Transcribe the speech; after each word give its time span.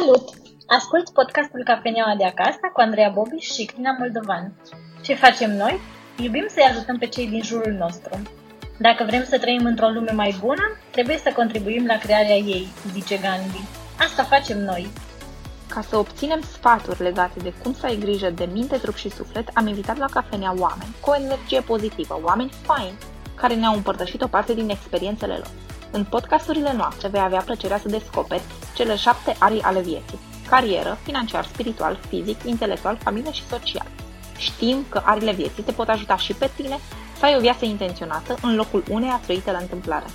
Salut! 0.00 0.28
Ascult 0.66 1.10
podcastul 1.10 1.62
Cafeneaua 1.64 2.14
de 2.16 2.24
acasă 2.24 2.58
cu 2.72 2.80
Andreea 2.80 3.08
Bobi 3.08 3.36
și 3.36 3.64
Crina 3.64 3.96
Moldovan. 3.98 4.52
Ce 5.02 5.14
facem 5.14 5.56
noi? 5.56 5.80
Iubim 6.18 6.46
să-i 6.48 6.68
ajutăm 6.70 6.98
pe 6.98 7.06
cei 7.06 7.28
din 7.28 7.42
jurul 7.42 7.72
nostru. 7.72 8.22
Dacă 8.78 9.04
vrem 9.04 9.24
să 9.24 9.38
trăim 9.38 9.64
într-o 9.64 9.88
lume 9.88 10.12
mai 10.12 10.36
bună, 10.40 10.62
trebuie 10.90 11.18
să 11.18 11.32
contribuim 11.36 11.86
la 11.86 11.98
crearea 11.98 12.36
ei, 12.36 12.66
zice 12.92 13.16
Gandhi. 13.16 13.68
Asta 13.98 14.22
facem 14.22 14.58
noi. 14.58 14.90
Ca 15.68 15.80
să 15.80 15.96
obținem 15.96 16.40
sfaturi 16.40 17.02
legate 17.02 17.38
de 17.42 17.52
cum 17.62 17.74
să 17.74 17.86
ai 17.86 17.96
grijă 17.96 18.30
de 18.30 18.48
minte, 18.52 18.76
trup 18.76 18.94
și 18.94 19.10
suflet, 19.10 19.48
am 19.54 19.66
invitat 19.66 19.96
la 19.96 20.06
cafenea 20.12 20.54
oameni 20.58 20.96
cu 21.00 21.10
o 21.10 21.16
energie 21.16 21.60
pozitivă, 21.60 22.20
oameni 22.24 22.52
faini, 22.62 22.98
care 23.34 23.54
ne-au 23.54 23.74
împărtășit 23.74 24.22
o 24.22 24.26
parte 24.26 24.54
din 24.54 24.68
experiențele 24.68 25.34
lor. 25.34 25.50
În 25.92 26.04
podcasturile 26.04 26.72
noastre 26.72 27.08
vei 27.08 27.20
avea 27.20 27.40
plăcerea 27.40 27.78
să 27.78 27.88
descoperi 27.88 28.42
cele 28.74 28.96
șapte 28.96 29.36
arii 29.38 29.62
ale 29.62 29.80
vieții. 29.80 30.18
Carieră, 30.48 30.98
financiar, 31.02 31.44
spiritual, 31.44 31.94
fizic, 32.08 32.42
intelectual, 32.42 32.96
familie 32.96 33.32
și 33.32 33.46
social. 33.46 33.86
Știm 34.38 34.84
că 34.88 35.02
arile 35.04 35.32
vieții 35.32 35.62
te 35.62 35.72
pot 35.72 35.88
ajuta 35.88 36.16
și 36.16 36.34
pe 36.34 36.50
tine 36.56 36.76
să 37.18 37.24
ai 37.24 37.36
o 37.36 37.40
viață 37.40 37.64
intenționată 37.64 38.34
în 38.42 38.54
locul 38.54 38.84
uneia 38.90 39.20
trăite 39.24 39.50
la 39.50 39.58
întâmplare. 39.58 40.06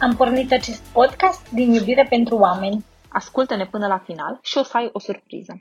Am 0.00 0.16
pornit 0.16 0.52
acest 0.52 0.82
podcast 0.92 1.50
din 1.50 1.72
iubire 1.72 2.06
pentru 2.08 2.36
oameni. 2.36 2.84
Ascultă-ne 3.08 3.66
până 3.66 3.86
la 3.86 3.98
final 3.98 4.38
și 4.42 4.58
o 4.58 4.62
să 4.62 4.76
ai 4.76 4.90
o 4.92 4.98
surpriză. 4.98 5.52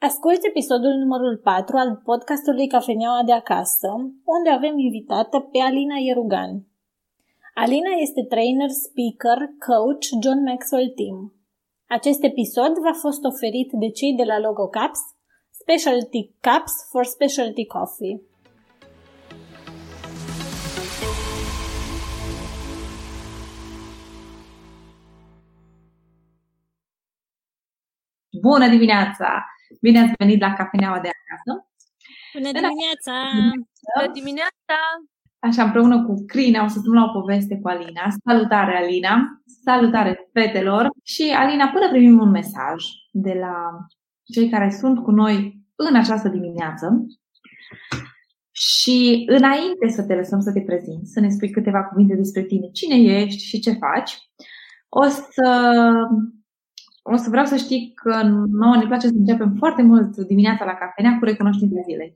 Asculți 0.00 0.46
episodul 0.46 0.94
numărul 1.02 1.36
4 1.36 1.76
al 1.76 2.00
podcastului 2.04 2.66
Cafeneaua 2.66 3.22
de 3.24 3.32
acasă, 3.32 3.88
unde 4.24 4.50
avem 4.50 4.78
invitată 4.78 5.40
pe 5.40 5.58
Alina 5.58 5.96
Ierugan. 5.96 6.71
Alina 7.54 7.90
este 8.00 8.22
trainer, 8.28 8.70
speaker, 8.70 9.38
coach 9.68 10.06
John 10.22 10.42
Maxwell 10.42 10.90
Team. 10.98 11.16
Acest 11.86 12.22
episod 12.22 12.72
v-a 12.84 12.92
fost 12.92 13.24
oferit 13.24 13.70
de 13.72 13.90
cei 13.90 14.14
de 14.14 14.24
la 14.24 14.38
Logo 14.38 14.68
Caps, 14.68 15.00
Specialty 15.60 16.22
Cups 16.40 16.74
for 16.90 17.04
Specialty 17.04 17.66
Coffee. 17.66 18.20
Bună 28.40 28.68
dimineața! 28.68 29.44
Bine 29.80 29.98
ați 30.00 30.12
venit 30.18 30.40
la 30.40 30.52
cafeneaua 30.52 31.00
de 31.00 31.10
acasă. 31.16 31.68
Bună 32.32 32.50
dimineața! 32.52 33.14
Bună 33.98 34.12
dimineața! 34.12 34.78
Așa, 35.42 35.62
împreună 35.62 36.04
cu 36.04 36.24
Crina 36.26 36.64
o 36.64 36.68
să 36.68 36.78
stăm 36.78 36.92
la 36.92 37.04
o 37.04 37.20
poveste 37.20 37.58
cu 37.58 37.68
Alina. 37.68 38.02
Salutare, 38.24 38.76
Alina! 38.76 39.42
Salutare, 39.64 40.28
fetelor! 40.32 40.90
Și, 41.02 41.34
Alina, 41.36 41.68
până 41.68 41.88
primim 41.90 42.18
un 42.18 42.30
mesaj 42.30 42.84
de 43.12 43.36
la 43.40 43.54
cei 44.32 44.48
care 44.48 44.70
sunt 44.70 44.98
cu 45.02 45.10
noi 45.10 45.60
în 45.74 45.96
această 45.96 46.28
dimineață 46.28 47.06
și 48.50 49.24
înainte 49.26 49.88
să 49.88 50.02
te 50.02 50.14
lăsăm 50.14 50.40
să 50.40 50.52
te 50.52 50.60
prezinți, 50.60 51.12
să 51.12 51.20
ne 51.20 51.28
spui 51.28 51.50
câteva 51.50 51.84
cuvinte 51.84 52.14
despre 52.14 52.42
tine, 52.42 52.68
cine 52.72 52.96
ești 52.96 53.44
și 53.44 53.60
ce 53.60 53.72
faci, 53.72 54.16
o 54.88 55.04
să, 55.04 55.48
o 57.02 57.16
să 57.16 57.30
vreau 57.30 57.44
să 57.44 57.56
știi 57.56 57.92
că 57.94 58.22
nouă 58.50 58.76
ne 58.76 58.86
place 58.86 59.06
să 59.06 59.14
începem 59.16 59.54
foarte 59.58 59.82
mult 59.82 60.16
dimineața 60.16 60.64
la 60.64 60.74
cafenea 60.74 61.16
cu 61.18 61.24
recunoștința 61.24 61.80
zilei. 61.88 62.12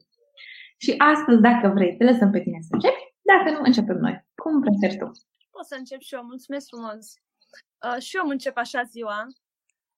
Și 0.79 0.95
astăzi, 0.99 1.41
dacă 1.41 1.73
vrei, 1.75 1.97
te 1.97 2.05
lăsăm 2.05 2.31
pe 2.31 2.41
tine 2.41 2.59
să 2.61 2.69
începi 2.71 3.06
dacă 3.27 3.51
nu, 3.51 3.61
începem 3.63 3.97
noi. 3.97 4.27
Cum 4.35 4.61
preferi 4.61 4.99
tu? 4.99 5.11
O 5.51 5.63
să 5.63 5.75
încep 5.79 6.01
și 6.01 6.15
eu. 6.15 6.25
Mulțumesc 6.25 6.69
frumos. 6.69 7.15
Uh, 7.85 8.03
și 8.03 8.17
eu 8.17 8.23
îmi 8.23 8.33
încep 8.33 8.57
așa 8.57 8.83
ziua 8.83 9.27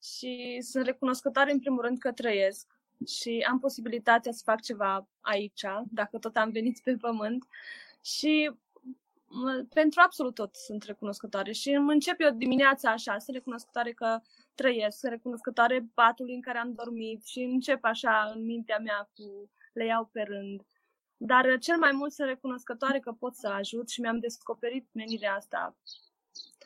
și 0.02 0.58
sunt 0.60 0.84
recunoscătoare 0.84 1.52
în 1.52 1.58
primul 1.58 1.80
rând 1.80 1.98
că 1.98 2.12
trăiesc 2.12 2.66
și 3.06 3.46
am 3.48 3.58
posibilitatea 3.58 4.32
să 4.32 4.42
fac 4.44 4.60
ceva 4.60 5.08
aici, 5.20 5.64
dacă 5.90 6.18
tot 6.18 6.36
am 6.36 6.50
venit 6.50 6.80
pe 6.84 6.96
pământ. 6.96 7.44
Și 8.02 8.50
pentru 9.68 10.00
absolut 10.04 10.34
tot 10.34 10.54
sunt 10.56 10.82
recunoscătoare 10.82 11.52
și 11.52 11.70
îmi 11.70 11.92
încep 11.92 12.20
eu 12.20 12.30
dimineața 12.30 12.90
așa, 12.90 13.18
sunt 13.18 13.36
recunoscătoare 13.36 13.92
că 13.92 14.20
trăiesc, 14.54 14.98
sunt 14.98 15.12
recunoscătoare 15.12 15.88
patului 15.94 16.34
în 16.34 16.40
care 16.40 16.58
am 16.58 16.72
dormit 16.72 17.26
și 17.26 17.40
încep 17.40 17.84
așa 17.84 18.32
în 18.34 18.44
mintea 18.44 18.78
mea 18.78 19.10
cu 19.14 19.50
le 19.72 19.84
iau 19.84 20.08
pe 20.12 20.22
rând. 20.22 20.60
Dar 21.20 21.44
uh, 21.44 21.60
cel 21.60 21.78
mai 21.78 21.92
mult 21.92 22.12
sunt 22.12 22.28
recunoscătoare 22.28 22.98
că 22.98 23.12
pot 23.12 23.34
să 23.34 23.48
ajut 23.48 23.88
și 23.88 24.00
mi-am 24.00 24.18
descoperit 24.18 24.88
menirea 24.92 25.34
asta. 25.34 25.76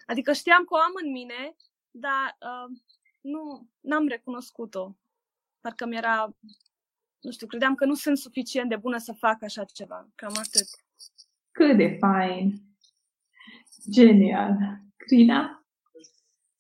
Adică 0.07 0.33
știam 0.33 0.65
că 0.65 0.75
o 0.75 0.77
am 0.77 0.93
în 1.05 1.11
mine, 1.11 1.57
dar 1.91 2.37
uh, 2.41 2.79
nu 3.21 3.69
n-am 3.81 4.07
recunoscut-o. 4.07 4.97
Parcă 5.61 5.87
mi-era, 5.87 6.37
nu 7.21 7.31
știu, 7.31 7.47
credeam 7.47 7.75
că 7.75 7.85
nu 7.85 7.95
sunt 7.95 8.19
suficient 8.19 8.69
de 8.69 8.77
bună 8.77 8.99
să 8.99 9.13
fac 9.13 9.43
așa 9.43 9.65
ceva. 9.65 10.09
Cam 10.15 10.35
atât. 10.37 10.69
Cât 11.51 11.77
de 11.77 11.97
fain! 12.01 12.63
Genial! 13.91 14.57
Crina? 14.97 15.67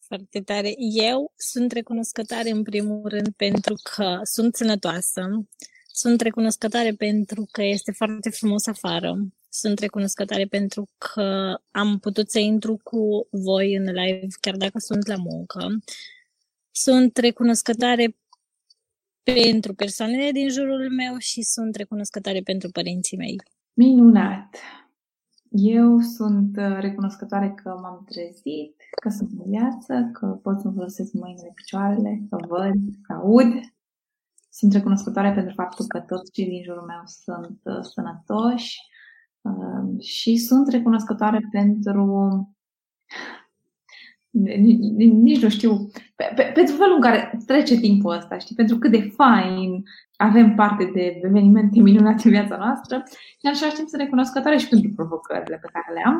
Foarte 0.06 0.40
tare. 0.40 0.74
Eu 0.78 1.32
sunt 1.36 1.72
recunoscătoare 1.72 2.50
în 2.50 2.62
primul 2.62 3.08
rând 3.08 3.28
pentru 3.36 3.74
că 3.82 4.20
sunt 4.22 4.54
sănătoasă, 4.54 5.46
sunt 5.92 6.20
recunoscătoare 6.20 6.92
pentru 6.92 7.46
că 7.50 7.62
este 7.62 7.92
foarte 7.92 8.30
frumos 8.30 8.66
afară. 8.66 9.18
Sunt 9.48 9.78
recunoscătoare 9.78 10.44
pentru 10.44 10.88
că 10.98 11.58
am 11.70 11.98
putut 11.98 12.30
să 12.30 12.38
intru 12.38 12.80
cu 12.82 13.28
voi 13.30 13.74
în 13.74 13.84
live 13.84 14.26
chiar 14.40 14.56
dacă 14.56 14.78
sunt 14.78 15.06
la 15.06 15.16
muncă. 15.16 15.78
Sunt 16.70 17.16
recunoscătoare 17.16 18.16
pentru 19.22 19.74
persoanele 19.74 20.30
din 20.30 20.48
jurul 20.48 20.90
meu 20.90 21.16
și 21.18 21.42
sunt 21.42 21.74
recunoscătoare 21.74 22.40
pentru 22.40 22.70
părinții 22.70 23.16
mei. 23.16 23.36
Minunat! 23.72 24.56
Eu 25.54 25.98
sunt 25.98 26.56
uh, 26.56 26.76
recunoscătoare 26.80 27.52
că 27.62 27.68
m-am 27.82 28.04
trezit, 28.10 28.76
că 29.02 29.08
sunt 29.08 29.30
în 29.30 29.50
viață, 29.50 30.10
că 30.12 30.26
pot 30.26 30.60
să 30.60 30.70
folosesc 30.74 31.12
mâinile, 31.12 31.52
picioarele, 31.54 32.22
că 32.30 32.36
văd, 32.48 32.74
că 33.02 33.12
aud, 33.12 33.52
sunt 34.52 34.72
recunoscătoare 34.72 35.32
pentru 35.32 35.52
faptul 35.54 35.86
că 35.86 36.00
toți 36.00 36.32
cei 36.32 36.46
din 36.46 36.62
jurul 36.62 36.84
meu 36.86 37.02
sunt 37.04 37.58
uh, 37.62 37.80
sănătoși 37.80 38.76
uh, 39.40 40.00
și 40.04 40.36
sunt 40.36 40.68
recunoscătoare 40.68 41.48
pentru 41.50 42.04
nici 45.26 45.42
nu 45.42 45.48
știu, 45.48 45.90
pe, 46.16 46.32
pe, 46.34 46.42
pentru 46.54 46.74
felul 46.74 46.94
în 46.94 47.00
care 47.00 47.38
trece 47.46 47.76
timpul 47.76 48.16
ăsta, 48.16 48.38
știi, 48.38 48.54
pentru 48.54 48.78
cât 48.78 48.90
de 48.90 49.12
fain 49.16 49.82
avem 50.16 50.54
parte 50.54 50.90
de 50.94 51.20
evenimente 51.22 51.80
minunate 51.80 52.22
în 52.24 52.30
viața 52.30 52.56
noastră. 52.56 53.02
Și 53.10 53.42
în 53.42 53.50
același 53.50 53.74
timp 53.74 53.88
sunt 53.88 54.00
recunoscătoare 54.00 54.56
și 54.56 54.68
pentru 54.68 54.90
provocările 54.94 55.58
pe 55.62 55.68
care 55.72 55.92
le 55.94 56.02
am 56.06 56.18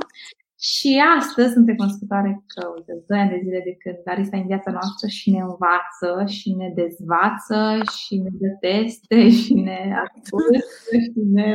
și 0.70 1.02
astăzi 1.18 1.52
sunt 1.52 1.66
recunoscătoare 1.68 2.44
că, 2.46 2.62
uite, 2.76 2.92
2 3.06 3.18
ani 3.20 3.30
de 3.30 3.40
zile 3.44 3.60
de 3.68 3.74
când 3.82 3.96
Larisa 4.04 4.36
în 4.36 4.46
viața 4.46 4.70
noastră 4.70 5.06
și 5.08 5.30
ne 5.30 5.40
învață 5.50 6.10
și 6.36 6.48
ne 6.60 6.68
dezvață 6.82 7.58
și 7.96 8.14
ne 8.24 8.30
dă 8.40 8.50
teste 8.60 9.30
și 9.40 9.54
ne 9.54 9.80
ascultă 10.04 10.58
și 11.04 11.20
ne... 11.36 11.48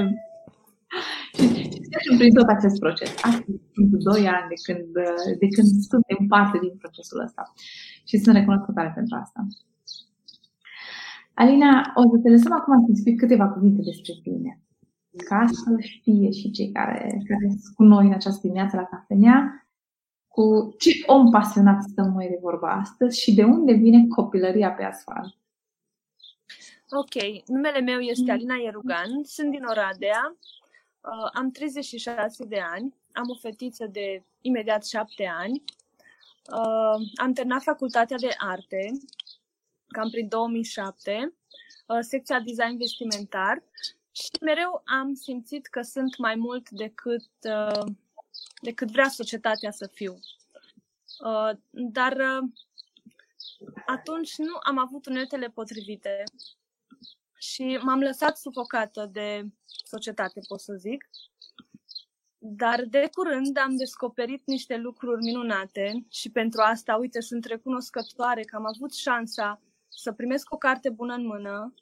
Și, 1.35 1.45
și 2.03 2.17
prin 2.17 2.33
tot 2.33 2.47
acest 2.47 2.77
proces. 2.79 3.11
Astăzi 3.29 3.59
sunt 3.73 3.91
2 3.91 4.27
ani 4.35 4.47
de 4.53 4.57
când, 4.65 4.91
de 5.43 5.47
când 5.55 5.67
suntem 5.91 6.19
parte 6.33 6.57
din 6.65 6.75
procesul 6.77 7.19
ăsta. 7.25 7.43
Și 8.09 8.17
sunt 8.17 8.35
recunoscătoare 8.35 8.91
pentru 8.95 9.17
asta. 9.21 9.39
Alina, 11.33 11.71
o 11.99 12.01
să 12.11 12.17
te 12.23 12.29
lăsăm 12.29 12.53
acum 12.53 12.85
să 12.85 12.91
spui 12.95 13.15
câteva 13.15 13.47
cuvinte 13.49 13.81
despre 13.89 14.13
tine 14.23 14.61
ca 15.17 15.45
să 15.51 15.75
știe 15.79 16.31
și 16.31 16.51
cei 16.51 16.71
care, 16.71 17.21
care 17.27 17.47
sunt 17.47 17.75
cu 17.75 17.83
noi 17.83 18.05
în 18.05 18.13
această 18.13 18.39
dimineață 18.41 18.75
la 18.75 18.83
cafenea, 18.83 19.67
cu 20.27 20.75
ce 20.77 20.91
om 21.05 21.31
pasionat 21.31 21.83
stăm 21.83 22.11
noi 22.11 22.27
de 22.27 22.37
vorba 22.41 22.71
astăzi 22.71 23.21
și 23.21 23.33
de 23.33 23.43
unde 23.43 23.73
vine 23.73 24.07
copilăria 24.07 24.71
pe 24.71 24.83
asfalt. 24.83 25.35
Ok, 26.89 27.45
numele 27.47 27.79
meu 27.79 27.99
este 27.99 28.31
Alina 28.31 28.55
Ierugan, 28.55 29.23
sunt 29.23 29.51
din 29.51 29.63
Oradea, 29.63 30.37
uh, 31.01 31.29
am 31.33 31.51
36 31.51 32.45
de 32.45 32.59
ani, 32.59 32.95
am 33.11 33.29
o 33.29 33.35
fetiță 33.35 33.85
de 33.85 34.23
imediat 34.41 34.85
7 34.85 35.29
ani, 35.37 35.63
uh, 36.51 37.07
am 37.15 37.33
terminat 37.33 37.63
facultatea 37.63 38.17
de 38.17 38.35
arte, 38.37 38.91
cam 39.87 40.09
prin 40.09 40.27
2007, 40.27 41.33
uh, 41.87 41.97
secția 42.01 42.39
design 42.39 42.77
vestimentar 42.77 43.63
și 44.23 44.29
mereu 44.41 44.81
am 44.85 45.13
simțit 45.13 45.67
că 45.67 45.81
sunt 45.81 46.17
mai 46.17 46.35
mult 46.35 46.69
decât, 46.69 47.29
uh, 47.41 47.85
decât 48.61 48.91
vrea 48.91 49.07
societatea 49.07 49.71
să 49.71 49.87
fiu. 49.87 50.19
Uh, 51.25 51.51
dar 51.71 52.11
uh, 52.11 52.49
atunci 53.85 54.37
nu 54.37 54.57
am 54.63 54.77
avut 54.77 55.05
uneltele 55.05 55.47
potrivite 55.47 56.23
și 57.37 57.79
m-am 57.81 57.99
lăsat 57.99 58.37
sufocată 58.37 59.09
de 59.11 59.45
societate, 59.65 60.41
pot 60.47 60.59
să 60.59 60.73
zic. 60.73 61.09
Dar 62.37 62.83
de 62.85 63.09
curând 63.11 63.57
am 63.57 63.75
descoperit 63.75 64.41
niște 64.45 64.77
lucruri 64.77 65.21
minunate 65.21 66.05
și 66.09 66.31
pentru 66.31 66.61
asta, 66.61 66.95
uite, 66.95 67.21
sunt 67.21 67.45
recunoscătoare 67.45 68.41
că 68.43 68.55
am 68.55 68.65
avut 68.65 68.93
șansa 68.93 69.61
să 69.87 70.11
primesc 70.11 70.53
o 70.53 70.57
carte 70.57 70.89
bună 70.89 71.13
în 71.13 71.25
mână, 71.25 71.73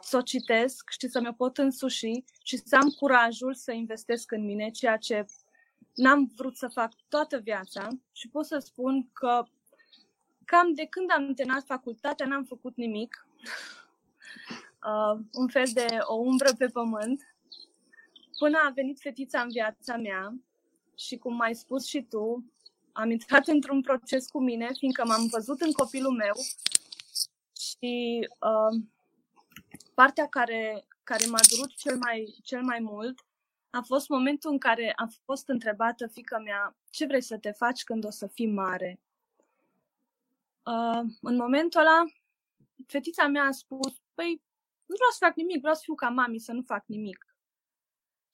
să 0.00 0.16
o 0.16 0.20
citesc 0.20 0.90
și 0.90 1.08
să 1.08 1.20
mi-o 1.20 1.32
pot 1.32 1.58
însuși 1.58 2.24
și 2.42 2.56
să 2.56 2.76
am 2.76 2.88
curajul 2.88 3.54
să 3.54 3.72
investesc 3.72 4.32
în 4.32 4.44
mine, 4.44 4.70
ceea 4.70 4.96
ce 4.96 5.26
n-am 5.94 6.32
vrut 6.36 6.56
să 6.56 6.68
fac 6.68 6.92
toată 7.08 7.38
viața 7.38 7.88
și 8.12 8.28
pot 8.28 8.46
să 8.46 8.58
spun 8.58 9.08
că 9.12 9.44
cam 10.44 10.74
de 10.74 10.84
când 10.84 11.10
am 11.10 11.34
terminat 11.34 11.64
facultatea 11.64 12.26
n-am 12.26 12.44
făcut 12.44 12.76
nimic. 12.76 13.16
Uh, 14.84 15.20
un 15.32 15.48
fel 15.48 15.66
de 15.72 15.86
o 16.00 16.14
umbră 16.14 16.54
pe 16.58 16.66
pământ. 16.66 17.34
Până 18.38 18.58
a 18.66 18.70
venit 18.74 19.00
fetița 19.00 19.40
în 19.40 19.48
viața 19.48 19.96
mea 19.96 20.34
și 20.96 21.16
cum 21.16 21.40
ai 21.40 21.54
spus 21.54 21.86
și 21.86 22.02
tu, 22.02 22.44
am 22.92 23.10
intrat 23.10 23.46
într-un 23.46 23.80
proces 23.80 24.28
cu 24.28 24.40
mine, 24.40 24.70
fiindcă 24.78 25.04
m-am 25.06 25.26
văzut 25.26 25.60
în 25.60 25.72
copilul 25.72 26.12
meu 26.12 26.34
și 27.56 28.28
uh, 28.40 28.82
partea 30.00 30.28
care, 30.28 30.86
care 31.02 31.26
m-a 31.26 31.40
durut 31.50 31.74
cel 31.74 31.96
mai, 31.96 32.38
cel 32.42 32.62
mai 32.62 32.78
mult 32.80 33.26
a 33.70 33.80
fost 33.80 34.08
momentul 34.08 34.50
în 34.50 34.58
care 34.58 34.92
a 34.96 35.06
fost 35.24 35.48
întrebată 35.48 36.06
fica 36.06 36.38
mea 36.38 36.76
ce 36.90 37.06
vrei 37.06 37.20
să 37.20 37.38
te 37.38 37.50
faci 37.50 37.82
când 37.82 38.04
o 38.04 38.10
să 38.10 38.26
fii 38.26 38.46
mare. 38.46 39.00
Uh, 40.62 41.02
în 41.20 41.36
momentul 41.36 41.80
ăla, 41.80 42.04
fetița 42.86 43.26
mea 43.26 43.42
a 43.42 43.50
spus, 43.50 43.92
păi, 44.14 44.42
nu 44.86 44.94
vreau 44.94 45.10
să 45.10 45.18
fac 45.20 45.34
nimic, 45.34 45.58
vreau 45.58 45.74
să 45.74 45.80
fiu 45.84 45.94
ca 45.94 46.08
mami, 46.08 46.38
să 46.38 46.52
nu 46.52 46.62
fac 46.62 46.86
nimic. 46.86 47.36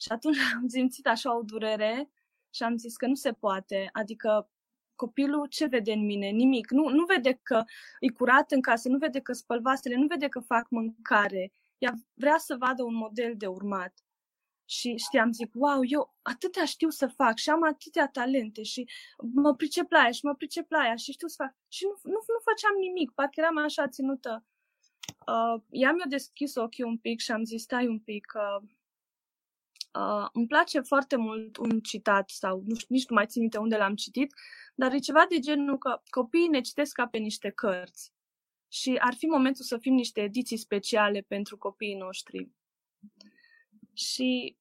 Și 0.00 0.12
atunci 0.12 0.36
am 0.56 0.68
simțit 0.68 1.06
așa 1.06 1.36
o 1.36 1.42
durere 1.42 2.10
și 2.50 2.62
am 2.62 2.76
zis 2.76 2.96
că 2.96 3.06
nu 3.06 3.14
se 3.14 3.32
poate. 3.32 3.88
Adică 3.92 4.50
copilul 4.96 5.46
ce 5.46 5.66
vede 5.66 5.92
în 5.92 6.04
mine? 6.04 6.28
Nimic. 6.28 6.70
Nu, 6.70 6.88
nu 6.88 7.04
vede 7.04 7.40
că 7.42 7.64
e 8.00 8.08
curat 8.08 8.50
în 8.50 8.60
casă, 8.60 8.88
nu 8.88 8.98
vede 8.98 9.20
că 9.20 9.32
spăl 9.32 9.60
vasele, 9.60 9.94
nu 9.96 10.06
vede 10.06 10.28
că 10.28 10.40
fac 10.40 10.68
mâncare. 10.68 11.52
Ea 11.78 11.94
vrea 12.14 12.38
să 12.38 12.56
vadă 12.58 12.82
un 12.82 12.94
model 12.94 13.34
de 13.36 13.46
urmat. 13.46 14.04
Și 14.66 14.96
știam, 14.96 15.32
zic, 15.32 15.52
wow, 15.54 15.80
eu 15.82 16.14
atâtea 16.22 16.64
știu 16.64 16.88
să 16.88 17.06
fac 17.06 17.36
și 17.36 17.50
am 17.50 17.64
atâtea 17.64 18.08
talente 18.08 18.62
și 18.62 18.88
mă 19.32 19.54
pricep 19.54 19.90
la 19.90 19.98
aia 19.98 20.10
și 20.10 20.24
mă 20.24 20.34
pricep 20.34 20.70
la 20.70 20.78
aia 20.78 20.96
și 20.96 21.12
știu 21.12 21.28
să 21.28 21.34
fac. 21.38 21.54
Și 21.68 21.84
nu, 21.84 21.90
nu, 22.02 22.18
nu 22.26 22.40
făceam 22.44 22.76
nimic, 22.78 23.10
parcă 23.10 23.40
eram 23.40 23.58
așa 23.58 23.88
ținută. 23.88 24.44
Uh, 25.26 25.62
ea 25.70 25.92
mi-a 25.92 26.06
deschis 26.08 26.54
ochii 26.54 26.84
un 26.84 26.98
pic 26.98 27.20
și 27.20 27.32
am 27.32 27.44
zis, 27.44 27.62
stai 27.62 27.86
un 27.86 27.98
pic, 27.98 28.32
uh, 28.34 28.68
uh, 30.00 30.28
îmi 30.32 30.46
place 30.46 30.80
foarte 30.80 31.16
mult 31.16 31.56
un 31.56 31.80
citat 31.80 32.30
sau 32.30 32.62
nu 32.66 32.74
știu, 32.74 32.94
nici 32.94 33.06
nu 33.08 33.14
mai 33.14 33.26
țin 33.26 33.40
minte 33.40 33.58
unde 33.58 33.76
l-am 33.76 33.94
citit, 33.94 34.34
dar 34.74 34.92
e 34.92 34.98
ceva 34.98 35.26
de 35.28 35.38
genul 35.38 35.78
că 35.78 36.00
copiii 36.10 36.48
ne 36.48 36.60
citesc 36.60 36.92
ca 36.92 37.06
pe 37.06 37.18
niște 37.18 37.50
cărți 37.50 38.12
și 38.68 38.96
ar 39.00 39.14
fi 39.14 39.26
momentul 39.26 39.64
să 39.64 39.78
fim 39.78 39.94
niște 39.94 40.20
ediții 40.20 40.56
speciale 40.56 41.20
pentru 41.20 41.58
copiii 41.58 41.94
noștri. 41.94 42.50
Și 43.92 44.56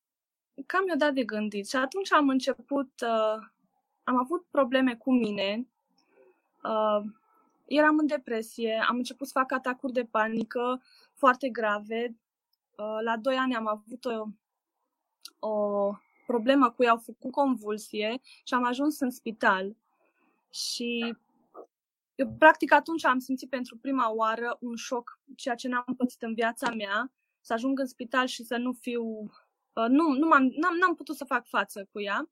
cam 0.65 0.83
mi-a 0.83 0.95
dat 0.95 1.13
de 1.13 1.23
gândit. 1.23 1.67
Și 1.67 1.75
atunci 1.75 2.11
am 2.11 2.29
început, 2.29 2.91
uh, 3.01 3.45
am 4.03 4.17
avut 4.17 4.45
probleme 4.51 4.95
cu 4.95 5.13
mine, 5.13 5.67
uh, 6.63 7.11
eram 7.65 7.97
în 7.97 8.07
depresie, 8.07 8.85
am 8.87 8.95
început 8.95 9.27
să 9.27 9.33
fac 9.39 9.51
atacuri 9.51 9.93
de 9.93 10.05
panică 10.05 10.81
foarte 11.13 11.49
grave. 11.49 12.17
Uh, 12.77 12.97
la 13.03 13.17
doi 13.17 13.35
ani 13.35 13.55
am 13.55 13.67
avut 13.67 14.05
o, 14.05 14.25
o 15.47 15.91
problemă 16.25 16.71
cu 16.71 16.83
ea, 16.83 16.91
au 16.91 16.97
făcut 16.97 17.31
convulsie 17.31 18.21
și 18.43 18.53
am 18.53 18.63
ajuns 18.63 18.99
în 18.99 19.09
spital. 19.09 19.75
Și 20.53 21.15
eu, 22.15 22.35
practic, 22.37 22.71
atunci 22.71 23.05
am 23.05 23.19
simțit 23.19 23.49
pentru 23.49 23.77
prima 23.77 24.11
oară 24.11 24.57
un 24.59 24.75
șoc, 24.75 25.19
ceea 25.35 25.55
ce 25.55 25.67
n-am 25.67 25.93
pățit 25.97 26.21
în 26.21 26.33
viața 26.33 26.73
mea, 26.73 27.13
să 27.41 27.53
ajung 27.53 27.79
în 27.79 27.85
spital 27.85 28.27
și 28.27 28.43
să 28.43 28.57
nu 28.57 28.73
fiu... 28.73 29.03
Uh, 29.73 29.87
nu, 29.87 30.11
nu 30.11 30.27
m-am, 30.27 30.43
n-am, 30.43 30.75
n-am 30.75 30.95
putut 30.95 31.15
să 31.15 31.25
fac 31.25 31.47
față 31.47 31.87
cu 31.91 32.01
ea. 32.01 32.29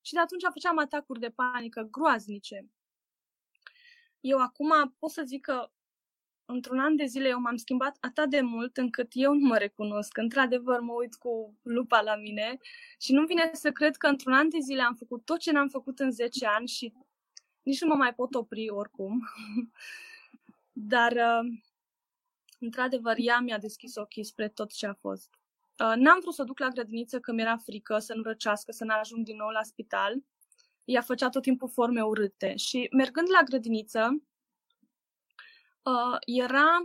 Și 0.00 0.12
de 0.12 0.20
atunci 0.20 0.42
făceam 0.52 0.78
atacuri 0.78 1.20
de 1.20 1.30
panică 1.30 1.88
groaznice. 1.90 2.70
Eu 4.20 4.38
acum 4.38 4.94
pot 4.98 5.10
să 5.10 5.22
zic 5.26 5.40
că 5.40 5.70
într-un 6.44 6.78
an 6.78 6.96
de 6.96 7.04
zile 7.04 7.28
eu 7.28 7.40
m-am 7.40 7.56
schimbat 7.56 7.96
atât 8.00 8.30
de 8.30 8.40
mult 8.40 8.76
încât 8.76 9.08
eu 9.12 9.34
nu 9.34 9.46
mă 9.46 9.56
recunosc. 9.56 10.16
Într-adevăr, 10.16 10.80
mă 10.80 10.92
uit 10.92 11.14
cu 11.14 11.58
lupa 11.62 12.00
la 12.00 12.16
mine 12.16 12.58
și 13.00 13.12
nu 13.12 13.26
vine 13.26 13.50
să 13.52 13.72
cred 13.72 13.96
că 13.96 14.06
într-un 14.06 14.32
an 14.32 14.48
de 14.48 14.58
zile 14.60 14.82
am 14.82 14.94
făcut 14.94 15.24
tot 15.24 15.38
ce 15.38 15.52
n-am 15.52 15.68
făcut 15.68 15.98
în 15.98 16.10
10 16.10 16.46
ani 16.46 16.68
și 16.68 16.92
nici 17.62 17.80
nu 17.80 17.88
mă 17.88 17.94
mai 17.94 18.14
pot 18.14 18.34
opri 18.34 18.68
oricum. 18.68 19.28
Dar 20.72 21.12
uh, 21.12 21.58
într-adevăr, 22.58 23.14
ea 23.18 23.40
mi-a 23.40 23.58
deschis 23.58 23.96
ochii 23.96 24.24
spre 24.24 24.48
tot 24.48 24.72
ce 24.72 24.86
a 24.86 24.94
fost. 24.94 25.28
Uh, 25.78 25.92
n-am 25.96 26.18
vrut 26.20 26.34
să 26.34 26.44
duc 26.44 26.58
la 26.58 26.68
grădiniță 26.68 27.20
că 27.20 27.32
mi-era 27.32 27.56
frică 27.56 27.98
să 27.98 28.14
nu 28.14 28.22
răcească, 28.22 28.72
să 28.72 28.84
nu 28.84 28.94
ajung 28.94 29.24
din 29.24 29.36
nou 29.36 29.48
la 29.48 29.62
spital. 29.62 30.24
Ea 30.84 31.00
făcea 31.00 31.28
tot 31.28 31.42
timpul 31.42 31.68
forme 31.68 32.02
urâte 32.02 32.56
și 32.56 32.88
mergând 32.92 33.28
la 33.30 33.42
grădiniță, 33.42 34.22
uh, 35.82 36.16
era, 36.26 36.84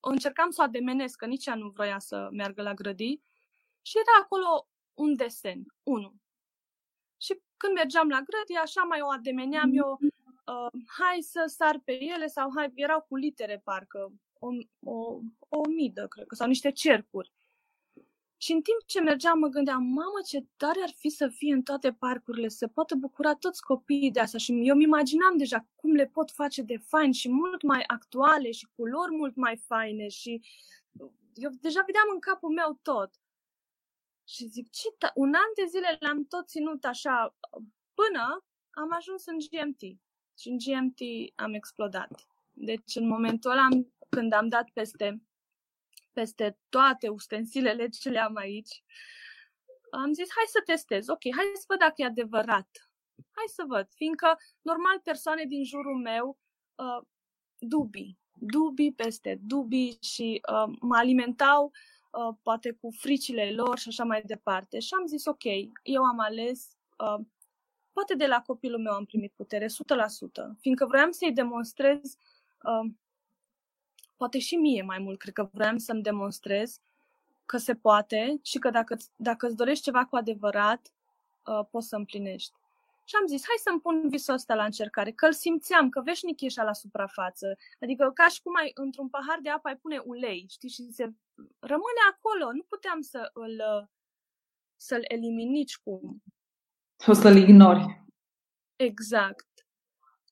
încercam 0.00 0.50
să 0.50 0.60
o 0.60 0.64
ademenesc, 0.64 1.16
că 1.16 1.26
nici 1.26 1.46
ea 1.46 1.54
nu 1.54 1.68
vroia 1.68 1.98
să 1.98 2.28
meargă 2.32 2.62
la 2.62 2.74
grădii 2.74 3.22
și 3.82 3.96
era 3.98 4.24
acolo 4.24 4.68
un 4.94 5.16
desen, 5.16 5.66
unul. 5.82 6.14
Și 7.58 7.64
când 7.64 7.76
mergeam 7.76 8.08
la 8.08 8.22
grădii, 8.22 8.56
așa 8.56 8.82
mai 8.82 9.00
o 9.00 9.10
ademeneam 9.10 9.70
eu, 9.74 9.98
uh, 10.00 10.80
hai 10.98 11.18
să 11.20 11.42
sar 11.46 11.80
pe 11.84 11.92
ele 12.02 12.26
sau 12.26 12.52
hai, 12.56 12.72
erau 12.74 13.04
cu 13.08 13.16
litere 13.16 13.60
parcă, 13.64 14.12
o, 14.38 14.48
o, 14.84 15.20
o 15.48 15.68
midă, 15.68 16.06
cred 16.06 16.26
că, 16.26 16.34
sau 16.34 16.46
niște 16.46 16.70
cercuri. 16.70 17.32
Și 18.36 18.52
în 18.52 18.62
timp 18.62 18.78
ce 18.86 19.00
mergeam, 19.00 19.38
mă 19.38 19.46
gândeam, 19.46 19.82
mamă, 19.82 20.18
ce 20.26 20.46
tare 20.56 20.80
ar 20.82 20.92
fi 20.96 21.08
să 21.08 21.28
fie 21.28 21.52
în 21.52 21.62
toate 21.62 21.92
parcurile, 21.92 22.48
să 22.48 22.66
poată 22.66 22.94
bucura 22.94 23.34
toți 23.34 23.62
copiii 23.62 24.10
de 24.10 24.20
asta. 24.20 24.38
Și 24.38 24.52
eu 24.52 24.74
îmi 24.74 24.84
imaginam 24.84 25.36
deja 25.36 25.66
cum 25.74 25.92
le 25.92 26.06
pot 26.06 26.30
face 26.30 26.62
de 26.62 26.76
fain 26.76 27.12
și 27.12 27.30
mult 27.30 27.62
mai 27.62 27.84
actuale 27.86 28.50
și 28.50 28.68
culori 28.76 29.14
mult 29.16 29.36
mai 29.36 29.56
faine 29.66 30.08
și 30.08 30.40
eu 31.34 31.50
deja 31.60 31.82
vedeam 31.86 32.08
în 32.12 32.18
capul 32.18 32.50
meu 32.50 32.78
tot. 32.82 33.10
Și 34.28 34.46
zic, 34.46 34.70
ce 34.70 34.88
ta- 34.98 35.12
un 35.14 35.34
an 35.34 35.50
de 35.54 35.64
zile 35.68 35.96
l-am 36.00 36.24
tot 36.24 36.48
ținut 36.48 36.84
așa 36.84 37.36
până 37.94 38.44
am 38.70 38.92
ajuns 38.92 39.26
în 39.26 39.38
GMT. 39.38 39.80
Și 40.38 40.48
în 40.48 40.58
GMT 40.58 41.00
am 41.34 41.54
explodat. 41.54 42.26
Deci 42.52 42.94
în 42.94 43.06
momentul 43.06 43.50
ăla 43.50 43.64
am 43.64 43.92
când 44.08 44.32
am 44.32 44.48
dat 44.48 44.70
peste, 44.70 45.22
peste 46.12 46.58
toate 46.68 47.08
ustensilele 47.08 47.88
ce 47.88 48.08
le 48.08 48.18
am 48.18 48.36
aici, 48.36 48.82
am 49.90 50.12
zis, 50.12 50.28
hai 50.34 50.44
să 50.46 50.62
testez, 50.64 51.08
ok, 51.08 51.22
hai 51.36 51.50
să 51.54 51.64
văd 51.66 51.78
dacă 51.78 51.94
e 51.96 52.04
adevărat. 52.04 52.90
Hai 53.30 53.44
să 53.46 53.64
văd, 53.66 53.88
fiindcă 53.94 54.38
normal 54.60 55.00
persoane 55.00 55.44
din 55.44 55.64
jurul 55.64 56.00
meu 56.00 56.38
uh, 56.74 57.06
dubii, 57.58 58.18
dubii 58.32 58.92
peste 58.92 59.38
dubii 59.42 59.98
și 60.00 60.40
uh, 60.52 60.76
mă 60.80 60.96
alimentau 60.96 61.64
uh, 61.64 61.97
poate 62.42 62.70
cu 62.80 62.90
fricile 62.90 63.52
lor 63.52 63.78
și 63.78 63.88
așa 63.88 64.04
mai 64.04 64.22
departe. 64.26 64.78
Și 64.78 64.94
am 64.98 65.06
zis, 65.06 65.24
ok, 65.26 65.44
eu 65.82 66.02
am 66.02 66.18
ales, 66.18 66.76
uh, 66.98 67.24
poate 67.92 68.14
de 68.14 68.26
la 68.26 68.42
copilul 68.46 68.80
meu 68.80 68.92
am 68.92 69.04
primit 69.04 69.32
putere, 69.32 69.66
100%, 69.66 69.68
fiindcă 70.60 70.86
vroiam 70.86 71.10
să-i 71.10 71.32
demonstrez 71.32 72.16
uh, 72.62 72.90
poate 74.18 74.38
și 74.38 74.56
mie 74.56 74.82
mai 74.82 74.98
mult, 74.98 75.18
cred 75.18 75.32
că 75.34 75.48
vreau 75.52 75.78
să-mi 75.78 76.02
demonstrez 76.02 76.80
că 77.46 77.56
se 77.56 77.74
poate 77.74 78.38
și 78.42 78.58
că 78.58 78.70
dacă, 78.70 78.96
dacă 79.16 79.46
îți 79.46 79.56
dorești 79.56 79.84
ceva 79.84 80.04
cu 80.04 80.16
adevărat, 80.16 80.92
uh, 81.46 81.66
poți 81.70 81.88
să 81.88 81.96
împlinești. 81.96 82.52
Și 83.08 83.16
am 83.20 83.26
zis, 83.26 83.42
hai 83.46 83.56
să-mi 83.58 83.80
pun 83.80 84.08
visul 84.08 84.34
ăsta 84.34 84.54
la 84.54 84.64
încercare, 84.64 85.12
că 85.12 85.26
îl 85.26 85.32
simțeam, 85.32 85.88
că 85.88 86.00
veșnic 86.00 86.40
ieșea 86.40 86.64
la 86.64 86.72
suprafață. 86.72 87.56
Adică 87.80 88.10
ca 88.14 88.28
și 88.28 88.42
cum 88.42 88.56
ai, 88.56 88.70
într-un 88.74 89.08
pahar 89.08 89.38
de 89.42 89.48
apă 89.48 89.68
ai 89.68 89.76
pune 89.76 89.98
ulei, 89.98 90.46
știi, 90.48 90.68
și 90.68 90.90
se 90.92 91.02
rămâne 91.58 92.02
acolo. 92.12 92.52
Nu 92.52 92.62
puteam 92.62 93.00
să 93.00 93.30
îl, 93.32 93.62
să-l 94.76 95.04
elimin 95.08 95.50
nici 95.50 95.76
cum. 95.76 96.22
O 97.06 97.12
să-l 97.12 97.36
ignori. 97.36 98.04
Exact. 98.76 99.46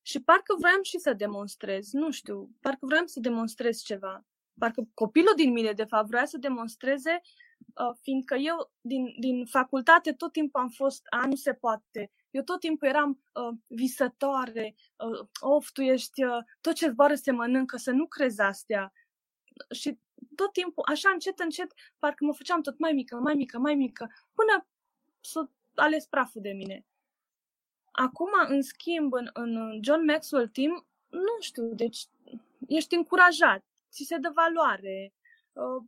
Și 0.03 0.23
parcă 0.23 0.55
vreau 0.59 0.83
și 0.83 0.99
să 0.99 1.13
demonstrez, 1.13 1.93
nu 1.93 2.11
știu, 2.11 2.51
parcă 2.61 2.87
vreau 2.87 3.07
să 3.07 3.21
demonstrez 3.21 3.81
ceva. 3.83 4.27
Parcă 4.59 4.89
copilul 4.95 5.33
din 5.37 5.53
mine, 5.53 5.73
de 5.73 5.85
fapt, 5.85 6.09
vrea 6.09 6.25
să 6.25 6.39
demonstreze, 6.39 7.21
uh, 7.59 7.97
fiindcă 8.01 8.35
eu 8.35 8.73
din, 8.81 9.15
din 9.19 9.47
facultate 9.47 10.13
tot 10.13 10.33
timpul 10.33 10.61
am 10.61 10.69
fost, 10.69 11.03
a, 11.11 11.27
nu 11.27 11.35
se 11.35 11.53
poate. 11.55 12.11
Eu 12.37 12.43
tot 12.43 12.61
timpul 12.61 12.89
eram 12.89 13.23
uh, 13.33 13.57
visătoare, 13.67 14.75
uh, 14.97 15.29
of, 15.41 15.71
tu 15.71 15.83
ești, 15.83 16.25
uh, 16.25 16.45
tot 16.61 16.75
ce 16.75 16.89
zboară 16.89 17.15
se 17.15 17.31
mănâncă, 17.31 17.77
să 17.77 17.91
nu 17.91 18.07
crezi 18.07 18.41
astea. 18.41 18.93
Și 19.75 19.99
tot 20.35 20.53
timpul, 20.53 20.85
așa 20.87 21.11
încet, 21.11 21.39
încet, 21.39 21.73
parcă 21.99 22.25
mă 22.25 22.33
făceam 22.33 22.61
tot 22.61 22.79
mai 22.79 22.93
mică, 22.93 23.17
mai 23.17 23.35
mică, 23.35 23.59
mai 23.59 23.75
mică, 23.75 24.11
până 24.35 24.67
să 25.21 25.49
ales 25.75 26.07
praful 26.07 26.43
de 26.43 26.53
mine. 26.53 26.87
Acum, 27.91 28.31
în 28.49 28.63
schimb, 28.63 29.13
în, 29.13 29.31
în 29.33 29.81
John 29.83 30.05
Maxwell 30.05 30.49
Team, 30.49 30.87
nu 31.09 31.41
știu, 31.41 31.75
deci 31.75 32.09
ești 32.69 32.95
încurajat, 32.95 33.65
ți 33.91 34.05
se 34.05 34.17
dă 34.17 34.33
valoare, 34.35 35.15
uh, 35.53 35.85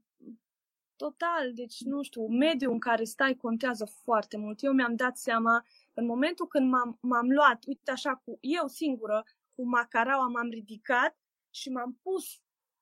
total, 0.96 1.52
deci 1.54 1.80
nu 1.80 2.02
știu, 2.02 2.26
mediul 2.26 2.72
în 2.72 2.78
care 2.78 3.04
stai 3.04 3.34
contează 3.34 3.84
foarte 3.84 4.36
mult. 4.36 4.62
Eu 4.62 4.72
mi-am 4.72 4.96
dat 4.96 5.16
seama, 5.16 5.64
în 5.98 6.06
momentul 6.06 6.46
când 6.46 6.70
m-am, 6.70 6.98
m-am 7.00 7.30
luat, 7.30 7.64
uite 7.66 7.90
așa, 7.90 8.14
cu 8.14 8.38
eu 8.40 8.66
singură, 8.66 9.24
cu 9.54 9.68
macaraua 9.68 10.28
m-am 10.28 10.48
ridicat 10.50 11.18
și 11.50 11.70
m-am 11.70 11.98
pus 12.02 12.24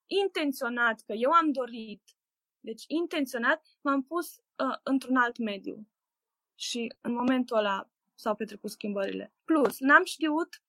intenționat, 0.06 1.00
că 1.00 1.12
eu 1.12 1.30
am 1.30 1.52
dorit, 1.52 2.02
deci 2.60 2.84
intenționat, 2.86 3.62
m-am 3.80 4.02
pus 4.02 4.36
uh, 4.36 4.78
într-un 4.82 5.16
alt 5.16 5.38
mediu. 5.38 5.88
Și 6.54 6.94
în 7.00 7.12
momentul 7.12 7.56
ăla 7.56 7.90
s-au 8.14 8.34
petrecut 8.34 8.70
schimbările. 8.70 9.32
Plus, 9.44 9.78
n-am 9.78 10.04
știut 10.04 10.62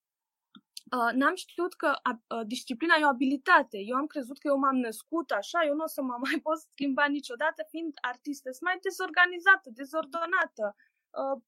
Uh, 0.92 1.12
n-am 1.14 1.36
știut 1.36 1.74
că 1.74 1.94
uh, 2.04 2.42
disciplina 2.46 2.96
e 2.96 3.04
o 3.04 3.08
abilitate. 3.08 3.78
Eu 3.78 3.96
am 3.96 4.08
crezut 4.08 4.38
că 4.40 4.48
eu 4.48 4.58
m-am 4.58 4.76
născut 4.76 5.32
așa, 5.32 5.66
eu 5.66 5.76
nu 5.76 5.84
o 5.84 5.88
să 5.88 6.02
mă 6.02 6.16
mai 6.26 6.40
pot 6.44 6.58
schimba 6.58 7.06
niciodată, 7.06 7.66
fiind 7.70 7.94
artistă. 8.02 8.52
Sunt 8.52 8.62
mai 8.70 8.80
dezorganizată, 8.82 9.70
dezordonată. 9.70 10.76
Uh, 11.10 11.42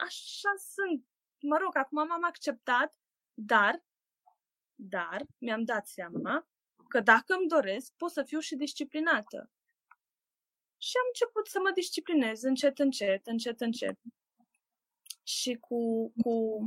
așa 0.00 0.50
sunt. 0.72 1.06
Mă 1.40 1.56
rog, 1.56 1.76
acum 1.76 2.06
m-am 2.06 2.24
acceptat, 2.24 2.94
dar, 3.34 3.84
dar 4.74 5.22
mi-am 5.38 5.64
dat 5.64 5.86
seama 5.86 6.48
că 6.88 7.00
dacă 7.00 7.34
îmi 7.34 7.48
doresc, 7.48 7.92
pot 7.96 8.10
să 8.10 8.22
fiu 8.22 8.38
și 8.38 8.54
disciplinată. 8.54 9.50
Și 10.76 10.96
am 10.96 11.06
început 11.06 11.46
să 11.46 11.58
mă 11.62 11.70
disciplinez 11.70 12.42
încet, 12.42 12.78
încet, 12.78 13.26
încet, 13.26 13.60
încet. 13.60 13.98
Și 15.22 15.54
cu, 15.54 16.12
cu 16.22 16.64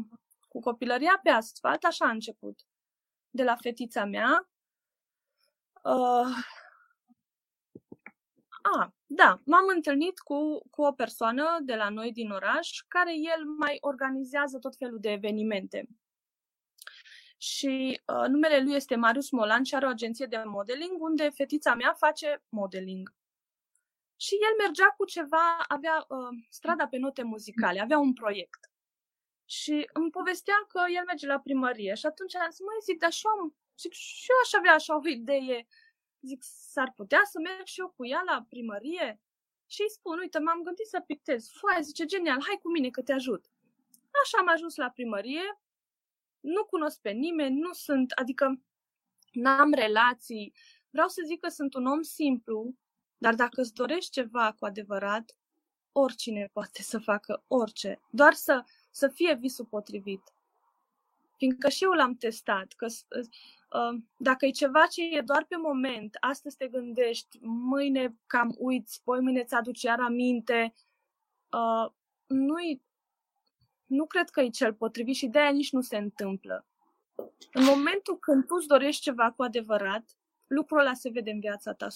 cu 0.54 0.60
copilăria 0.60 1.20
pe 1.24 1.30
asfalt, 1.30 1.84
așa 1.84 2.06
a 2.06 2.10
început. 2.10 2.60
De 3.30 3.44
la 3.44 3.56
fetița 3.56 4.06
mea. 4.06 4.50
Uh, 5.84 6.38
a, 8.62 8.94
da, 9.16 9.42
m-am 9.46 9.66
întâlnit 9.76 10.20
cu, 10.20 10.62
cu 10.70 10.82
o 10.82 10.92
persoană 10.92 11.58
de 11.62 11.76
la 11.76 11.90
noi 11.90 12.12
din 12.12 12.30
oraș 12.30 12.84
care 12.88 13.14
el 13.16 13.46
mai 13.46 13.78
organizează 13.82 14.60
tot 14.60 14.76
felul 14.76 15.00
de 15.00 15.12
evenimente. 15.12 15.88
Și 17.38 18.02
uh, 18.06 18.28
numele 18.28 18.60
lui 18.60 18.76
este 18.76 18.96
Marius 18.96 19.30
Molan 19.30 19.64
și 19.64 19.76
are 19.76 19.86
o 19.86 19.90
agenție 19.90 20.26
de 20.26 20.44
modeling 20.46 21.02
unde 21.02 21.30
fetița 21.30 21.76
mea 21.76 21.94
face 21.94 22.44
modeling. 22.50 23.14
Și 24.16 24.34
el 24.34 24.66
mergea 24.66 24.94
cu 24.98 25.06
ceva, 25.06 25.58
avea 25.68 26.06
uh, 26.08 26.44
strada 26.50 26.88
pe 26.88 26.98
note 26.98 27.24
muzicale, 27.24 27.82
avea 27.82 27.98
un 27.98 28.14
proiect. 28.14 28.72
Și 29.46 29.90
îmi 29.94 30.10
povestea 30.10 30.66
că 30.68 30.84
el 30.96 31.04
merge 31.06 31.28
la 31.28 31.40
primărie 31.40 31.94
și 31.94 32.06
atunci 32.06 32.36
am 32.36 32.50
zis, 32.50 32.60
măi, 32.60 32.84
zic, 32.84 33.00
dar 33.00 33.12
și 33.12 33.26
eu, 33.26 33.32
am, 33.32 33.56
zic, 33.78 33.92
și 33.94 34.32
eu 34.32 34.38
aș 34.44 34.54
avea 34.54 34.74
așa 34.74 34.96
o 34.96 35.08
idee. 35.08 35.68
Zic, 36.26 36.44
s-ar 36.44 36.94
putea 36.96 37.22
să 37.32 37.40
merg 37.40 37.66
și 37.66 37.80
eu 37.80 37.94
cu 37.96 38.06
ea 38.06 38.22
la 38.26 38.46
primărie? 38.50 39.22
Și 39.66 39.82
îi 39.82 39.90
spun, 39.90 40.18
uite, 40.18 40.40
m-am 40.40 40.62
gândit 40.62 40.88
să 40.88 41.00
pictez. 41.00 41.50
Foaia, 41.50 41.82
zice, 41.82 42.06
genial, 42.06 42.42
hai 42.42 42.60
cu 42.62 42.72
mine 42.72 42.90
că 42.90 43.02
te 43.02 43.14
ajut. 43.14 43.46
Așa 44.24 44.38
am 44.40 44.48
ajuns 44.48 44.76
la 44.76 44.90
primărie, 44.90 45.60
nu 46.40 46.66
cunosc 46.66 47.02
pe 47.02 47.12
nimeni, 47.12 47.60
nu 47.60 47.74
sunt, 47.74 48.12
adică 48.12 48.62
n-am 49.32 49.74
relații. 49.74 50.54
Vreau 50.90 51.08
să 51.08 51.22
zic 51.26 51.40
că 51.40 51.50
sunt 51.50 51.74
un 51.74 51.86
om 51.86 52.02
simplu, 52.02 52.76
dar 53.18 53.36
dacă 53.36 53.62
îți 53.62 53.74
dorești 53.74 54.12
ceva 54.12 54.56
cu 54.60 54.66
adevărat, 54.66 55.38
oricine 55.92 56.50
poate 56.54 56.82
să 56.82 57.00
facă 57.00 57.44
orice. 57.48 58.02
Doar 58.12 58.34
să 58.34 58.64
să 58.92 59.08
fie 59.08 59.34
visul 59.34 59.66
potrivit. 59.66 60.22
Fiindcă 61.44 61.70
și 61.70 61.84
eu 61.84 61.92
l-am 61.92 62.16
testat, 62.16 62.74
că 62.76 62.86
uh, 62.86 64.02
dacă 64.18 64.46
e 64.46 64.50
ceva 64.50 64.86
ce 64.86 65.02
e 65.04 65.22
doar 65.22 65.46
pe 65.48 65.56
moment, 65.56 66.18
astăzi 66.20 66.58
te 66.58 66.68
gândești, 66.68 67.40
mâine 67.42 68.16
cam 68.28 68.56
uiți, 68.58 69.02
poi 69.04 69.20
mâine 69.20 69.44
ți 69.44 69.54
aduci 69.54 69.82
iar 69.82 70.00
aminte, 70.00 70.74
uh, 71.52 71.92
nu 72.28 72.56
nu 73.86 74.06
cred 74.06 74.30
că 74.30 74.42
e 74.42 74.50
cel 74.50 74.74
potrivit 74.74 75.16
și 75.16 75.28
de-aia 75.28 75.50
nici 75.50 75.72
nu 75.72 75.82
se 75.82 75.98
întâmplă. 75.98 76.66
În 77.54 77.64
momentul 77.64 78.20
când 78.20 78.46
tu 78.46 78.56
îți 78.58 78.68
dorești 78.68 79.02
ceva 79.02 79.32
cu 79.32 79.44
adevărat, 79.44 80.18
lucrul 80.48 80.80
ăla 80.80 80.94
se 80.94 81.10
vede 81.10 81.32
în 81.32 81.40
viața 81.40 81.74
ta, 81.74 81.88
100%. 81.88 81.92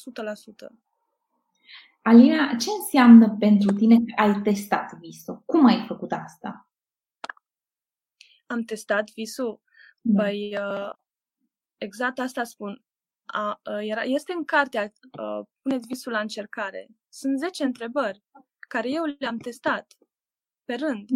Alina, 2.01 2.56
ce 2.56 2.70
înseamnă 2.80 3.36
pentru 3.39 3.75
tine 3.75 3.96
că 3.96 4.22
ai 4.22 4.42
testat 4.42 4.94
visul? 5.00 5.42
Cum 5.46 5.66
ai 5.66 5.86
făcut 5.88 6.12
asta? 6.12 6.68
Am 8.48 8.62
testat 8.62 9.12
visul. 9.12 9.62
Da. 10.01 10.24
Păi, 10.24 10.58
uh, 10.58 10.94
exact 11.77 12.20
asta 12.20 12.44
spun. 12.44 12.82
A, 13.25 13.62
uh, 13.72 13.80
era, 13.82 14.01
este 14.04 14.34
în 14.34 14.44
cartea 14.44 14.94
uh, 15.20 15.46
Puneți 15.62 15.88
visul 15.88 16.12
la 16.12 16.20
încercare. 16.20 16.88
Sunt 17.10 17.39
10 17.39 17.63
întrebări 17.63 18.24
care 18.68 18.89
eu 18.89 19.04
le-am 19.20 19.38
testat 19.38 19.98
pe 20.66 20.75
rând. 20.75 21.10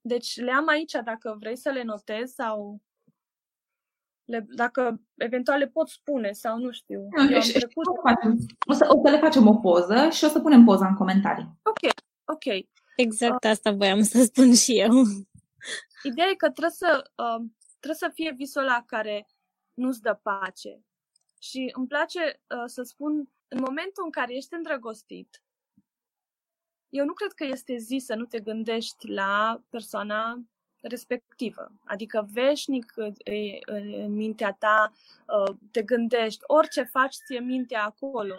Deci 0.00 0.36
le 0.36 0.52
am 0.52 0.68
aici 0.68 0.92
dacă 1.04 1.36
vrei 1.38 1.56
să 1.56 1.70
le 1.70 1.82
notezi 1.82 2.34
sau 2.34 2.80
le, 4.24 4.46
dacă 4.54 5.00
eventual 5.16 5.58
le 5.58 5.66
pot 5.66 5.88
spune 5.88 6.32
sau 6.32 6.58
nu 6.58 6.70
știu. 6.70 7.08
Nu, 7.16 7.30
eu 7.30 7.40
am 7.40 7.48
trecut... 7.52 7.86
o, 8.68 8.72
să, 8.72 8.86
o 8.88 9.00
să 9.04 9.10
le 9.10 9.18
facem 9.18 9.48
o 9.48 9.54
poză 9.54 10.08
și 10.10 10.24
o 10.24 10.28
să 10.28 10.40
punem 10.40 10.64
poza 10.64 10.86
în 10.86 10.94
comentarii. 10.94 11.58
Ok, 11.62 11.92
ok. 12.24 12.66
Exact 12.96 13.44
asta 13.44 13.72
voiam 13.72 14.02
să 14.02 14.22
spun 14.22 14.54
și 14.54 14.78
eu. 14.78 14.90
Ideea 16.02 16.26
e 16.28 16.34
că 16.34 16.50
trebuie 16.50 16.70
să, 16.70 17.10
uh, 17.16 17.46
trebuie 17.78 18.08
să 18.08 18.10
fie 18.14 18.32
visul 18.32 18.62
ăla 18.62 18.82
care 18.86 19.26
nu-ți 19.74 20.00
dă 20.00 20.14
pace. 20.22 20.84
Și 21.40 21.70
îmi 21.72 21.86
place 21.86 22.20
uh, 22.20 22.62
să 22.66 22.82
spun, 22.82 23.30
în 23.48 23.58
momentul 23.58 24.04
în 24.04 24.10
care 24.10 24.34
ești 24.34 24.54
îndrăgostit, 24.54 25.42
eu 26.88 27.04
nu 27.04 27.12
cred 27.12 27.32
că 27.32 27.44
este 27.44 27.76
zi 27.76 27.98
să 27.98 28.14
nu 28.14 28.24
te 28.24 28.40
gândești 28.40 29.08
la 29.08 29.62
persoana 29.68 30.44
respectivă. 30.80 31.72
Adică 31.84 32.28
veșnic 32.32 32.92
în 33.66 34.12
mintea 34.12 34.52
ta 34.52 34.92
uh, 35.26 35.56
te 35.70 35.82
gândești, 35.82 36.40
orice 36.46 36.82
faci 36.82 37.14
ție 37.14 37.40
mintea 37.40 37.84
acolo. 37.84 38.34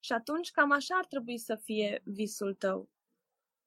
Și 0.00 0.12
atunci 0.12 0.50
cam 0.50 0.70
așa 0.70 0.94
ar 0.94 1.06
trebui 1.06 1.38
să 1.38 1.54
fie 1.54 2.02
visul 2.04 2.54
tău. 2.54 2.88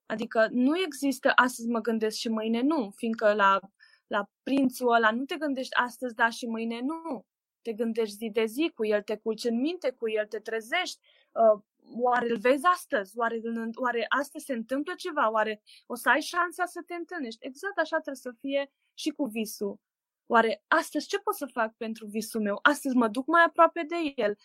Adică 0.07 0.47
nu 0.51 0.79
există 0.79 1.31
astăzi 1.35 1.67
mă 1.67 1.79
gândesc 1.79 2.17
și 2.17 2.29
mâine 2.29 2.61
nu, 2.61 2.91
fiindcă 2.95 3.33
la, 3.33 3.59
la 4.07 4.29
prințul 4.43 4.93
ăla 4.93 5.11
nu 5.11 5.25
te 5.25 5.37
gândești 5.37 5.75
astăzi 5.75 6.15
da 6.15 6.29
și 6.29 6.45
mâine 6.45 6.79
nu. 6.81 7.25
Te 7.61 7.73
gândești 7.73 8.15
zi 8.15 8.29
de 8.29 8.45
zi 8.45 8.71
cu 8.75 8.85
el, 8.85 9.01
te 9.01 9.17
culci 9.17 9.43
în 9.43 9.59
minte 9.59 9.91
cu 9.91 10.09
el, 10.09 10.25
te 10.25 10.39
trezești. 10.39 10.99
Uh, 11.31 11.61
oare 11.99 12.29
îl 12.29 12.37
vezi 12.37 12.65
astăzi? 12.65 13.17
Oare, 13.17 13.41
oare 13.75 14.05
astăzi 14.09 14.45
se 14.45 14.53
întâmplă 14.53 14.93
ceva? 14.97 15.31
Oare 15.31 15.61
o 15.85 15.95
să 15.95 16.09
ai 16.09 16.21
șansa 16.21 16.65
să 16.65 16.81
te 16.85 16.93
întâlnești? 16.93 17.45
Exact 17.45 17.77
așa 17.77 17.95
trebuie 17.95 18.15
să 18.15 18.31
fie 18.39 18.71
și 18.93 19.09
cu 19.09 19.25
visul. 19.25 19.79
Oare 20.25 20.63
astăzi 20.67 21.07
ce 21.07 21.19
pot 21.19 21.35
să 21.35 21.45
fac 21.45 21.73
pentru 21.77 22.05
visul 22.05 22.41
meu? 22.41 22.59
Astăzi 22.61 22.95
mă 22.95 23.07
duc 23.07 23.25
mai 23.27 23.43
aproape 23.43 23.85
de 23.87 23.95
el. 24.15 24.37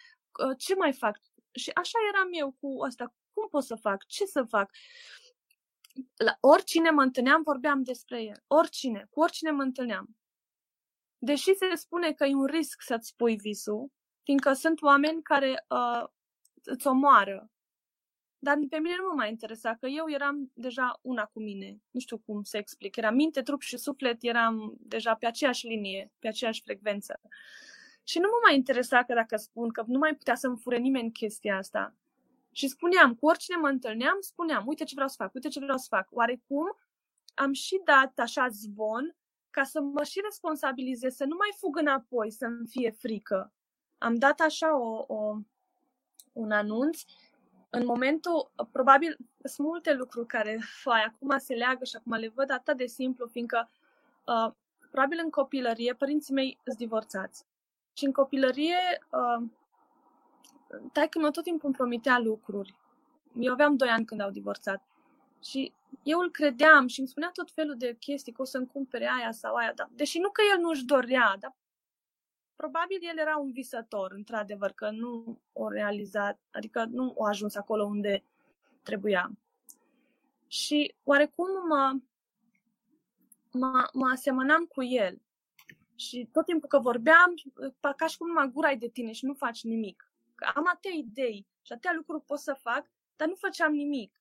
Uh, 0.47 0.57
ce 0.59 0.75
mai 0.75 0.93
fac? 0.93 1.19
Și 1.51 1.71
așa 1.75 1.99
eram 2.13 2.29
eu 2.33 2.57
cu 2.61 2.83
asta. 2.83 3.15
Cum 3.33 3.49
pot 3.49 3.65
să 3.65 3.75
fac? 3.75 4.07
Ce 4.07 4.25
să 4.25 4.43
fac? 4.43 4.71
La 6.17 6.37
oricine 6.41 6.91
mă 6.91 7.03
întâlneam, 7.03 7.43
vorbeam 7.43 7.83
despre 7.83 8.23
el. 8.23 8.43
Oricine, 8.47 9.07
cu 9.11 9.21
oricine 9.21 9.51
mă 9.51 9.63
întâlneam. 9.63 10.17
Deși 11.19 11.55
se 11.55 11.75
spune 11.75 12.13
că 12.13 12.25
e 12.25 12.35
un 12.35 12.47
risc 12.47 12.83
să-ți 12.83 13.09
spui 13.09 13.37
visul, 13.37 13.93
fiindcă 14.23 14.53
sunt 14.53 14.83
oameni 14.83 15.23
care 15.23 15.67
uh, 15.69 16.09
îți 16.63 16.87
omoară. 16.87 17.51
Dar 18.39 18.59
pe 18.69 18.79
mine 18.79 18.97
nu 18.97 19.07
mă 19.09 19.15
mai 19.15 19.29
interesa, 19.29 19.75
că 19.75 19.87
eu 19.87 20.11
eram 20.11 20.51
deja 20.55 20.99
una 21.03 21.25
cu 21.25 21.41
mine. 21.41 21.77
Nu 21.91 22.01
știu 22.01 22.19
cum 22.19 22.43
să 22.43 22.57
explic. 22.57 22.97
Era 22.97 23.11
minte, 23.11 23.43
trup 23.43 23.61
și 23.61 23.77
suflet, 23.77 24.17
eram 24.21 24.75
deja 24.79 25.15
pe 25.15 25.27
aceeași 25.27 25.67
linie, 25.67 26.13
pe 26.19 26.29
aceeași 26.29 26.63
frecvență. 26.63 27.21
Și 28.03 28.19
nu 28.19 28.29
mă 28.31 28.39
mai 28.43 28.55
interesa 28.55 29.05
că 29.05 29.15
dacă 29.15 29.37
spun 29.37 29.69
că 29.69 29.85
nu 29.87 29.99
mai 29.99 30.15
putea 30.15 30.35
să-mi 30.35 30.59
fure 30.59 30.79
nimeni 30.79 31.13
chestia 31.13 31.57
asta. 31.57 31.97
Și 32.53 32.69
spuneam, 32.69 33.15
cu 33.15 33.27
oricine 33.27 33.57
mă 33.57 33.69
întâlneam, 33.69 34.17
spuneam, 34.21 34.67
uite 34.67 34.85
ce 34.85 34.95
vreau 34.95 35.09
să 35.09 35.15
fac, 35.19 35.35
uite 35.35 35.49
ce 35.49 35.61
vreau 35.61 35.79
să 35.79 35.87
fac. 35.89 36.09
Oarecum 36.11 36.77
am 37.35 37.53
și 37.53 37.81
dat 37.85 38.19
așa 38.19 38.49
zvon 38.49 39.17
ca 39.51 39.63
să 39.65 39.81
mă 39.81 40.03
și 40.03 40.21
responsabilizez, 40.25 41.15
să 41.15 41.25
nu 41.25 41.37
mai 41.39 41.49
fug 41.57 41.77
înapoi, 41.77 42.31
să-mi 42.31 42.67
fie 42.67 42.91
frică. 42.91 43.53
Am 43.99 44.15
dat 44.15 44.41
așa 44.41 44.77
o, 44.77 45.05
o, 45.07 45.37
un 46.33 46.51
anunț. 46.51 47.03
În 47.71 47.85
momentul, 47.85 48.51
probabil, 48.73 49.17
sunt 49.45 49.67
multe 49.67 49.93
lucruri 49.93 50.27
care 50.27 50.61
fai, 50.83 51.03
acum 51.05 51.39
se 51.39 51.55
leagă 51.55 51.85
și 51.85 51.97
acum 51.97 52.13
le 52.13 52.29
văd 52.29 52.51
atât 52.51 52.77
de 52.77 52.87
simplu, 52.87 53.27
fiindcă 53.27 53.71
uh, 54.27 54.53
probabil 54.91 55.21
în 55.25 55.31
copilărie 55.31 55.95
părinții 55.95 56.35
mei 56.35 56.59
sunt 56.65 56.77
divorțați. 56.77 57.45
Și 57.93 58.05
în 58.05 58.13
copilărie 58.13 58.79
uh, 59.11 59.49
taică 60.93 61.19
mă 61.19 61.31
tot 61.31 61.43
timpul 61.43 61.67
îmi 61.67 61.75
promitea 61.75 62.19
lucruri. 62.19 62.75
eu 63.39 63.53
aveam 63.53 63.77
doi 63.77 63.89
ani 63.89 64.05
când 64.05 64.21
au 64.21 64.31
divorțat. 64.31 64.83
Și 65.45 65.73
eu 66.03 66.19
îl 66.19 66.31
credeam 66.31 66.87
și 66.87 66.99
îmi 66.99 67.09
spunea 67.09 67.31
tot 67.33 67.51
felul 67.51 67.77
de 67.77 67.97
chestii, 68.01 68.33
că 68.33 68.43
o 68.43 68.45
să-mi 68.45 68.67
cumpere 68.67 69.11
aia 69.19 69.33
sau 69.33 69.55
aia, 69.55 69.73
dar, 69.75 69.89
deși 69.93 70.19
nu 70.19 70.31
că 70.31 70.43
el 70.55 70.61
nu-și 70.61 70.85
dorea, 70.85 71.37
dar 71.41 71.57
probabil 72.57 72.99
el 73.01 73.19
era 73.19 73.37
un 73.37 73.53
visător, 73.53 74.13
într-adevăr, 74.13 74.73
că 74.73 74.91
nu 74.91 75.41
o 75.53 75.69
realizat, 75.69 76.41
adică 76.51 76.85
nu 76.91 77.15
a 77.19 77.29
ajuns 77.29 77.55
acolo 77.55 77.85
unde 77.85 78.25
trebuia. 78.83 79.31
Și 80.47 80.95
oarecum 81.03 81.47
mă, 81.69 81.99
mă, 83.53 83.89
mă 83.93 84.09
asemănam 84.13 84.65
cu 84.65 84.83
el. 84.83 85.21
Și 85.95 86.29
tot 86.33 86.45
timpul 86.45 86.69
că 86.69 86.79
vorbeam, 86.79 87.35
ca 87.97 88.07
și 88.07 88.17
cum 88.17 88.27
numai 88.27 88.51
gura 88.51 88.75
de 88.75 88.89
tine 88.89 89.13
și 89.13 89.25
nu 89.25 89.35
faci 89.35 89.65
nimic. 89.65 90.12
Că 90.43 90.51
am 90.55 90.65
atâtea 90.67 90.91
idei 90.91 91.47
și 91.63 91.73
atâtea 91.73 91.93
lucruri 91.95 92.25
pot 92.25 92.39
să 92.39 92.53
fac, 92.53 92.91
dar 93.17 93.29
nu 93.29 93.35
făceam 93.35 93.73
nimic. 93.75 94.21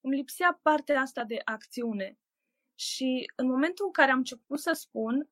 Îmi 0.00 0.16
lipsea 0.16 0.60
partea 0.62 1.00
asta 1.00 1.24
de 1.24 1.40
acțiune. 1.44 2.18
Și 2.74 3.32
în 3.36 3.46
momentul 3.46 3.84
în 3.84 3.92
care 3.92 4.10
am 4.10 4.16
început 4.18 4.58
să 4.58 4.72
spun 4.72 5.28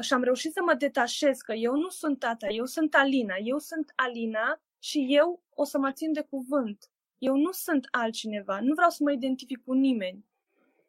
și 0.00 0.12
am 0.12 0.22
reușit 0.22 0.52
să 0.52 0.62
mă 0.62 0.74
detașez 0.74 1.38
că 1.38 1.52
eu 1.52 1.74
nu 1.74 1.88
sunt 1.88 2.18
tata, 2.18 2.46
eu 2.46 2.64
sunt 2.64 2.94
Alina, 2.94 3.34
eu 3.36 3.58
sunt 3.58 3.92
Alina 3.94 4.60
și 4.78 5.06
eu 5.08 5.42
o 5.50 5.64
să 5.64 5.78
mă 5.78 5.92
țin 5.92 6.12
de 6.12 6.22
cuvânt. 6.22 6.90
Eu 7.18 7.36
nu 7.36 7.52
sunt 7.52 7.88
altcineva, 7.90 8.60
nu 8.60 8.74
vreau 8.74 8.90
să 8.90 9.02
mă 9.02 9.12
identific 9.12 9.64
cu 9.64 9.72
nimeni. 9.72 10.24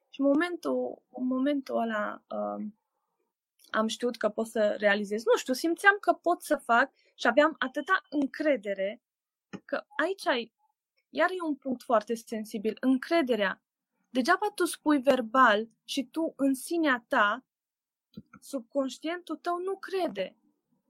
Și 0.09 0.21
în 0.21 0.25
momentul, 0.25 1.01
în 1.09 1.25
momentul 1.25 1.77
ăla 1.77 2.23
uh, 2.29 2.65
am 3.69 3.87
știut 3.87 4.17
că 4.17 4.29
pot 4.29 4.47
să 4.47 4.75
realizez. 4.77 5.23
Nu 5.25 5.37
știu, 5.37 5.53
simțeam 5.53 5.97
că 5.99 6.13
pot 6.13 6.41
să 6.41 6.55
fac 6.55 6.91
și 7.19 7.27
aveam 7.27 7.55
atâta 7.57 8.01
încredere 8.09 9.01
că 9.65 9.83
aici 10.03 10.27
ai, 10.27 10.51
iar 11.09 11.29
e 11.29 11.45
un 11.47 11.55
punct 11.55 11.83
foarte 11.83 12.15
sensibil, 12.15 12.77
încrederea. 12.79 13.61
Degeaba 14.09 14.51
tu 14.55 14.65
spui 14.65 15.01
verbal 15.01 15.69
și 15.83 16.03
tu 16.03 16.33
în 16.35 16.53
sinea 16.53 17.05
ta, 17.07 17.45
subconștientul 18.39 19.35
tău 19.35 19.57
nu 19.57 19.75
crede. 19.75 20.35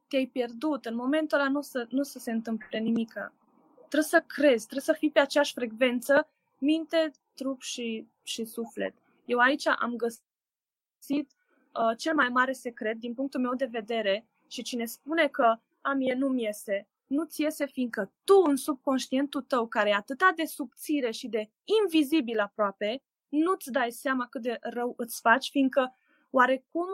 Te-ai 0.08 0.26
pierdut, 0.26 0.86
în 0.86 0.96
momentul 0.96 1.40
ăla 1.40 1.50
nu 1.50 1.58
o 1.58 1.62
să, 1.62 1.88
nu 1.90 2.00
o 2.00 2.04
să 2.04 2.20
se 2.20 2.32
întâmple 2.32 2.80
nimica. 2.80 3.34
Trebuie 3.76 4.10
să 4.10 4.24
crezi, 4.28 4.64
trebuie 4.64 4.82
să 4.82 4.94
fii 4.94 5.12
pe 5.12 5.20
aceeași 5.20 5.54
frecvență, 5.54 6.30
minte, 6.58 7.12
trup 7.34 7.62
și, 7.62 8.08
și 8.24 8.46
suflet. 8.46 8.94
Eu 9.26 9.40
aici 9.40 9.68
am 9.68 9.96
găsit 9.96 11.32
uh, 11.74 11.98
cel 11.98 12.16
mai 12.16 12.30
mare 12.30 12.52
secret 12.52 12.98
din 12.98 13.14
punctul 13.14 13.40
meu 13.40 13.56
de 13.56 13.66
vedere 13.66 14.28
și 14.48 14.62
cine 14.62 14.86
spune 14.86 15.28
că 15.28 15.60
a 15.90 15.94
mie 15.94 16.14
nu-mi 16.14 16.44
iese, 16.44 16.88
nu-ți 17.08 17.42
iese 17.42 17.66
fiindcă 17.66 18.14
tu 18.24 18.34
în 18.46 18.56
subconștientul 18.56 19.42
tău, 19.42 19.68
care 19.68 19.90
e 19.90 19.94
atât 19.94 20.36
de 20.36 20.46
subțire 20.46 21.12
și 21.12 21.28
de 21.28 21.52
invizibil 21.82 22.40
aproape, 22.40 23.04
nu-ți 23.30 23.72
dai 23.72 23.92
seama 23.92 24.28
cât 24.28 24.42
de 24.42 24.58
rău 24.62 24.94
îți 24.98 25.20
faci, 25.20 25.50
fiindcă 25.50 25.98
oarecum 26.30 26.88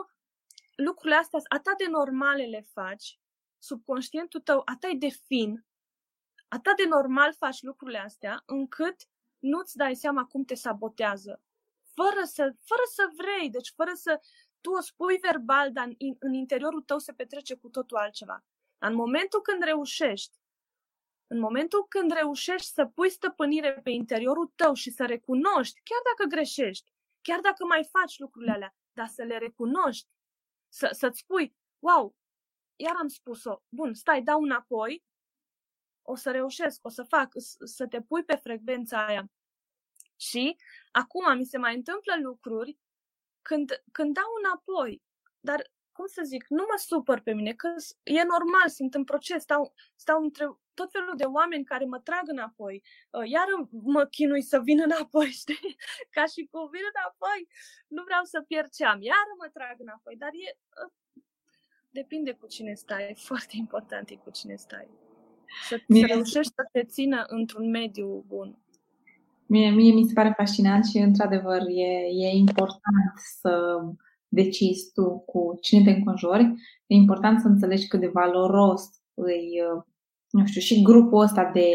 lucrurile 0.76 1.18
astea 1.18 1.40
atât 1.48 1.76
de 1.76 1.86
normale 1.90 2.44
le 2.44 2.66
faci, 2.72 3.20
subconștientul 3.58 4.40
tău 4.40 4.62
atât 4.64 4.98
de 4.98 5.08
fin, 5.08 5.66
atât 6.48 6.76
de 6.76 6.86
normal 6.86 7.34
faci 7.34 7.62
lucrurile 7.62 7.98
astea, 7.98 8.42
încât 8.46 8.96
nu-ți 9.38 9.76
dai 9.76 9.94
seama 9.94 10.24
cum 10.24 10.44
te 10.44 10.54
sabotează. 10.54 11.42
Fără 11.94 12.24
să, 12.24 12.42
fără 12.42 12.82
să 12.94 13.10
vrei, 13.16 13.50
deci 13.50 13.72
fără 13.74 13.90
să 13.94 14.20
tu 14.60 14.70
o 14.70 14.80
spui 14.80 15.18
verbal, 15.18 15.72
dar 15.72 15.84
în, 15.84 16.16
în 16.18 16.32
interiorul 16.32 16.82
tău 16.82 16.98
se 16.98 17.12
petrece 17.12 17.54
cu 17.54 17.68
totul 17.68 17.96
altceva. 17.96 18.44
Dar 18.78 18.90
în 18.90 18.96
momentul 18.96 19.40
când 19.40 19.62
reușești, 19.62 20.38
în 21.26 21.38
momentul 21.38 21.86
când 21.88 22.12
reușești 22.12 22.66
să 22.66 22.86
pui 22.86 23.10
stăpânire 23.10 23.80
pe 23.82 23.90
interiorul 23.90 24.52
tău 24.54 24.74
și 24.74 24.90
să 24.90 25.04
recunoști, 25.04 25.80
chiar 25.82 26.00
dacă 26.04 26.28
greșești, 26.28 26.92
chiar 27.20 27.40
dacă 27.40 27.64
mai 27.64 27.88
faci 27.90 28.18
lucrurile 28.18 28.52
alea, 28.52 28.74
dar 28.92 29.06
să 29.06 29.22
le 29.22 29.38
recunoști, 29.38 30.08
să, 30.68 30.88
să-ți 30.92 31.18
spui, 31.18 31.56
wow, 31.78 32.16
iar 32.76 32.94
am 32.96 33.08
spus-o, 33.08 33.62
bun, 33.68 33.94
stai, 33.94 34.22
dau 34.22 34.42
înapoi, 34.42 35.04
o 36.02 36.14
să 36.14 36.30
reușesc, 36.30 36.84
o 36.84 36.88
să 36.88 37.02
fac, 37.02 37.32
să 37.64 37.86
te 37.86 38.02
pui 38.02 38.24
pe 38.24 38.36
frecvența 38.36 39.06
aia. 39.06 39.30
Și 40.16 40.56
acum 40.92 41.36
mi 41.36 41.44
se 41.44 41.58
mai 41.58 41.74
întâmplă 41.74 42.16
lucruri 42.22 42.78
când, 43.42 43.82
când 43.92 44.14
dau 44.14 44.30
înapoi, 44.44 45.02
dar 45.40 45.70
cum 45.96 46.06
să 46.06 46.22
zic, 46.24 46.44
nu 46.48 46.64
mă 46.70 46.78
supăr 46.88 47.20
pe 47.20 47.32
mine, 47.32 47.52
că 47.52 47.68
e 48.02 48.22
normal, 48.34 48.68
sunt 48.78 48.94
în 48.94 49.04
proces, 49.04 49.42
stau, 49.42 49.74
stau 49.94 50.22
între 50.22 50.44
tot 50.74 50.90
felul 50.90 51.14
de 51.16 51.24
oameni 51.24 51.64
care 51.64 51.84
mă 51.84 51.98
trag 51.98 52.26
înapoi, 52.36 52.82
uh, 53.10 53.26
iar 53.34 53.48
mă 53.96 54.02
chinui 54.16 54.42
să 54.42 54.58
vin 54.68 54.80
înapoi, 54.88 55.28
știi? 55.42 55.76
Ca 56.16 56.24
și 56.32 56.40
cu 56.50 56.58
vin 56.72 56.84
înapoi, 56.92 57.40
nu 57.94 58.02
vreau 58.08 58.24
să 58.32 58.38
pierd 58.48 58.70
ce 58.76 58.84
am, 58.84 59.00
iar 59.02 59.26
mă 59.38 59.48
trag 59.56 59.76
înapoi, 59.78 60.14
dar 60.22 60.32
e, 60.46 60.48
uh, 60.82 60.90
depinde 61.90 62.32
cu 62.40 62.46
cine 62.46 62.74
stai, 62.74 63.02
e 63.10 63.14
foarte 63.30 63.54
important 63.56 64.06
e 64.10 64.24
cu 64.26 64.30
cine 64.30 64.56
stai. 64.56 64.88
Să, 65.68 65.76
să 65.88 66.06
reușești 66.06 66.52
să 66.58 66.64
te 66.72 66.84
țină 66.84 67.24
într-un 67.26 67.70
mediu 67.70 68.24
bun. 68.26 68.58
Mie, 69.46 69.70
mie 69.70 69.92
mi 69.92 70.06
se 70.06 70.12
pare 70.12 70.32
fascinant 70.36 70.84
și, 70.84 70.98
într-adevăr, 70.98 71.60
e, 71.60 71.90
e 72.24 72.28
important 72.44 73.12
să 73.40 73.80
decizi 74.28 74.92
tu 74.92 75.18
cu 75.18 75.58
cine 75.60 75.84
te 75.84 75.90
înconjori. 75.90 76.44
E 76.86 76.94
important 76.94 77.40
să 77.40 77.46
înțelegi 77.46 77.86
cât 77.86 78.00
de 78.00 78.10
valoros 78.12 78.82
îi, 79.14 79.60
nu 80.30 80.46
știu, 80.46 80.60
și 80.60 80.82
grupul 80.82 81.22
ăsta 81.22 81.50
de 81.54 81.68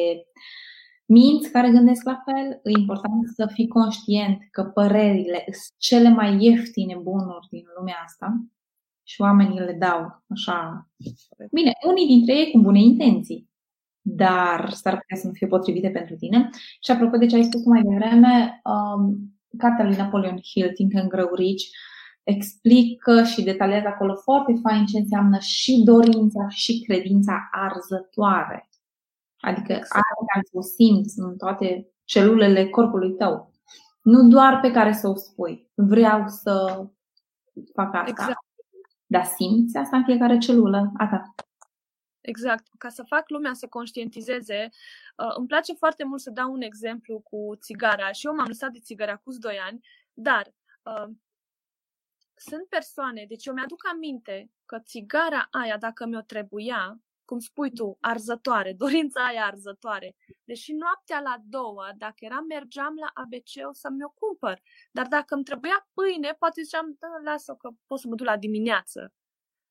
minți 1.06 1.52
care 1.52 1.72
gândesc 1.72 2.04
la 2.04 2.24
fel. 2.26 2.60
E 2.64 2.80
important 2.80 3.28
să 3.36 3.50
fii 3.54 3.68
conștient 3.68 4.38
că 4.52 4.64
părerile 4.64 5.44
sunt 5.46 5.78
cele 5.78 6.10
mai 6.10 6.44
ieftine 6.44 6.96
bunuri 7.02 7.48
din 7.50 7.64
lumea 7.78 7.96
asta 8.06 8.46
și 9.04 9.22
oamenii 9.22 9.60
le 9.60 9.74
dau 9.74 10.24
așa. 10.28 10.90
Bine, 11.52 11.72
unii 11.88 12.08
dintre 12.08 12.36
ei 12.36 12.52
cu 12.52 12.60
bune 12.60 12.80
intenții, 12.80 13.50
dar 14.02 14.70
s-ar 14.70 14.98
putea 14.98 15.18
să 15.18 15.28
nu 15.28 15.34
fie 15.34 15.48
potrivite 15.48 15.90
pentru 15.90 16.16
tine. 16.16 16.50
Și 16.82 16.92
apropo 16.92 17.18
de 17.18 17.26
ce 17.26 17.36
ai 17.36 17.44
spus 17.44 17.64
mai 17.64 17.82
devreme, 17.82 18.62
um, 18.64 19.34
cartea 19.58 19.86
lui 19.86 19.96
Napoleon 19.96 20.40
Hill, 20.52 20.72
Think 20.74 20.96
and 20.96 21.10
Grow 21.10 21.34
Rich, 21.34 21.64
explică 22.24 23.24
și 23.24 23.44
detaliază 23.44 23.88
acolo 23.88 24.16
foarte 24.16 24.54
fain 24.62 24.86
ce 24.86 24.98
înseamnă 24.98 25.40
și 25.40 25.82
dorința 25.86 26.48
și 26.50 26.82
credința 26.82 27.50
arzătoare. 27.52 28.70
Adică 29.40 29.72
exact. 29.72 29.92
aia 29.92 30.28
care 30.34 30.46
să 30.52 30.58
o 30.58 30.62
simți 30.62 31.20
în 31.20 31.38
toate 31.38 31.92
celulele 32.04 32.70
corpului 32.70 33.16
tău. 33.16 33.52
Nu 34.02 34.28
doar 34.28 34.60
pe 34.60 34.72
care 34.72 34.94
să 34.94 35.08
o 35.08 35.16
spui. 35.16 35.70
Vreau 35.74 36.28
să 36.28 36.86
fac 37.74 37.94
asta. 37.94 38.10
Exact. 38.10 38.46
Dar 39.06 39.24
simți 39.24 39.78
asta 39.78 39.98
în 39.98 40.04
fiecare 40.04 40.38
celulă 40.38 40.92
a 40.98 41.08
ta. 41.08 41.36
Exact. 42.22 42.68
Ca 42.78 42.90
să 42.90 43.04
fac 43.04 43.30
lumea 43.30 43.54
să 43.54 43.68
conștientizeze, 43.68 44.70
uh, 45.18 45.36
îmi 45.38 45.48
place 45.48 45.74
foarte 45.74 46.04
mult 46.04 46.22
să 46.22 46.30
dau 46.30 46.52
un 46.52 46.62
exemplu 46.62 47.20
cu 47.20 47.56
țigara. 47.62 48.12
Și 48.12 48.28
eu 48.28 48.36
m-am 48.36 48.48
lăsat 48.48 48.72
de 48.72 48.80
țigara 48.80 49.16
cu 49.16 49.32
2 49.40 49.58
ani, 49.68 49.80
dar 50.14 50.54
uh, 50.84 51.10
sunt 52.41 52.67
persoane, 52.69 53.25
deci 53.27 53.45
eu 53.45 53.54
mi-aduc 53.54 53.88
aminte 53.88 54.51
că 54.65 54.80
țigara 54.80 55.47
aia, 55.51 55.77
dacă 55.77 56.06
mi-o 56.06 56.21
trebuia, 56.21 57.01
cum 57.25 57.39
spui 57.39 57.71
tu, 57.71 57.97
arzătoare, 58.01 58.73
dorința 58.84 59.25
aia 59.25 59.45
arzătoare. 59.45 60.15
Deși 60.43 60.73
noaptea 60.73 61.19
la 61.19 61.36
două, 61.43 61.89
dacă 61.97 62.15
eram, 62.17 62.45
mergeam 62.45 62.95
la 62.95 63.10
ABC 63.13 63.67
o 63.69 63.73
să-mi 63.73 64.04
o 64.04 64.10
cumpăr. 64.10 64.62
Dar 64.91 65.08
dacă 65.08 65.36
îmi 65.36 65.43
trebuia 65.43 65.88
pâine, 65.93 66.36
poate 66.39 66.62
ziceam, 66.62 66.95
da, 66.99 67.32
lasă 67.32 67.54
că 67.54 67.69
pot 67.86 67.99
să 67.99 68.08
mă 68.08 68.15
duc 68.15 68.25
la 68.25 68.38
dimineață. 68.38 69.13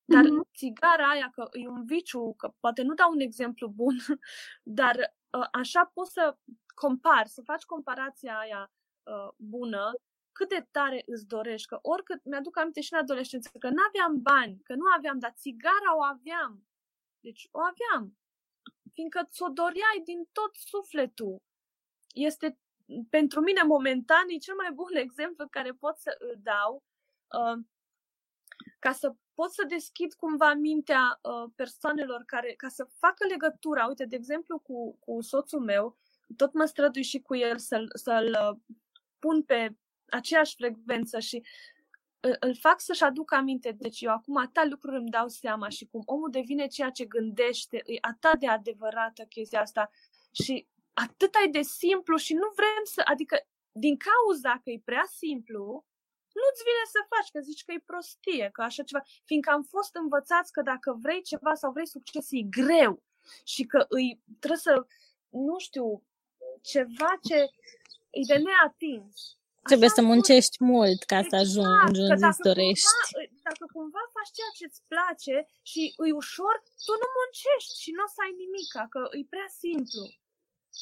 Dar 0.04 0.24
mm-hmm. 0.24 0.56
țigara 0.56 1.08
aia, 1.08 1.30
că 1.34 1.48
e 1.52 1.68
un 1.68 1.84
viciu, 1.84 2.34
că 2.36 2.52
poate 2.60 2.82
nu 2.82 2.94
dau 2.94 3.10
un 3.12 3.20
exemplu 3.20 3.68
bun, 3.68 3.96
dar 4.80 4.96
uh, 5.30 5.48
așa 5.52 5.90
poți 5.94 6.12
să 6.12 6.36
compari, 6.74 7.28
să 7.28 7.42
faci 7.42 7.62
comparația 7.62 8.38
aia 8.38 8.70
uh, 9.02 9.28
bună, 9.36 9.92
cât 10.32 10.48
de 10.48 10.66
tare 10.70 11.02
îți 11.06 11.26
dorești, 11.26 11.68
că 11.68 11.78
oricât, 11.82 12.24
mi-aduc 12.24 12.58
aminte 12.58 12.80
și 12.80 12.92
în 12.92 12.98
adolescență, 12.98 13.50
că 13.58 13.68
nu 13.68 13.82
aveam 13.88 14.22
bani, 14.22 14.60
că 14.64 14.74
nu 14.74 14.86
aveam, 14.96 15.18
dar 15.18 15.32
țigara 15.36 15.96
o 15.96 16.02
aveam. 16.02 16.66
Deci 17.20 17.48
o 17.50 17.60
aveam. 17.60 18.18
Fiindcă 18.92 19.28
ți-o 19.30 19.48
doreai 19.48 20.00
din 20.04 20.28
tot 20.32 20.54
sufletul. 20.54 21.42
Este 22.14 22.58
pentru 23.10 23.40
mine 23.40 23.62
momentan 23.62 24.24
e 24.28 24.36
cel 24.36 24.54
mai 24.54 24.70
bun 24.72 24.94
exemplu 25.06 25.48
care 25.48 25.72
pot 25.72 25.98
să 25.98 26.16
îl 26.18 26.34
dau 26.42 26.82
uh, 27.38 27.64
ca 28.78 28.92
să 28.92 29.14
pot 29.34 29.52
să 29.52 29.64
deschid 29.68 30.14
cumva 30.14 30.54
mintea 30.54 31.20
uh, 31.22 31.50
persoanelor 31.54 32.22
care, 32.26 32.54
ca 32.56 32.68
să 32.68 32.88
facă 32.98 33.26
legătura, 33.26 33.86
uite, 33.86 34.04
de 34.04 34.16
exemplu, 34.16 34.58
cu, 34.58 34.96
cu 34.98 35.20
soțul 35.20 35.60
meu, 35.60 35.98
tot 36.36 36.52
mă 36.52 36.64
strădui 36.64 37.02
și 37.02 37.20
cu 37.20 37.36
el 37.36 37.58
să-l, 37.58 37.90
să-l 37.94 38.38
uh, 38.50 38.76
pun 39.18 39.42
pe 39.42 39.76
aceeași 40.10 40.54
frecvență 40.54 41.18
și 41.18 41.42
uh, 42.20 42.36
îl 42.40 42.56
fac 42.56 42.80
să-și 42.80 43.04
aducă 43.04 43.34
aminte. 43.34 43.72
Deci 43.78 44.00
eu 44.00 44.12
acum 44.12 44.36
atâta 44.36 44.64
lucruri 44.64 44.96
îmi 44.96 45.10
dau 45.10 45.28
seama 45.28 45.68
și 45.68 45.86
cum 45.86 46.02
omul 46.04 46.30
devine 46.30 46.66
ceea 46.66 46.90
ce 46.90 47.04
gândește, 47.04 47.76
e 47.76 47.98
atât 48.00 48.38
de 48.38 48.48
adevărată 48.48 49.22
chestia 49.22 49.60
asta 49.60 49.90
și 50.42 50.66
atât 50.92 51.34
ai 51.34 51.48
de 51.48 51.62
simplu 51.62 52.16
și 52.16 52.34
nu 52.34 52.52
vrem 52.54 52.82
să, 52.84 53.02
adică 53.04 53.36
din 53.72 53.96
cauza 53.96 54.60
că 54.62 54.70
e 54.70 54.80
prea 54.84 55.04
simplu, 55.08 55.84
nu-ți 56.32 56.62
vine 56.68 56.84
să 56.94 57.00
faci, 57.12 57.30
că 57.30 57.40
zici 57.40 57.64
că 57.64 57.72
e 57.72 57.88
prostie, 57.90 58.48
că 58.52 58.62
așa 58.62 58.82
ceva, 58.82 59.02
fiindcă 59.24 59.50
am 59.50 59.62
fost 59.62 59.94
învățați 59.94 60.52
că 60.52 60.62
dacă 60.62 60.98
vrei 61.02 61.22
ceva 61.22 61.54
sau 61.54 61.72
vrei 61.72 61.86
succes, 61.86 62.26
e 62.30 62.42
greu 62.42 63.02
și 63.44 63.64
că 63.64 63.84
îi 63.88 64.20
trebuie 64.38 64.58
să, 64.58 64.86
nu 65.28 65.58
știu, 65.58 66.04
ceva 66.62 67.18
ce 67.22 67.38
e 68.10 68.20
de 68.26 68.42
neatins. 68.46 69.39
Trebuie 69.68 69.92
să 69.98 70.02
muncești 70.02 70.56
fost... 70.56 70.70
mult 70.70 71.00
ca 71.12 71.20
să 71.30 71.36
exact, 71.36 71.42
ajungi 71.44 72.00
unde 72.00 72.26
îți 72.30 72.46
dorești. 72.48 72.92
Cumva, 72.92 73.40
dacă 73.48 73.64
cumva 73.76 74.02
faci 74.16 74.34
ceea 74.36 74.52
ce 74.58 74.64
îți 74.68 74.82
place 74.92 75.36
și 75.70 75.82
îi 76.02 76.12
ușor, 76.22 76.54
tu 76.86 76.92
nu 77.02 77.08
muncești 77.18 77.72
și 77.82 77.90
nu 77.96 78.02
o 78.06 78.08
să 78.14 78.18
ai 78.26 78.34
nimic, 78.42 78.70
că 78.94 79.00
e 79.18 79.32
prea 79.34 79.50
simplu. 79.62 80.02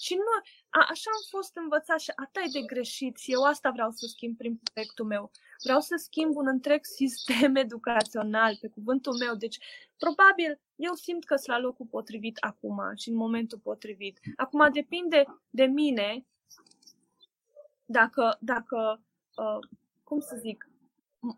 Și 0.05 0.15
nu, 0.25 0.33
a, 0.79 0.81
așa 0.95 1.11
am 1.17 1.25
fost 1.35 1.53
învățat 1.63 2.01
și 2.07 2.13
atât 2.25 2.49
de 2.57 2.63
greșit 2.73 3.15
și 3.23 3.33
eu 3.37 3.43
asta 3.53 3.69
vreau 3.77 3.91
să 3.99 4.05
schimb 4.07 4.35
prin 4.37 4.55
proiectul 4.63 5.07
meu. 5.15 5.25
Vreau 5.65 5.81
să 5.81 5.95
schimb 6.07 6.33
un 6.37 6.47
întreg 6.55 6.81
sistem 7.01 7.55
educațional, 7.67 8.53
pe 8.61 8.69
cuvântul 8.69 9.15
meu. 9.23 9.35
Deci, 9.35 9.59
probabil, 10.05 10.61
eu 10.77 10.95
simt 10.95 11.25
că 11.25 11.35
sunt 11.37 11.57
la 11.57 11.63
locul 11.67 11.87
potrivit 11.87 12.37
acum 12.41 12.79
și 13.01 13.09
în 13.09 13.17
momentul 13.25 13.59
potrivit. 13.59 14.17
Acum 14.37 14.69
depinde 14.73 15.25
de 15.51 15.65
mine 15.65 16.27
dacă, 17.91 18.37
dacă 18.41 19.01
uh, 19.37 19.69
cum 20.05 20.21
să 20.21 20.37
zic, 20.41 20.71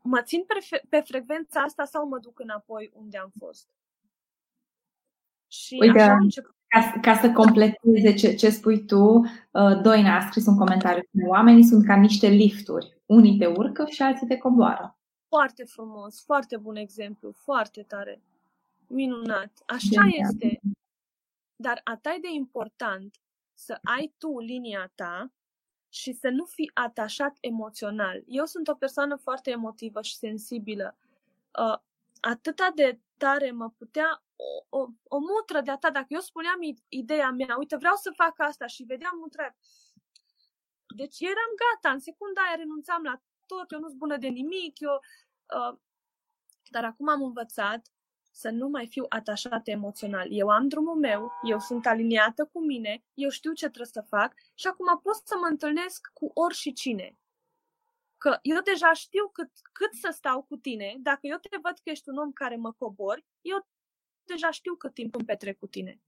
mă 0.02 0.22
țin 0.22 0.44
pe, 0.46 0.82
pe 0.88 1.00
frecvența 1.00 1.60
asta 1.60 1.84
sau 1.84 2.08
mă 2.08 2.18
duc 2.18 2.40
înapoi 2.40 2.90
unde 2.94 3.18
am 3.18 3.32
fost. 3.38 3.68
Și 5.46 5.76
Uite, 5.80 6.00
așa 6.00 6.12
am 6.12 6.22
început. 6.22 6.54
Ca, 6.66 6.98
ca 7.00 7.14
să 7.14 7.32
completeze 7.32 8.14
ce, 8.14 8.34
ce 8.34 8.50
spui 8.50 8.84
tu, 8.84 9.18
uh, 9.18 9.80
Doina 9.82 10.16
a 10.16 10.26
scris 10.26 10.46
un 10.46 10.56
comentariu. 10.56 11.02
Oamenii 11.26 11.64
sunt 11.64 11.86
ca 11.86 11.96
niște 11.96 12.28
lifturi. 12.28 12.98
Unii 13.06 13.38
te 13.38 13.46
urcă 13.46 13.86
și 13.88 14.02
alții 14.02 14.26
te 14.26 14.38
coboară. 14.38 14.98
Foarte 15.28 15.64
frumos, 15.64 16.24
foarte 16.24 16.56
bun 16.56 16.76
exemplu, 16.76 17.32
foarte 17.32 17.82
tare. 17.82 18.22
Minunat. 18.86 19.62
Așa 19.66 20.02
de 20.02 20.16
este. 20.16 20.60
Dar 21.56 21.80
atât 21.84 22.22
de 22.22 22.28
important 22.34 23.20
să 23.54 23.78
ai 23.82 24.14
tu 24.18 24.38
linia 24.38 24.92
ta 24.94 25.32
și 25.92 26.12
să 26.12 26.28
nu 26.28 26.44
fii 26.44 26.70
atașat 26.74 27.36
emoțional. 27.40 28.22
Eu 28.26 28.44
sunt 28.44 28.68
o 28.68 28.74
persoană 28.74 29.16
foarte 29.16 29.50
emotivă 29.50 30.02
și 30.02 30.16
sensibilă. 30.16 30.96
Uh, 31.58 31.78
atâta 32.20 32.72
de 32.74 33.00
tare 33.16 33.50
mă 33.50 33.70
putea 33.70 34.22
o, 34.36 34.78
o, 34.78 34.86
o 35.02 35.18
mutră 35.18 35.60
de 35.60 35.70
atât. 35.70 35.92
Dacă 35.92 36.06
eu 36.08 36.20
spuneam 36.20 36.58
ideea 36.88 37.30
mea, 37.30 37.56
uite, 37.58 37.76
vreau 37.76 37.94
să 37.94 38.12
fac 38.16 38.40
asta 38.40 38.66
și 38.66 38.82
vedeam 38.82 39.16
mutră. 39.20 39.56
Deci 40.96 41.20
eram 41.20 41.52
gata, 41.62 41.94
în 41.94 42.00
secunda 42.00 42.40
aia 42.40 42.54
renunțam 42.54 43.02
la 43.02 43.20
tot, 43.46 43.70
eu 43.70 43.78
nu 43.78 43.86
sunt 43.86 43.98
bună 43.98 44.16
de 44.16 44.28
nimic, 44.28 44.80
eu... 44.80 45.00
Uh, 45.56 45.78
dar 46.70 46.84
acum 46.84 47.08
am 47.08 47.22
învățat 47.22 47.86
să 48.30 48.50
nu 48.50 48.68
mai 48.68 48.86
fiu 48.86 49.04
atașată 49.08 49.70
emoțional. 49.70 50.26
Eu 50.30 50.48
am 50.48 50.68
drumul 50.68 50.96
meu, 50.96 51.32
eu 51.42 51.58
sunt 51.58 51.86
aliniată 51.86 52.44
cu 52.52 52.64
mine, 52.64 53.04
eu 53.14 53.28
știu 53.28 53.52
ce 53.52 53.64
trebuie 53.64 53.86
să 53.86 54.04
fac 54.08 54.34
și 54.54 54.66
acum 54.66 55.00
pot 55.02 55.14
să 55.24 55.34
mă 55.40 55.46
întâlnesc 55.46 56.10
cu 56.14 56.30
oricine. 56.34 57.18
Că 58.18 58.38
eu 58.42 58.60
deja 58.60 58.92
știu 58.92 59.28
cât, 59.28 59.50
cât 59.72 59.94
să 59.94 60.10
stau 60.12 60.42
cu 60.42 60.56
tine. 60.56 60.96
Dacă 60.98 61.20
eu 61.22 61.36
te 61.36 61.56
văd 61.62 61.78
că 61.82 61.90
ești 61.90 62.08
un 62.08 62.16
om 62.16 62.32
care 62.32 62.56
mă 62.56 62.72
cobori, 62.72 63.24
eu 63.40 63.66
deja 64.24 64.50
știu 64.50 64.74
cât 64.74 64.94
timp 64.94 65.14
îmi 65.14 65.24
petrec 65.24 65.58
cu 65.58 65.66
tine. 65.66 66.00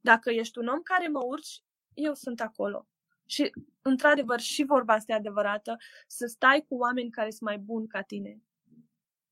Dacă 0.00 0.30
ești 0.30 0.58
un 0.58 0.66
om 0.66 0.82
care 0.82 1.08
mă 1.08 1.20
urci, 1.24 1.62
eu 1.94 2.14
sunt 2.14 2.40
acolo. 2.40 2.86
Și, 3.26 3.50
într-adevăr, 3.82 4.40
și 4.40 4.64
vorba 4.64 4.92
asta 4.92 5.12
e 5.12 5.16
adevărată, 5.16 5.76
să 6.06 6.26
stai 6.26 6.64
cu 6.68 6.76
oameni 6.76 7.10
care 7.10 7.30
sunt 7.30 7.42
mai 7.42 7.58
buni 7.58 7.86
ca 7.86 8.02
tine. 8.02 8.42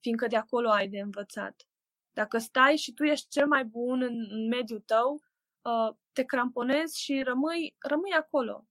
Fiindcă 0.00 0.26
de 0.26 0.36
acolo 0.36 0.70
ai 0.70 0.88
de 0.88 0.98
învățat. 0.98 1.69
Dacă 2.12 2.38
stai 2.38 2.76
și 2.76 2.92
tu 2.92 3.04
ești 3.04 3.28
cel 3.28 3.46
mai 3.46 3.64
bun 3.64 4.02
în, 4.02 4.26
în 4.30 4.48
mediul 4.48 4.82
tău, 4.86 5.22
uh, 5.62 5.94
te 6.12 6.22
cramponezi 6.22 7.00
și 7.00 7.22
rămâi, 7.22 7.74
rămâi 7.78 8.12
acolo. 8.18 8.64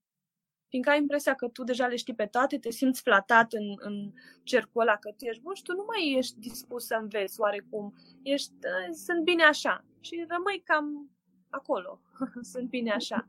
Fiindcă 0.68 0.92
ai 0.92 0.98
impresia 0.98 1.34
că 1.34 1.48
tu 1.48 1.64
deja 1.64 1.88
le 1.88 1.96
știi 1.96 2.16
pe 2.16 2.26
toate, 2.26 2.58
te 2.58 2.72
simți 2.72 3.02
flatat 3.02 3.54
în, 3.54 3.76
în 3.78 4.14
cercul 4.44 4.82
ăla 4.82 4.96
că 4.96 5.10
tu 5.18 5.26
ești 5.26 5.42
bun 5.42 5.54
și 5.54 5.64
tu 5.64 5.74
nu 5.74 5.86
mai 5.88 6.18
ești 6.18 6.40
dispus 6.40 6.86
să 6.86 6.98
înveți 7.02 7.40
oarecum. 7.40 7.94
Ești, 8.22 8.52
uh, 8.52 8.94
sunt 9.06 9.24
bine 9.24 9.44
așa. 9.44 9.86
Și 10.00 10.26
rămâi 10.28 10.62
cam 10.66 11.10
acolo. 11.50 12.02
sunt 12.52 12.70
bine 12.70 12.92
așa. 12.92 13.28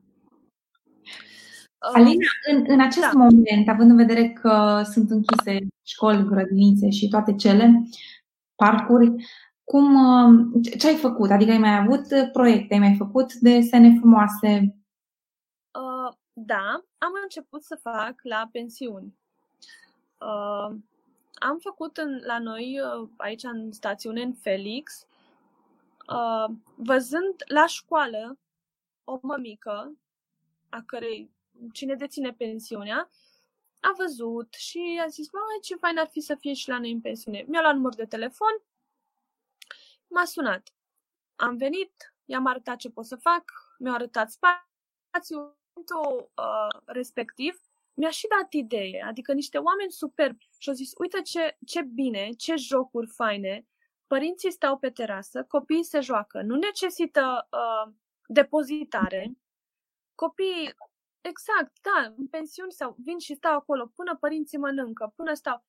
Uh, 1.81 1.94
Alina, 1.94 2.27
în, 2.51 2.64
în 2.66 2.81
acest 2.81 3.12
da. 3.12 3.18
moment, 3.18 3.68
având 3.68 3.90
în 3.90 3.96
vedere 3.96 4.29
că 4.29 4.83
sunt 4.92 5.11
închise 5.11 5.59
școli, 5.83 6.25
grădinițe 6.25 6.90
și 6.90 7.09
toate 7.09 7.35
cele, 7.35 7.83
parcuri, 8.55 9.14
cum, 9.70 9.94
uh, 9.94 10.62
ce 10.78 10.88
ai 10.88 10.96
făcut? 10.96 11.30
Adică 11.30 11.50
ai 11.50 11.59
mai 11.59 11.76
avut 11.76 12.33
proiecte, 12.33 12.74
ai 12.74 12.80
mai 12.80 12.94
făcut 12.98 13.33
desene 13.35 13.96
frumoase? 13.98 14.76
Uh, 15.70 16.14
da, 16.33 16.85
am 16.98 17.12
început 17.22 17.62
să 17.62 17.78
fac 17.83 18.14
la 18.22 18.48
pensiuni. 18.52 19.18
Uh, 20.18 20.76
am 21.35 21.59
făcut 21.61 21.96
în, 21.96 22.20
la 22.26 22.38
noi, 22.38 22.80
uh, 22.80 23.09
aici 23.16 23.42
în 23.42 23.72
stațiune, 23.72 24.22
în 24.22 24.33
Felix, 24.33 25.06
uh, 26.09 26.54
văzând 26.74 27.35
la 27.46 27.66
școală 27.66 28.38
o 29.04 29.18
mămică, 29.22 29.92
a 30.68 30.83
cărei 30.87 31.30
cine 31.72 31.94
deține 31.94 32.33
pensiunea, 32.33 33.11
a 33.80 33.94
văzut 33.96 34.54
și 34.54 35.00
a 35.04 35.06
zis, 35.06 35.33
mai 35.33 35.42
ce 35.62 35.76
fain 35.76 35.98
ar 35.98 36.09
fi 36.09 36.20
să 36.20 36.35
fie 36.35 36.52
și 36.52 36.68
la 36.68 36.78
noi 36.78 36.90
în 36.90 37.00
pensiune. 37.00 37.44
Mi-a 37.48 37.61
luat 37.61 37.74
număr 37.74 37.94
de 37.94 38.04
telefon, 38.04 38.62
m-a 40.11 40.25
sunat. 40.25 40.75
Am 41.37 41.57
venit, 41.57 42.14
i-am 42.25 42.46
arătat 42.46 42.77
ce 42.77 42.90
pot 42.90 43.07
să 43.07 43.16
fac, 43.16 43.44
mi-au 43.79 43.94
arătat 43.94 44.31
spațiul 44.31 45.59
uh, 45.75 46.81
respectiv, 46.85 47.61
mi-a 47.94 48.11
și 48.11 48.27
dat 48.27 48.53
idee, 48.53 49.03
adică 49.03 49.33
niște 49.33 49.59
oameni 49.59 49.90
superbi 49.90 50.49
și 50.59 50.68
au 50.68 50.75
zis, 50.75 50.92
uite 50.99 51.23
ce, 51.23 51.57
ce 51.66 51.83
bine, 51.83 52.31
ce 52.31 52.55
jocuri 52.57 53.07
faine, 53.07 53.66
părinții 54.07 54.51
stau 54.51 54.79
pe 54.79 54.90
terasă, 54.90 55.44
copiii 55.44 55.85
se 55.85 56.01
joacă, 56.01 56.42
nu 56.42 56.55
necesită 56.55 57.49
uh, 57.51 57.92
depozitare, 58.27 59.33
copiii, 60.14 60.75
exact, 61.20 61.73
da, 61.81 62.14
în 62.16 62.27
pensiuni 62.27 62.73
sau 62.73 62.96
vin 62.99 63.18
și 63.18 63.35
stau 63.35 63.57
acolo 63.57 63.87
până 63.87 64.16
părinții 64.16 64.59
mănâncă, 64.59 65.12
până 65.16 65.35
stau 65.35 65.64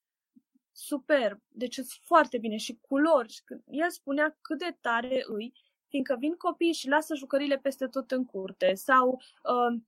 superb, 0.71 1.39
deci 1.47 1.73
sunt 1.73 1.87
foarte 1.87 2.37
bine 2.37 2.57
și 2.57 2.79
culori. 2.81 3.43
El 3.67 3.89
spunea 3.89 4.37
cât 4.41 4.57
de 4.57 4.77
tare 4.81 5.23
îi, 5.25 5.53
fiindcă 5.87 6.15
vin 6.19 6.35
copiii 6.35 6.73
și 6.73 6.87
lasă 6.87 7.15
jucările 7.15 7.57
peste 7.57 7.87
tot 7.87 8.11
în 8.11 8.25
curte 8.25 8.73
sau 8.73 9.21
uh, 9.43 9.81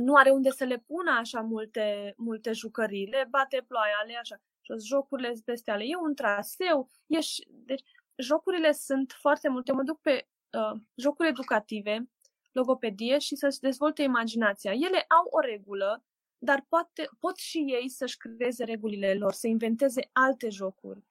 nu 0.00 0.14
are 0.14 0.30
unde 0.30 0.50
să 0.50 0.64
le 0.64 0.84
pună 0.86 1.10
așa 1.10 1.40
multe, 1.40 2.14
multe 2.16 2.52
jucării, 2.52 3.06
le 3.06 3.26
bate 3.30 3.64
ploaia, 3.68 4.02
le 4.06 4.16
așa. 4.16 4.40
Și 4.60 4.86
jocurile 4.86 5.32
peste 5.44 5.70
ale. 5.70 5.84
E 5.84 5.96
un 5.96 6.14
traseu, 6.14 6.90
e 7.06 7.20
și, 7.20 7.46
deci 7.48 7.82
jocurile 8.16 8.72
sunt 8.72 9.12
foarte 9.12 9.48
multe. 9.48 9.70
Eu 9.70 9.76
mă 9.76 9.82
duc 9.82 10.00
pe 10.00 10.28
uh, 10.52 10.80
jocuri 10.94 11.28
educative, 11.28 12.10
logopedie 12.52 13.18
și 13.18 13.36
să-și 13.36 13.58
dezvolte 13.58 14.02
imaginația. 14.02 14.72
Ele 14.72 15.04
au 15.08 15.26
o 15.30 15.40
regulă 15.40 16.04
dar 16.38 16.66
poate, 16.68 17.08
pot 17.20 17.36
și 17.36 17.58
ei 17.58 17.88
să-și 17.88 18.16
creeze 18.16 18.64
regulile 18.64 19.14
lor, 19.14 19.32
să 19.32 19.46
inventeze 19.46 20.10
alte 20.12 20.48
jocuri, 20.48 21.04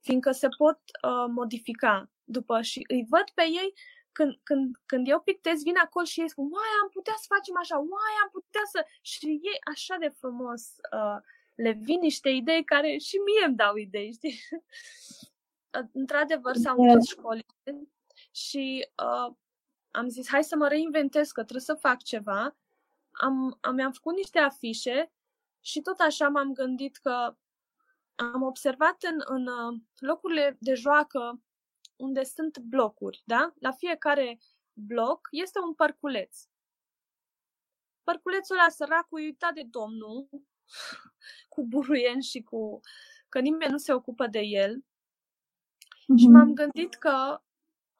fiindcă 0.00 0.30
se 0.30 0.48
pot 0.56 0.78
uh, 1.02 1.26
modifica 1.28 2.10
după 2.24 2.62
și 2.62 2.84
îi 2.88 3.06
văd 3.08 3.24
pe 3.34 3.42
ei 3.42 3.74
când, 4.12 4.38
când, 4.42 4.76
când 4.86 5.08
eu 5.08 5.20
pictez, 5.20 5.62
vin 5.62 5.76
acolo 5.76 6.04
și 6.04 6.20
ei 6.20 6.30
spun, 6.30 6.44
uai, 6.44 6.70
am 6.82 6.88
putea 6.88 7.14
să 7.16 7.24
facem 7.34 7.56
așa, 7.58 7.76
uai, 7.76 8.14
am 8.22 8.28
putea 8.32 8.60
să... 8.72 8.86
Și 9.00 9.26
ei 9.26 9.58
așa 9.72 9.96
de 10.00 10.08
frumos 10.08 10.62
uh, 10.92 11.18
le 11.54 11.70
vin 11.70 11.98
niște 12.00 12.28
idei 12.28 12.64
care 12.64 12.96
și 12.96 13.16
mie 13.16 13.46
îmi 13.46 13.56
dau 13.56 13.76
idei, 13.76 14.12
știi? 14.12 14.40
Într-adevăr, 16.00 16.56
s-au 16.56 16.76
închis 16.78 17.08
școlile 17.08 17.44
și 18.30 18.88
uh, 19.02 19.34
am 19.90 20.08
zis, 20.08 20.28
hai 20.28 20.44
să 20.44 20.56
mă 20.56 20.68
reinventez, 20.68 21.30
că 21.30 21.40
trebuie 21.40 21.60
să 21.62 21.74
fac 21.74 22.02
ceva 22.02 22.56
am, 23.18 23.58
am, 23.60 23.74
mi-am 23.74 23.92
făcut 23.92 24.14
niște 24.14 24.38
afișe 24.38 25.12
și 25.60 25.80
tot 25.80 25.98
așa 26.00 26.28
m-am 26.28 26.52
gândit 26.52 26.96
că 26.96 27.36
am 28.14 28.42
observat 28.42 29.02
în, 29.02 29.20
în 29.24 29.46
uh, 29.46 29.80
locurile 29.98 30.56
de 30.60 30.74
joacă 30.74 31.42
unde 31.96 32.24
sunt 32.24 32.58
blocuri, 32.58 33.22
da? 33.24 33.54
La 33.58 33.72
fiecare 33.72 34.38
bloc 34.72 35.28
este 35.30 35.58
un 35.60 35.74
parculeț. 35.74 36.38
Parculețul 38.02 38.58
ăla 38.58 38.68
săracul 38.68 39.20
e 39.20 39.24
uitat 39.24 39.54
de 39.54 39.62
domnul, 39.62 40.28
cu 41.54 41.66
buruien 41.66 42.20
și 42.20 42.42
cu... 42.42 42.80
că 43.28 43.40
nimeni 43.40 43.70
nu 43.70 43.78
se 43.78 43.92
ocupă 43.92 44.26
de 44.26 44.40
el. 44.40 44.76
Mm-hmm. 44.76 46.16
Și 46.16 46.26
mhm. 46.26 46.32
m-am 46.32 46.54
gândit 46.54 46.94
că 46.94 47.40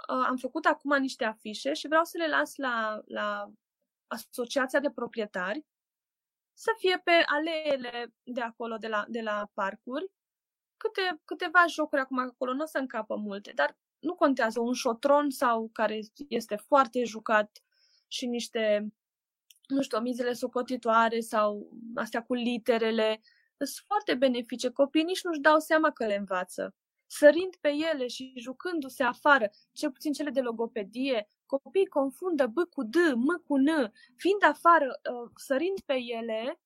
uh, 0.09 0.25
am 0.27 0.37
făcut 0.37 0.65
acum 0.65 0.97
niște 1.01 1.25
afișe 1.25 1.73
și 1.73 1.89
vreau 1.89 2.05
să 2.05 2.17
le 2.19 2.29
las 2.29 2.57
la, 2.57 3.03
la 3.07 3.53
asociația 4.09 4.81
de 4.81 4.91
proprietari, 4.91 5.67
să 6.53 6.75
fie 6.79 7.01
pe 7.05 7.13
aleele 7.27 8.15
de 8.23 8.41
acolo, 8.41 8.77
de 8.77 8.89
la, 8.89 9.05
de 9.09 9.21
la 9.21 9.51
parcuri, 9.55 10.11
câte, 10.77 11.21
câteva 11.25 11.67
jocuri 11.69 12.01
acum 12.01 12.19
acolo, 12.19 12.53
nu 12.53 12.63
o 12.63 12.67
să 12.67 12.79
încapă 12.79 13.17
multe, 13.17 13.53
dar 13.55 13.79
nu 13.99 14.15
contează, 14.15 14.61
un 14.61 14.73
șotron 14.73 15.31
sau 15.31 15.71
care 15.73 16.01
este 16.29 16.57
foarte 16.57 17.05
jucat 17.05 17.63
și 18.09 18.27
niște, 18.27 18.93
nu 19.69 19.83
știu, 19.83 19.99
mizele 19.99 20.33
socotitoare 20.33 21.21
sau 21.21 21.71
astea 21.95 22.23
cu 22.23 22.35
literele, 22.35 23.21
sunt 23.57 23.85
foarte 23.87 24.15
benefice. 24.15 24.71
Copiii 24.71 25.05
nici 25.05 25.23
nu-și 25.23 25.41
dau 25.41 25.59
seama 25.59 25.91
că 25.91 26.07
le 26.07 26.15
învață. 26.15 26.75
Sărind 27.07 27.57
pe 27.61 27.69
ele 27.93 28.07
și 28.07 28.33
jucându-se 28.37 29.03
afară, 29.03 29.51
cel 29.73 29.91
puțin 29.91 30.13
cele 30.13 30.31
de 30.31 30.41
logopedie, 30.41 31.29
copiii 31.57 31.87
confundă 31.87 32.47
B 32.47 32.57
cu 32.75 32.83
D, 32.83 32.95
M 33.15 33.43
cu 33.47 33.57
N, 33.57 33.69
fiind 34.17 34.43
afară, 34.49 35.01
uh, 35.13 35.31
sărind 35.37 35.81
pe 35.87 35.95
ele, 35.95 36.59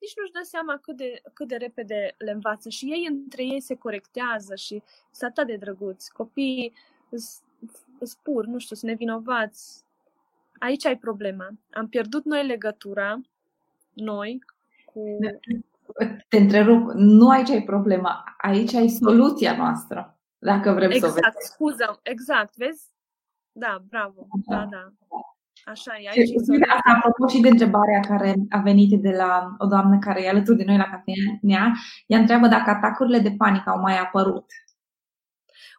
nici 0.00 0.16
nu-și 0.16 0.32
dă 0.32 0.40
seama 0.42 0.78
cât 0.78 0.96
de, 0.96 1.20
cât 1.32 1.48
de 1.48 1.56
repede 1.56 2.14
le 2.18 2.30
învață 2.30 2.68
și 2.68 2.84
ei 2.84 3.06
între 3.10 3.44
ei 3.44 3.60
se 3.60 3.74
corectează 3.74 4.54
și 4.54 4.82
sunt 5.12 5.30
atât 5.30 5.46
de 5.46 5.56
drăguți. 5.56 6.12
Copiii 6.12 6.72
spur, 8.02 8.44
nu 8.44 8.58
știu, 8.58 8.76
sunt 8.76 8.90
nevinovați. 8.90 9.84
Aici 10.58 10.86
ai 10.86 10.98
problema. 10.98 11.48
Am 11.70 11.88
pierdut 11.88 12.24
noi 12.24 12.46
legătura, 12.46 13.20
noi, 13.92 14.44
cu... 14.84 15.18
Te 16.28 16.36
întrerup, 16.36 16.90
nu 16.94 17.28
aici 17.28 17.48
ai 17.48 17.62
problema, 17.62 18.34
aici 18.38 18.74
ai 18.74 18.88
soluția 18.88 19.56
noastră, 19.56 20.18
dacă 20.38 20.72
vrem 20.72 20.90
exact, 20.90 21.12
să 21.12 21.18
o 21.18 21.26
Exact, 21.26 21.42
scuză, 21.42 22.00
exact, 22.02 22.56
vezi? 22.56 22.88
Da, 23.52 23.84
bravo, 23.88 24.26
da, 24.46 24.56
da. 24.56 24.66
da. 24.70 24.92
Așa 25.64 25.96
e, 25.98 26.08
aici 26.08 26.28
și, 26.28 26.34
Asta, 26.68 26.90
apropo 26.96 27.26
și 27.28 27.40
de 27.40 27.48
întrebarea 27.48 28.00
care 28.00 28.34
a 28.48 28.58
venit 28.58 29.00
de 29.02 29.10
la 29.10 29.54
o 29.58 29.66
doamnă 29.66 29.98
care 29.98 30.22
e 30.22 30.28
alături 30.28 30.56
de 30.56 30.64
noi 30.64 30.76
la 30.76 30.90
cafenea, 30.90 31.72
ea 32.06 32.18
întreabă 32.18 32.46
dacă 32.46 32.70
atacurile 32.70 33.18
de 33.18 33.34
panică 33.38 33.70
au 33.70 33.80
mai 33.80 33.98
apărut. 33.98 34.46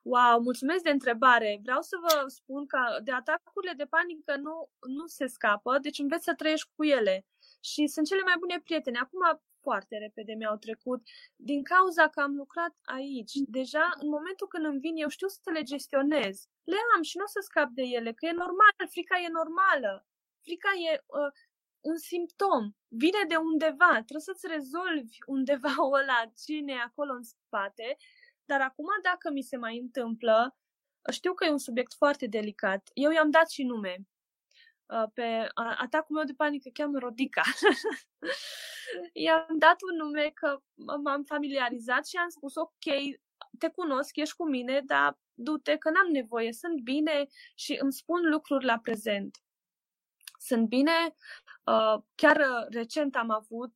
Wow, 0.04 0.42
mulțumesc 0.42 0.84
de 0.84 0.90
întrebare. 0.90 1.60
Vreau 1.64 1.82
să 1.82 1.96
vă 2.06 2.28
spun 2.28 2.66
că 2.66 2.80
de 3.04 3.12
atacurile 3.12 3.74
de 3.78 3.88
panică 3.96 4.34
nu, 4.46 4.56
nu 4.98 5.06
se 5.06 5.26
scapă, 5.28 5.78
deci 5.82 6.00
înveți 6.00 6.24
să 6.24 6.34
trăiești 6.34 6.70
cu 6.76 6.84
ele. 6.84 7.26
Și 7.70 7.88
sunt 7.88 8.06
cele 8.08 8.22
mai 8.26 8.36
bune 8.40 8.62
prietene. 8.64 9.00
Acum 9.02 9.22
foarte 9.62 9.98
repede 9.98 10.34
mi-au 10.34 10.58
trecut 10.58 11.02
din 11.36 11.64
cauza 11.64 12.08
că 12.08 12.20
am 12.22 12.36
lucrat 12.36 12.74
aici. 12.98 13.34
Deja, 13.58 13.86
în 14.04 14.10
momentul 14.10 14.48
când 14.48 14.66
îmi 14.66 14.80
vin, 14.80 14.96
eu 14.96 15.08
știu 15.08 15.28
să 15.28 15.50
le 15.54 15.64
gestionez. 15.64 16.36
Le 16.64 16.78
am 16.96 17.02
și 17.02 17.18
nu 17.18 17.24
o 17.24 17.28
să 17.28 17.40
scap 17.44 17.70
de 17.70 17.82
ele, 17.82 18.14
că 18.14 18.26
e 18.26 18.32
normal, 18.32 18.74
frica 18.90 19.20
e 19.20 19.28
normală. 19.28 20.06
Frica 20.42 20.70
e 20.92 21.04
uh, 21.06 21.32
un 21.80 21.98
simptom, 21.98 22.72
vine 22.88 23.24
de 23.28 23.36
undeva, 23.36 23.92
trebuie 23.92 24.30
să-ți 24.30 24.48
rezolvi 24.48 25.18
undeva 25.26 25.74
ăla 26.00 26.32
cine 26.46 26.74
e 26.74 26.80
acolo 26.80 27.14
în 27.14 27.24
spate, 27.24 27.98
dar 28.46 28.62
acum 28.62 28.88
dacă 29.02 29.32
mi 29.32 29.42
se 29.42 29.58
mai 29.58 29.78
întâmplă, 29.78 30.58
știu 31.12 31.34
că 31.34 31.46
e 31.46 31.50
un 31.50 31.58
subiect 31.58 31.94
foarte 31.94 32.28
delicat. 32.28 32.90
Eu 32.94 33.12
i-am 33.12 33.30
dat 33.30 33.50
și 33.50 33.64
nume. 33.64 33.96
Uh, 34.86 35.04
pe 35.14 35.48
atacul 35.56 36.16
meu 36.16 36.24
de 36.24 36.34
panică 36.34 36.70
cheamă 36.74 37.00
Rodica. 37.00 37.42
I-am 39.14 39.56
dat 39.58 39.82
un 39.82 39.98
nume 39.98 40.32
că 40.34 40.60
m-am 41.04 41.24
familiarizat 41.24 42.08
și 42.08 42.18
am 42.18 42.30
spus 42.30 42.56
ok, 42.56 42.86
te 43.60 43.70
cunosc, 43.70 44.16
ești 44.16 44.36
cu 44.36 44.50
mine, 44.50 44.82
dar 44.86 45.20
du-te 45.42 45.78
că 45.78 45.90
n-am 45.90 46.12
nevoie, 46.12 46.54
sunt 46.54 46.82
bine 46.82 47.28
și 47.56 47.78
îmi 47.82 47.94
spun 47.94 48.30
lucruri 48.30 48.66
la 48.66 48.80
prezent. 48.80 49.38
Sunt 50.40 50.68
bine, 50.68 51.16
uh, 51.64 52.02
chiar 52.16 52.68
recent 52.70 53.16
am 53.16 53.30
avut 53.30 53.74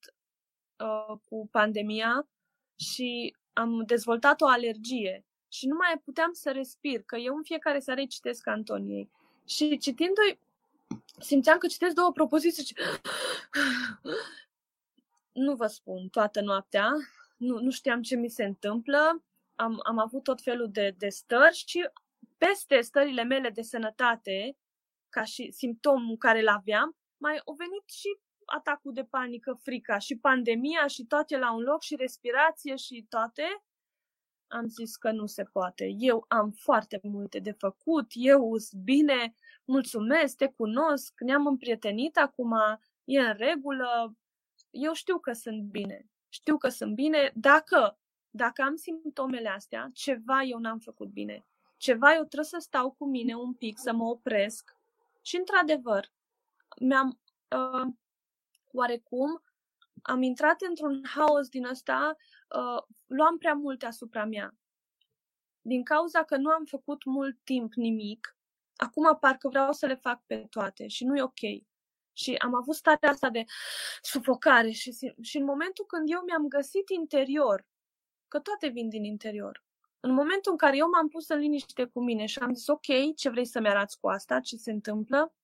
uh, 0.77 1.17
cu 1.23 1.47
pandemia 1.51 2.27
și 2.75 3.35
am 3.53 3.83
dezvoltat 3.85 4.41
o 4.41 4.47
alergie 4.47 5.25
și 5.47 5.67
nu 5.67 5.75
mai 5.75 6.01
puteam 6.03 6.33
să 6.33 6.51
respir, 6.51 7.03
că 7.03 7.15
eu 7.15 7.35
în 7.35 7.43
fiecare 7.43 7.79
seară 7.79 7.99
îi 7.99 8.07
citesc 8.07 8.47
Antoniei. 8.47 9.09
Și 9.47 9.77
citindu-i, 9.77 10.39
simțeam 11.19 11.57
că 11.57 11.67
citesc 11.67 11.95
două 11.95 12.11
propoziții 12.11 12.65
și 12.65 12.75
nu 15.45 15.55
vă 15.55 15.67
spun 15.67 16.07
toată 16.07 16.41
noaptea, 16.41 16.91
nu, 17.37 17.59
nu 17.59 17.71
știam 17.71 18.01
ce 18.01 18.15
mi 18.15 18.29
se 18.29 18.43
întâmplă, 18.43 19.23
am, 19.55 19.79
am 19.83 19.99
avut 19.99 20.23
tot 20.23 20.41
felul 20.41 20.71
de, 20.71 20.95
de 20.97 21.09
stări 21.09 21.63
și 21.67 21.89
peste 22.37 22.81
stările 22.81 23.23
mele 23.23 23.49
de 23.49 23.61
sănătate, 23.61 24.57
ca 25.09 25.23
și 25.23 25.51
simptomul 25.51 26.17
care 26.17 26.39
îl 26.39 26.47
aveam, 26.47 26.97
mai 27.17 27.41
au 27.45 27.53
venit 27.53 27.89
și 27.89 28.17
atacul 28.45 28.93
de 28.93 29.03
panică, 29.03 29.59
frica 29.61 29.97
și 29.97 30.17
pandemia 30.17 30.87
și 30.87 31.05
toate 31.05 31.37
la 31.37 31.53
un 31.53 31.61
loc 31.61 31.81
și 31.81 31.95
respirație 31.95 32.75
și 32.75 33.05
toate, 33.09 33.43
am 34.47 34.67
zis 34.67 34.95
că 34.95 35.11
nu 35.11 35.25
se 35.25 35.43
poate. 35.43 35.95
Eu 35.97 36.25
am 36.27 36.51
foarte 36.51 36.99
multe 37.03 37.39
de 37.39 37.51
făcut, 37.51 38.05
eu 38.13 38.57
sunt 38.57 38.81
bine, 38.81 39.35
mulțumesc, 39.65 40.37
te 40.37 40.47
cunosc, 40.47 41.13
ne-am 41.19 41.47
împrietenit 41.47 42.17
acum, 42.17 42.53
e 43.03 43.19
în 43.19 43.33
regulă, 43.37 44.15
eu 44.69 44.93
știu 44.93 45.19
că 45.19 45.33
sunt 45.33 45.63
bine. 45.63 46.09
Știu 46.29 46.57
că 46.57 46.69
sunt 46.69 46.93
bine 46.93 47.31
dacă, 47.35 47.99
dacă 48.35 48.61
am 48.61 48.75
simptomele 48.75 49.49
astea, 49.49 49.89
ceva 49.93 50.41
eu 50.41 50.59
n-am 50.59 50.79
făcut 50.79 51.07
bine. 51.07 51.45
Ceva 51.77 52.13
eu 52.13 52.23
trebuie 52.23 52.43
să 52.43 52.57
stau 52.59 52.91
cu 52.91 53.05
mine 53.05 53.35
un 53.35 53.53
pic, 53.53 53.77
să 53.77 53.93
mă 53.93 54.03
opresc. 54.03 54.77
Și 55.21 55.35
într-adevăr, 55.35 56.11
mi-am 56.79 57.19
uh, 57.49 57.93
oarecum 58.71 59.43
am 60.01 60.21
intrat 60.21 60.61
într-un 60.61 61.01
haos 61.07 61.49
din 61.49 61.65
ăsta, 61.65 62.15
uh, 62.55 62.83
luam 63.05 63.37
prea 63.37 63.53
multe 63.53 63.85
asupra 63.85 64.25
mea. 64.25 64.55
Din 65.61 65.83
cauza 65.83 66.23
că 66.23 66.37
nu 66.37 66.49
am 66.49 66.65
făcut 66.65 67.03
mult 67.05 67.39
timp 67.43 67.73
nimic, 67.73 68.37
acum 68.75 69.17
parcă 69.19 69.47
vreau 69.47 69.71
să 69.71 69.85
le 69.85 69.95
fac 69.95 70.23
pe 70.25 70.45
toate 70.49 70.87
și 70.87 71.05
nu 71.05 71.17
e 71.17 71.21
ok. 71.21 71.63
Și 72.13 72.35
am 72.35 72.55
avut 72.55 72.75
starea 72.75 73.09
asta 73.09 73.29
de 73.29 73.43
sufocare 74.01 74.69
și, 74.69 75.13
și 75.21 75.37
în 75.37 75.43
momentul 75.43 75.85
când 75.85 76.11
eu 76.11 76.21
mi-am 76.25 76.47
găsit 76.47 76.89
interior, 76.89 77.65
că 78.35 78.41
toate 78.41 78.67
vin 78.67 78.89
din 78.89 79.03
interior, 79.03 79.63
în 79.99 80.13
momentul 80.13 80.51
în 80.51 80.57
care 80.57 80.77
eu 80.77 80.89
m-am 80.89 81.07
pus 81.07 81.27
în 81.27 81.39
liniște 81.39 81.85
cu 81.85 82.03
mine 82.03 82.25
și 82.25 82.39
am 82.39 82.53
zis, 82.53 82.67
ok, 82.67 83.15
ce 83.15 83.29
vrei 83.29 83.45
să-mi 83.45 83.67
arăți 83.67 83.99
cu 83.99 84.07
asta, 84.07 84.39
ce 84.39 84.55
se 84.55 84.71
întâmplă, 84.71 85.35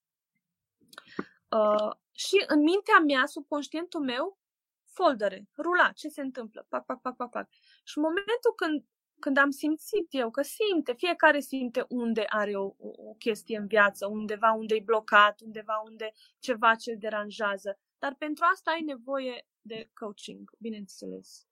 uh, 1.48 1.90
și 2.10 2.44
în 2.46 2.58
mintea 2.58 2.98
mea, 3.06 3.26
subconștientul 3.26 4.00
meu, 4.00 4.38
foldere, 4.84 5.48
rula, 5.56 5.92
ce 5.92 6.08
se 6.08 6.20
întâmplă, 6.20 6.66
pac, 6.68 6.84
pac, 6.84 7.00
pac, 7.00 7.16
pac, 7.16 7.30
pac. 7.30 7.48
Și 7.84 7.98
în 7.98 8.02
momentul 8.02 8.52
când, 8.56 8.84
când 9.18 9.36
am 9.36 9.50
simțit 9.50 10.06
eu, 10.10 10.30
că 10.30 10.42
simte, 10.42 10.92
fiecare 10.92 11.40
simte 11.40 11.84
unde 11.88 12.24
are 12.28 12.56
o, 12.56 12.74
o 12.78 13.14
chestie 13.18 13.58
în 13.58 13.66
viață, 13.66 14.06
undeva 14.06 14.52
unde 14.52 14.74
e 14.74 14.82
blocat, 14.84 15.40
undeva 15.40 15.82
unde 15.84 16.12
ceva 16.38 16.74
ce 16.74 16.90
îl 16.90 16.98
deranjează. 16.98 17.78
Dar 17.98 18.14
pentru 18.14 18.44
asta 18.52 18.70
ai 18.70 18.80
nevoie 18.80 19.46
de 19.60 19.90
coaching, 19.94 20.50
bineînțeles. 20.58 21.46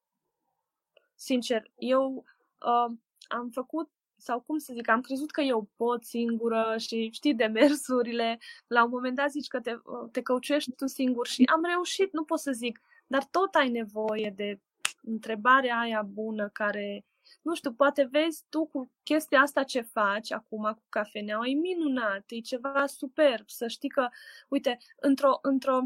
Sincer, 1.20 1.70
eu 1.78 2.24
uh, 2.60 2.96
am 3.28 3.48
făcut 3.52 3.90
sau 4.16 4.40
cum 4.40 4.58
să 4.58 4.72
zic, 4.72 4.88
am 4.88 5.00
crezut 5.00 5.30
că 5.30 5.40
eu 5.40 5.68
pot 5.76 6.04
singură 6.04 6.74
și 6.78 7.10
știi 7.12 7.34
demersurile. 7.34 8.38
La 8.66 8.84
un 8.84 8.90
moment 8.90 9.16
dat 9.16 9.30
zici 9.30 9.46
că 9.46 9.60
te, 9.60 9.74
te 10.12 10.22
căucești 10.22 10.72
tu 10.72 10.86
singur 10.86 11.26
și 11.26 11.42
am 11.52 11.64
reușit, 11.64 12.12
nu 12.12 12.24
pot 12.24 12.38
să 12.38 12.52
zic, 12.52 12.80
dar 13.06 13.24
tot 13.24 13.54
ai 13.54 13.70
nevoie 13.70 14.32
de 14.36 14.60
întrebarea 15.02 15.78
aia 15.78 16.02
bună 16.02 16.48
care, 16.48 17.04
nu 17.42 17.54
știu, 17.54 17.72
poate 17.72 18.08
vezi 18.10 18.44
tu 18.48 18.66
cu 18.66 18.90
chestia 19.02 19.40
asta 19.40 19.62
ce 19.62 19.80
faci 19.80 20.32
acum 20.32 20.62
cu 20.62 20.82
cafeneaua, 20.88 21.46
e 21.46 21.54
minunat, 21.54 22.24
e 22.26 22.40
ceva 22.40 22.86
superb, 22.86 23.48
să 23.48 23.68
știi 23.68 23.88
că, 23.88 24.08
uite, 24.48 24.78
într-o, 24.96 25.38
într-o, 25.42 25.80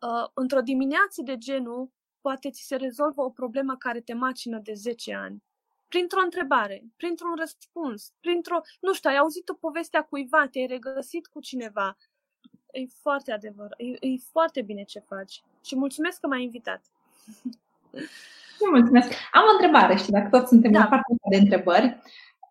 uh, 0.00 0.28
într-o 0.34 0.60
dimineață 0.60 1.22
de 1.22 1.38
genul, 1.38 1.90
poate 2.28 2.50
ți 2.50 2.62
se 2.62 2.76
rezolvă 2.76 3.22
o 3.22 3.30
problemă 3.30 3.76
care 3.76 4.00
te 4.00 4.14
macină 4.14 4.58
de 4.58 4.72
10 4.74 5.14
ani 5.14 5.42
printr-o 5.88 6.20
întrebare, 6.20 6.84
printr-un 6.96 7.34
răspuns, 7.36 8.12
printr-o, 8.20 8.60
nu 8.80 8.94
știu, 8.94 9.10
ai 9.10 9.16
auzit 9.16 9.48
o 9.48 9.54
poveste 9.54 9.96
a 9.96 10.02
cuiva, 10.02 10.46
te-ai 10.50 10.66
regăsit 10.66 11.26
cu 11.26 11.40
cineva. 11.40 11.96
E 12.70 12.86
foarte 13.00 13.32
adevăr, 13.32 13.74
e, 13.76 13.84
e 13.84 14.18
foarte 14.30 14.62
bine 14.62 14.82
ce 14.82 14.98
faci 14.98 15.42
și 15.64 15.76
mulțumesc 15.76 16.20
că 16.20 16.26
m-ai 16.26 16.42
invitat. 16.42 16.82
Mulțumesc. 18.72 19.08
Am 19.32 19.44
o 19.48 19.52
întrebare 19.52 19.96
și 19.96 20.10
dacă 20.10 20.28
toți 20.28 20.48
suntem 20.48 20.72
da. 20.72 20.78
la 20.78 20.86
partea 20.86 21.14
de 21.30 21.36
întrebări. 21.36 22.02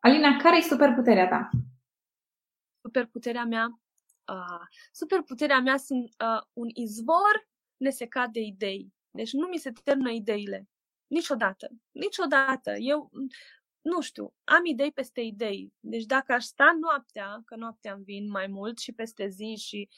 Alina, 0.02 0.38
care 0.38 0.58
e 0.58 0.62
superputerea 0.62 1.28
ta? 1.28 1.50
Superputerea 2.82 3.44
mea? 3.44 3.80
Uh, 4.28 4.66
superputerea 4.92 5.60
mea 5.60 5.78
sunt 5.78 6.04
uh, 6.04 6.42
un 6.54 6.68
izvor 6.74 7.48
nesecat 7.78 8.30
de 8.30 8.40
idei. 8.40 8.96
Deci 9.18 9.32
nu 9.32 9.48
mi 9.48 9.58
se 9.58 9.72
termină 9.84 10.12
ideile. 10.12 10.68
Niciodată. 11.08 11.68
Niciodată. 11.92 12.72
Eu, 12.72 13.12
nu 13.82 14.02
știu, 14.02 14.34
am 14.44 14.66
idei 14.66 14.92
peste 14.92 15.22
idei. 15.22 15.74
Deci 15.80 16.04
dacă 16.06 16.34
aș 16.34 16.44
sta 16.44 16.78
noaptea, 16.80 17.42
că 17.46 17.56
noaptea 17.56 17.94
îmi 17.94 18.04
vin 18.04 18.30
mai 18.30 18.48
mult 18.48 18.78
și 18.78 18.94
peste 18.94 19.28
zi 19.28 19.56
și 19.60 19.90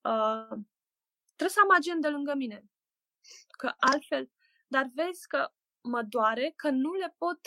uh, 0.00 0.58
trebuie 1.34 1.56
să 1.56 1.60
am 1.62 1.76
agende 1.76 2.08
lângă 2.08 2.34
mine. 2.34 2.64
Că 3.58 3.72
altfel, 3.78 4.30
dar 4.66 4.90
vezi 4.94 5.26
că 5.26 5.52
mă 5.80 6.02
doare 6.02 6.52
că 6.56 6.70
nu 6.70 6.92
le 6.92 7.14
pot 7.18 7.40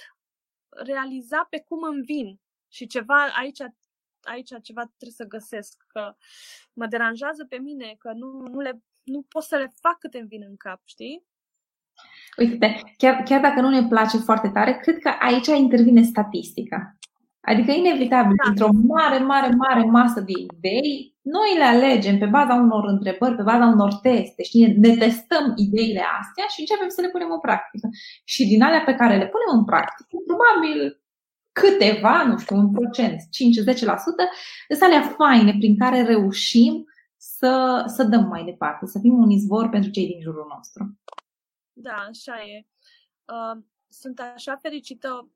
realiza 0.70 1.48
pe 1.50 1.60
cum 1.68 1.84
îmi 1.84 2.04
vin. 2.04 2.40
Și 2.68 2.88
ceva 2.88 3.26
aici, 3.26 3.62
aici 4.22 4.50
ceva 4.62 4.82
trebuie 4.82 5.12
să 5.12 5.26
găsesc, 5.26 5.84
că 5.88 6.16
mă 6.74 6.86
deranjează 6.88 7.46
pe 7.46 7.58
mine, 7.58 7.96
că 7.98 8.12
nu, 8.12 8.40
nu, 8.40 8.60
le, 8.60 8.84
nu 9.06 9.26
pot 9.30 9.44
să 9.44 9.56
le 9.56 9.72
fac 9.82 10.00
câte 10.00 10.18
îmi 10.18 10.28
vin 10.28 10.44
în 10.50 10.56
cap, 10.56 10.82
știi? 10.84 11.26
Uite, 12.38 12.82
chiar, 12.98 13.24
chiar 13.24 13.42
dacă 13.42 13.62
nu 13.62 13.70
ne 13.70 13.88
place 13.88 14.18
foarte 14.18 14.50
tare, 14.50 14.80
cred 14.82 14.98
că 14.98 15.10
aici 15.20 15.48
intervine 15.48 16.02
statistica. 16.02 16.98
Adică, 17.42 17.72
inevitabil, 17.72 18.36
da. 18.44 18.50
într-o 18.50 18.70
mare, 18.72 19.18
mare, 19.18 19.50
mare 19.56 19.84
masă 19.84 20.20
de 20.20 20.32
idei, 20.36 21.16
noi 21.22 21.58
le 21.58 21.64
alegem 21.64 22.18
pe 22.18 22.26
baza 22.26 22.54
unor 22.54 22.86
întrebări, 22.86 23.36
pe 23.36 23.42
baza 23.42 23.66
unor 23.66 23.94
teste, 23.94 24.44
știi? 24.44 24.74
Ne 24.74 24.96
testăm 24.96 25.54
ideile 25.56 26.04
astea 26.20 26.46
și 26.54 26.60
începem 26.60 26.90
să 26.90 27.02
le 27.02 27.10
punem 27.10 27.32
în 27.32 27.40
practică. 27.40 27.90
Și 28.24 28.48
din 28.48 28.62
alea 28.64 28.84
pe 28.84 28.96
care 28.96 29.18
le 29.18 29.28
punem 29.34 29.60
în 29.60 29.66
practică, 29.66 30.10
probabil 30.28 31.02
câteva, 31.52 32.24
nu 32.24 32.38
știu, 32.38 32.56
un 32.56 32.72
procent, 32.72 33.22
5-10%, 33.22 33.26
sunt 34.68 34.82
alea 34.82 35.02
faine 35.02 35.56
prin 35.60 35.78
care 35.78 36.02
reușim 36.02 36.86
să, 37.38 37.84
să 37.88 38.04
dăm 38.04 38.28
mai 38.28 38.44
departe, 38.44 38.86
să 38.86 39.00
fim 39.00 39.22
un 39.22 39.30
izvor 39.30 39.70
pentru 39.70 39.92
cei 39.92 40.08
din 40.08 40.22
jurul 40.22 40.52
nostru. 40.56 41.00
Da, 41.74 42.06
așa 42.10 42.34
e. 42.44 42.66
Uh, 43.26 43.64
sunt 43.90 44.20
așa 44.20 44.56
fericită 44.56 45.30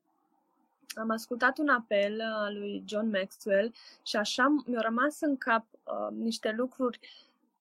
am 0.94 1.10
ascultat 1.10 1.58
un 1.58 1.68
apel 1.68 2.20
al 2.20 2.58
lui 2.58 2.84
John 2.86 3.10
Maxwell 3.10 3.74
și 4.02 4.16
așa 4.16 4.62
mi-au 4.66 4.82
rămas 4.82 5.20
în 5.20 5.36
cap 5.36 5.66
uh, 5.72 6.16
niște 6.16 6.50
lucruri 6.50 6.98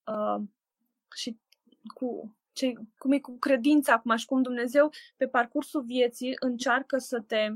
uh, 0.06 0.42
și 1.16 1.38
cu 1.94 2.36
ce, 2.54 2.74
cum 2.98 3.12
e 3.12 3.20
cu 3.20 3.38
credința 3.38 3.94
acum 3.94 4.16
și 4.16 4.26
cum 4.26 4.42
Dumnezeu 4.42 4.92
pe 5.18 5.28
parcursul 5.28 5.82
vieții 5.82 6.36
încearcă 6.40 6.98
să 6.98 7.20
te, 7.20 7.52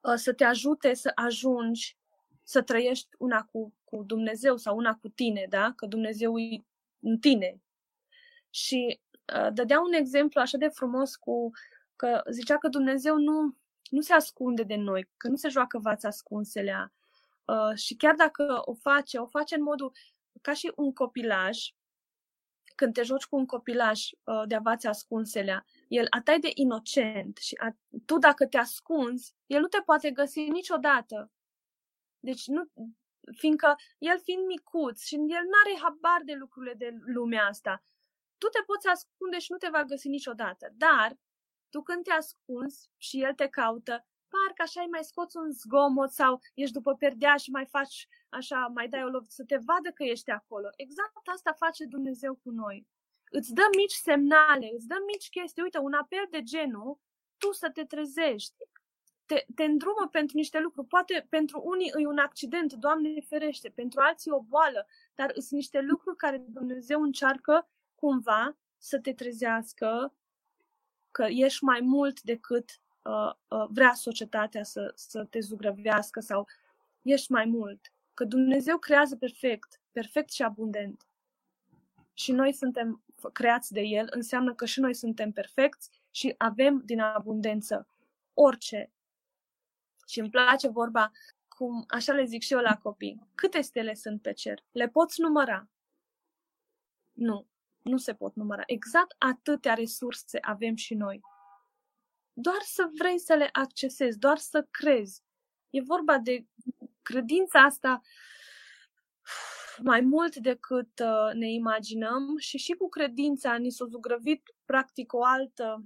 uh, 0.00 0.14
să 0.14 0.32
te 0.32 0.44
ajute 0.44 0.94
să 0.94 1.12
ajungi 1.14 1.96
să 2.42 2.62
trăiești 2.62 3.08
una 3.18 3.42
cu, 3.52 3.72
cu 3.90 4.02
Dumnezeu 4.02 4.56
sau 4.56 4.76
una 4.76 4.94
cu 4.94 5.08
tine, 5.08 5.46
da? 5.48 5.72
Că 5.76 5.86
Dumnezeu 5.86 6.38
e 6.38 6.64
în 7.00 7.18
tine. 7.18 7.60
Și 8.50 9.00
uh, 9.34 9.48
dădea 9.52 9.80
un 9.80 9.92
exemplu 9.92 10.40
așa 10.40 10.56
de 10.56 10.68
frumos 10.68 11.16
cu 11.16 11.50
că 11.96 12.22
zicea 12.30 12.58
că 12.58 12.68
Dumnezeu 12.68 13.16
nu, 13.16 13.56
nu 13.90 14.00
se 14.00 14.12
ascunde 14.12 14.62
de 14.62 14.74
noi, 14.74 15.08
că 15.16 15.28
nu 15.28 15.36
se 15.36 15.48
joacă 15.48 15.78
vața 15.78 16.08
ascunselea. 16.08 16.92
Uh, 17.44 17.76
și 17.76 17.94
chiar 17.94 18.14
dacă 18.14 18.62
o 18.64 18.74
face, 18.74 19.18
o 19.18 19.26
face 19.26 19.54
în 19.54 19.62
modul 19.62 19.92
ca 20.40 20.52
și 20.52 20.72
un 20.76 20.92
copilaj, 20.92 21.58
când 22.74 22.94
te 22.94 23.02
joci 23.02 23.24
cu 23.24 23.36
un 23.36 23.46
copilaj 23.46 24.00
uh, 24.24 24.42
de 24.46 24.58
vața 24.62 24.88
ascunselea, 24.88 25.64
el 25.88 26.06
atât 26.10 26.40
de 26.40 26.50
inocent 26.54 27.36
și 27.36 27.54
a, 27.54 27.76
tu 28.04 28.18
dacă 28.18 28.46
te 28.46 28.56
ascunzi, 28.56 29.34
el 29.46 29.60
nu 29.60 29.66
te 29.66 29.80
poate 29.80 30.10
găsi 30.10 30.40
niciodată. 30.40 31.30
Deci 32.20 32.46
nu, 32.46 32.70
fiindcă 33.36 33.76
el 33.98 34.20
fiind 34.20 34.46
micuț 34.46 35.02
și 35.02 35.14
el 35.14 35.44
nu 35.50 35.56
are 35.64 35.78
habar 35.82 36.20
de 36.24 36.32
lucrurile 36.32 36.74
de 36.74 36.90
lumea 37.04 37.46
asta, 37.46 37.82
tu 38.38 38.46
te 38.46 38.62
poți 38.66 38.88
ascunde 38.88 39.38
și 39.38 39.52
nu 39.52 39.56
te 39.56 39.68
va 39.68 39.84
găsi 39.84 40.08
niciodată. 40.08 40.68
Dar 40.72 41.18
tu 41.70 41.82
când 41.82 42.04
te 42.04 42.12
ascunzi 42.12 42.90
și 42.96 43.22
el 43.22 43.34
te 43.34 43.48
caută, 43.48 44.06
parcă 44.28 44.62
așa 44.62 44.80
îi 44.80 44.94
mai 44.96 45.04
scoți 45.04 45.36
un 45.36 45.50
zgomot 45.50 46.10
sau 46.10 46.40
ești 46.54 46.74
după 46.74 46.94
perdea 46.94 47.36
și 47.36 47.50
mai 47.50 47.66
faci 47.66 48.08
așa, 48.28 48.70
mai 48.74 48.88
dai 48.88 49.04
o 49.04 49.08
lovită 49.08 49.32
să 49.34 49.44
te 49.44 49.56
vadă 49.56 49.90
că 49.90 50.02
ești 50.02 50.30
acolo. 50.30 50.68
Exact 50.76 51.12
asta 51.34 51.52
face 51.52 51.84
Dumnezeu 51.84 52.34
cu 52.34 52.50
noi. 52.50 52.86
Îți 53.30 53.54
dă 53.54 53.66
mici 53.76 53.92
semnale, 53.92 54.70
îți 54.76 54.86
dă 54.86 54.96
mici 55.06 55.28
chestii. 55.28 55.62
Uite, 55.62 55.78
un 55.78 55.92
apel 55.92 56.26
de 56.30 56.42
genul, 56.42 57.00
tu 57.38 57.52
să 57.52 57.70
te 57.70 57.84
trezești. 57.84 58.54
Te, 59.28 59.44
te 59.54 59.64
îndrumă 59.64 60.08
pentru 60.10 60.36
niște 60.36 60.58
lucruri. 60.60 60.86
Poate 60.86 61.26
pentru 61.28 61.62
unii 61.64 61.92
e 61.96 62.06
un 62.06 62.18
accident, 62.18 62.72
Doamne 62.72 63.20
ferește, 63.20 63.68
pentru 63.68 64.00
alții 64.00 64.30
o 64.30 64.40
boală, 64.40 64.86
dar 65.14 65.30
sunt 65.32 65.50
niște 65.50 65.80
lucruri 65.80 66.16
care 66.16 66.44
Dumnezeu 66.46 67.02
încearcă 67.02 67.68
cumva 67.94 68.56
să 68.78 68.98
te 68.98 69.12
trezească, 69.12 70.14
că 71.10 71.26
ești 71.28 71.64
mai 71.64 71.80
mult 71.80 72.22
decât 72.22 72.80
uh, 73.02 73.32
uh, 73.48 73.66
vrea 73.68 73.92
societatea 73.92 74.62
să, 74.62 74.92
să 74.94 75.24
te 75.24 75.40
zugrăvească 75.40 76.20
sau 76.20 76.46
ești 77.02 77.32
mai 77.32 77.44
mult. 77.44 77.92
Că 78.14 78.24
Dumnezeu 78.24 78.78
creează 78.78 79.16
perfect, 79.16 79.80
perfect 79.92 80.30
și 80.32 80.42
abundent. 80.42 81.06
Și 82.12 82.32
noi 82.32 82.52
suntem 82.52 83.02
creați 83.32 83.72
de 83.72 83.80
El, 83.80 84.06
înseamnă 84.10 84.54
că 84.54 84.64
și 84.64 84.80
noi 84.80 84.94
suntem 84.94 85.32
perfecți 85.32 85.90
și 86.10 86.34
avem 86.38 86.82
din 86.84 87.00
abundență 87.00 87.88
orice. 88.34 88.92
Și 90.08 90.20
îmi 90.20 90.30
place 90.30 90.68
vorba, 90.68 91.10
cum 91.48 91.84
așa 91.88 92.12
le 92.12 92.24
zic 92.24 92.42
și 92.42 92.52
eu 92.52 92.60
la 92.60 92.76
copii, 92.76 93.28
câte 93.34 93.60
stele 93.60 93.94
sunt 93.94 94.22
pe 94.22 94.32
cer? 94.32 94.64
Le 94.72 94.88
poți 94.88 95.20
număra? 95.20 95.68
Nu 97.12 97.46
nu 97.88 97.96
se 97.96 98.14
pot 98.14 98.34
număra. 98.34 98.62
Exact 98.66 99.14
atâtea 99.18 99.74
resurse 99.74 100.38
avem 100.40 100.74
și 100.74 100.94
noi. 100.94 101.20
Doar 102.32 102.60
să 102.60 102.90
vrei 102.98 103.18
să 103.18 103.34
le 103.34 103.48
accesezi, 103.52 104.18
doar 104.18 104.38
să 104.38 104.66
crezi. 104.70 105.22
E 105.70 105.80
vorba 105.80 106.18
de 106.18 106.46
credința 107.02 107.60
asta 107.60 108.00
mai 109.82 110.00
mult 110.00 110.36
decât 110.36 110.98
uh, 110.98 111.34
ne 111.34 111.50
imaginăm 111.50 112.36
și 112.38 112.58
și 112.58 112.72
cu 112.72 112.88
credința 112.88 113.56
ni 113.56 113.70
s-a 113.70 113.84
zugrăvit 113.84 114.42
practic 114.64 115.12
o 115.12 115.24
altă 115.24 115.84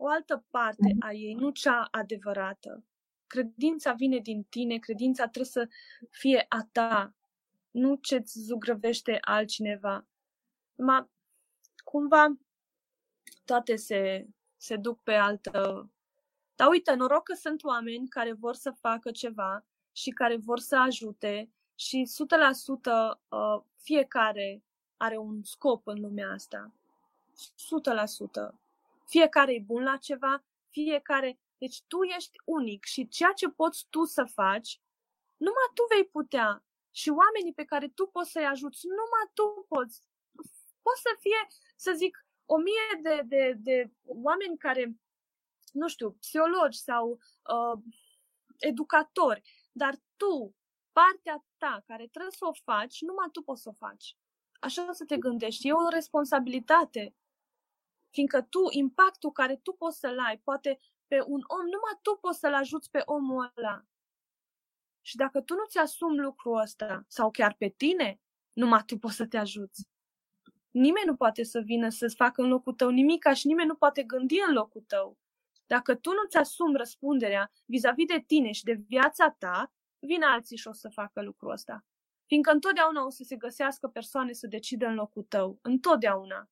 o 0.00 0.06
altă 0.06 0.44
parte 0.50 0.96
a 0.98 1.12
ei, 1.12 1.34
nu 1.34 1.50
cea 1.50 1.88
adevărată. 1.90 2.84
Credința 3.26 3.92
vine 3.92 4.18
din 4.18 4.42
tine, 4.42 4.78
credința 4.78 5.22
trebuie 5.22 5.44
să 5.44 5.68
fie 6.10 6.46
a 6.48 6.68
ta, 6.72 7.14
nu 7.70 7.94
ce-ți 7.94 8.38
zugrăvește 8.38 9.18
altcineva 9.20 10.06
ma, 10.78 11.10
cumva 11.84 12.36
toate 13.44 13.76
se, 13.76 14.26
se 14.56 14.76
duc 14.76 15.02
pe 15.02 15.14
altă... 15.14 15.90
Dar 16.54 16.68
uite, 16.68 16.94
noroc 16.94 17.22
că 17.22 17.34
sunt 17.34 17.64
oameni 17.64 18.08
care 18.08 18.32
vor 18.32 18.54
să 18.54 18.70
facă 18.70 19.10
ceva 19.10 19.64
și 19.92 20.10
care 20.10 20.36
vor 20.36 20.58
să 20.58 20.76
ajute 20.76 21.50
și 21.74 22.06
100% 22.06 22.08
uh, 23.28 23.62
fiecare 23.76 24.62
are 24.96 25.16
un 25.16 25.42
scop 25.42 25.86
în 25.86 26.00
lumea 26.00 26.30
asta. 26.30 26.72
100%. 28.52 28.54
Fiecare 29.08 29.52
e 29.54 29.60
bun 29.60 29.82
la 29.82 29.96
ceva, 29.96 30.44
fiecare... 30.70 31.38
Deci 31.58 31.82
tu 31.86 32.02
ești 32.02 32.38
unic 32.44 32.84
și 32.84 33.08
ceea 33.08 33.32
ce 33.32 33.48
poți 33.48 33.86
tu 33.90 34.04
să 34.04 34.24
faci, 34.24 34.80
numai 35.36 35.68
tu 35.74 35.82
vei 35.94 36.04
putea. 36.04 36.64
Și 36.90 37.08
oamenii 37.08 37.52
pe 37.54 37.64
care 37.64 37.88
tu 37.88 38.06
poți 38.06 38.30
să-i 38.30 38.46
ajuți, 38.46 38.86
numai 38.86 39.30
tu 39.34 39.66
poți 39.68 40.02
pot 40.88 40.96
să 40.96 41.16
fie, 41.20 41.40
să 41.76 41.92
zic, 41.96 42.26
o 42.46 42.56
mie 42.56 43.00
de, 43.02 43.22
de, 43.24 43.54
de 43.58 43.90
oameni 44.04 44.58
care, 44.58 44.96
nu 45.72 45.88
știu, 45.88 46.10
psihologi 46.10 46.78
sau 46.78 47.10
uh, 47.10 47.78
educatori, 48.58 49.42
dar 49.72 49.94
tu, 50.16 50.56
partea 50.92 51.44
ta 51.56 51.82
care 51.86 52.06
trebuie 52.06 52.32
să 52.32 52.46
o 52.46 52.52
faci, 52.52 53.00
numai 53.00 53.28
tu 53.32 53.42
poți 53.42 53.62
să 53.62 53.68
o 53.68 53.72
faci. 53.72 54.16
Așa 54.60 54.92
să 54.92 55.04
te 55.04 55.16
gândești. 55.16 55.68
E 55.68 55.72
o 55.72 55.88
responsabilitate. 55.88 57.14
Fiindcă 58.10 58.42
tu, 58.42 58.60
impactul 58.70 59.32
care 59.32 59.56
tu 59.56 59.72
poți 59.72 59.98
să-l 59.98 60.18
ai, 60.18 60.38
poate 60.38 60.78
pe 61.06 61.16
un 61.26 61.40
om, 61.46 61.64
numai 61.64 61.98
tu 62.02 62.18
poți 62.20 62.38
să-l 62.38 62.54
ajuți 62.54 62.90
pe 62.90 63.02
omul 63.04 63.52
ăla. 63.56 63.84
Și 65.00 65.16
dacă 65.16 65.40
tu 65.40 65.54
nu-ți 65.54 65.78
asumi 65.78 66.18
lucrul 66.18 66.60
ăsta, 66.60 67.04
sau 67.08 67.30
chiar 67.30 67.54
pe 67.54 67.68
tine, 67.68 68.20
numai 68.52 68.82
tu 68.86 68.98
poți 68.98 69.16
să 69.16 69.26
te 69.26 69.36
ajuți 69.36 69.88
nimeni 70.78 71.06
nu 71.06 71.16
poate 71.16 71.42
să 71.42 71.60
vină 71.60 71.88
să-ți 71.88 72.14
facă 72.14 72.42
în 72.42 72.48
locul 72.48 72.72
tău 72.72 72.88
nimic 72.88 73.32
și 73.34 73.46
nimeni 73.46 73.68
nu 73.68 73.74
poate 73.74 74.02
gândi 74.02 74.36
în 74.46 74.54
locul 74.54 74.84
tău. 74.86 75.18
Dacă 75.66 75.94
tu 75.94 76.10
nu-ți 76.12 76.36
asumi 76.36 76.76
răspunderea 76.76 77.52
vis-a-vis 77.64 78.06
de 78.06 78.24
tine 78.26 78.52
și 78.52 78.64
de 78.64 78.72
viața 78.72 79.30
ta, 79.38 79.72
vin 79.98 80.22
alții 80.22 80.56
și 80.56 80.68
o 80.68 80.72
să 80.72 80.88
facă 80.88 81.22
lucrul 81.22 81.50
ăsta. 81.50 81.84
Fiindcă 82.26 82.50
întotdeauna 82.50 83.04
o 83.04 83.10
să 83.10 83.22
se 83.22 83.36
găsească 83.36 83.88
persoane 83.88 84.32
să 84.32 84.46
decidă 84.46 84.86
în 84.86 84.94
locul 84.94 85.22
tău. 85.22 85.58
Întotdeauna. 85.62 86.48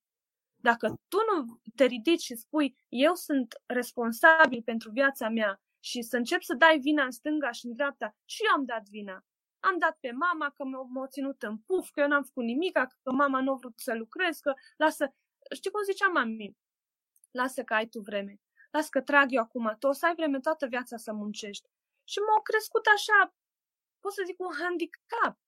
Dacă 0.70 0.86
tu 1.08 1.18
nu 1.30 1.60
te 1.74 1.84
ridici 1.84 2.22
și 2.22 2.34
spui, 2.34 2.76
eu 2.88 3.14
sunt 3.14 3.54
responsabil 3.66 4.62
pentru 4.62 4.90
viața 4.90 5.28
mea 5.28 5.60
și 5.80 6.02
să 6.02 6.16
încep 6.16 6.42
să 6.42 6.54
dai 6.54 6.78
vina 6.78 7.04
în 7.04 7.10
stânga 7.10 7.50
și 7.50 7.66
în 7.66 7.74
dreapta, 7.74 8.16
și 8.24 8.42
eu 8.44 8.52
am 8.52 8.64
dat 8.64 8.82
vina. 8.88 9.24
Am 9.60 9.78
dat 9.78 9.96
pe 10.00 10.10
mama 10.10 10.50
că 10.50 10.64
m-a 10.64 11.06
ținut 11.06 11.42
în 11.42 11.58
puf, 11.58 11.90
că 11.90 12.00
eu 12.00 12.08
n-am 12.08 12.22
făcut 12.22 12.44
nimic, 12.44 12.72
că 12.72 13.12
mama 13.12 13.40
nu 13.40 13.52
a 13.52 13.54
vrut 13.54 13.78
să 13.78 13.94
lucrez, 13.94 14.38
că 14.38 14.52
lasă... 14.76 15.14
Știi 15.54 15.70
cum 15.70 15.82
zicea 15.82 16.08
mami? 16.08 16.56
Lasă 17.30 17.64
că 17.64 17.74
ai 17.74 17.86
tu 17.86 18.00
vreme. 18.00 18.40
Lasă 18.70 18.88
că 18.90 19.00
trag 19.00 19.26
eu 19.32 19.42
acum. 19.42 19.76
Tu 19.78 19.86
o 19.86 19.92
să 19.92 20.06
ai 20.06 20.14
vreme 20.14 20.40
toată 20.40 20.66
viața 20.66 20.96
să 20.96 21.12
muncești. 21.12 21.68
Și 22.04 22.18
m-au 22.18 22.42
crescut 22.42 22.86
așa, 22.94 23.34
pot 24.00 24.12
să 24.12 24.22
zic, 24.26 24.40
un 24.40 24.54
handicap. 24.60 25.38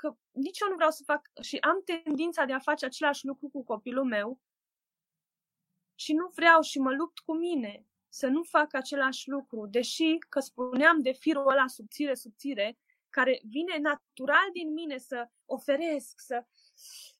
Că 0.00 0.16
nici 0.30 0.60
eu 0.60 0.68
nu 0.68 0.74
vreau 0.74 0.90
să 0.90 1.02
fac 1.04 1.30
și 1.40 1.56
am 1.56 1.82
tendința 1.84 2.44
de 2.44 2.52
a 2.52 2.58
face 2.58 2.84
același 2.84 3.26
lucru 3.26 3.48
cu 3.48 3.64
copilul 3.64 4.04
meu 4.04 4.40
și 5.94 6.12
nu 6.12 6.30
vreau 6.34 6.60
și 6.60 6.78
mă 6.78 6.92
lupt 6.92 7.18
cu 7.18 7.34
mine 7.34 7.86
să 8.08 8.26
nu 8.26 8.42
fac 8.42 8.74
același 8.74 9.28
lucru, 9.28 9.66
deși 9.66 10.18
că 10.28 10.40
spuneam 10.40 11.00
de 11.00 11.12
firul 11.12 11.48
ăla 11.48 11.66
subțire, 11.66 12.14
subțire, 12.14 12.78
care 13.08 13.40
vine 13.44 13.78
natural 13.78 14.48
din 14.52 14.72
mine 14.72 14.98
să 14.98 15.28
oferesc, 15.44 16.20
să 16.20 16.44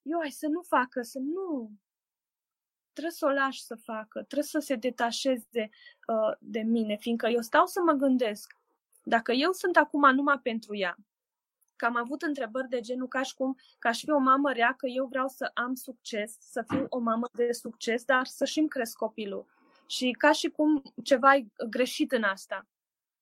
eu 0.02 0.18
ai 0.18 0.30
să 0.30 0.46
nu 0.46 0.62
facă, 0.62 1.02
să 1.02 1.18
nu. 1.18 1.70
Trebuie 2.92 3.12
să 3.12 3.26
o 3.26 3.30
lași 3.30 3.62
să 3.62 3.74
facă, 3.74 4.22
trebuie 4.22 4.48
să 4.48 4.58
se 4.58 4.74
detașeze 4.74 5.68
uh, 6.06 6.36
de 6.38 6.60
mine, 6.60 6.96
fiindcă 6.96 7.26
eu 7.26 7.40
stau 7.40 7.66
să 7.66 7.80
mă 7.84 7.92
gândesc, 7.92 8.54
dacă 9.02 9.32
eu 9.32 9.52
sunt 9.52 9.76
acum 9.76 10.14
numai 10.14 10.38
pentru 10.38 10.76
ea, 10.76 10.96
că 11.80 11.86
am 11.86 11.96
avut 11.96 12.22
întrebări 12.22 12.68
de 12.68 12.80
genul 12.80 13.08
ca 13.08 13.22
și 13.22 13.34
cum, 13.34 13.56
ca 13.78 13.88
aș 13.88 14.00
fi 14.00 14.10
o 14.10 14.18
mamă 14.18 14.52
rea, 14.52 14.74
că 14.76 14.86
eu 14.86 15.06
vreau 15.06 15.28
să 15.28 15.50
am 15.54 15.74
succes, 15.74 16.36
să 16.38 16.64
fiu 16.68 16.86
o 16.88 16.98
mamă 16.98 17.28
de 17.32 17.52
succes, 17.52 18.04
dar 18.04 18.26
să 18.26 18.44
și-mi 18.44 18.68
cresc 18.68 18.96
copilul. 18.96 19.46
Și 19.86 20.10
ca 20.10 20.32
și 20.32 20.48
cum 20.48 20.82
ceva 21.04 21.34
e 21.34 21.46
greșit 21.68 22.12
în 22.12 22.22
asta. 22.22 22.66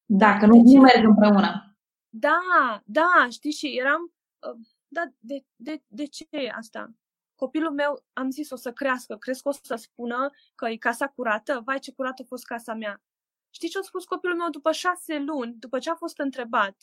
Dacă 0.05 0.47
nu, 0.47 0.63
nu 0.63 0.81
merg 0.81 1.05
împreună. 1.05 1.77
Da, 2.09 2.41
da, 2.85 3.27
știi, 3.31 3.53
și 3.53 3.79
eram, 3.79 4.13
uh, 4.39 4.67
da, 4.89 5.03
de, 5.19 5.45
de, 5.57 5.83
de 5.87 6.07
ce 6.07 6.27
e 6.31 6.51
asta? 6.57 6.91
Copilul 7.35 7.73
meu, 7.73 8.05
am 8.13 8.31
zis, 8.31 8.51
o 8.51 8.57
să 8.57 8.73
crească, 8.73 9.17
crezi 9.17 9.43
că 9.43 9.49
o 9.49 9.53
să 9.53 9.75
spună 9.75 10.31
că 10.55 10.69
e 10.69 10.77
casa 10.77 11.09
curată? 11.09 11.63
Vai, 11.65 11.79
ce 11.79 11.93
curată 11.93 12.23
a 12.23 12.29
fost 12.29 12.45
casa 12.45 12.75
mea. 12.75 13.03
Știi 13.51 13.69
ce 13.69 13.79
a 13.79 13.83
spus 13.83 14.05
copilul 14.05 14.37
meu 14.37 14.51
după 14.51 14.73
șase 14.73 15.19
luni, 15.19 15.55
după 15.59 15.79
ce 15.79 15.91
a 15.91 15.95
fost 15.95 16.19
întrebat? 16.19 16.77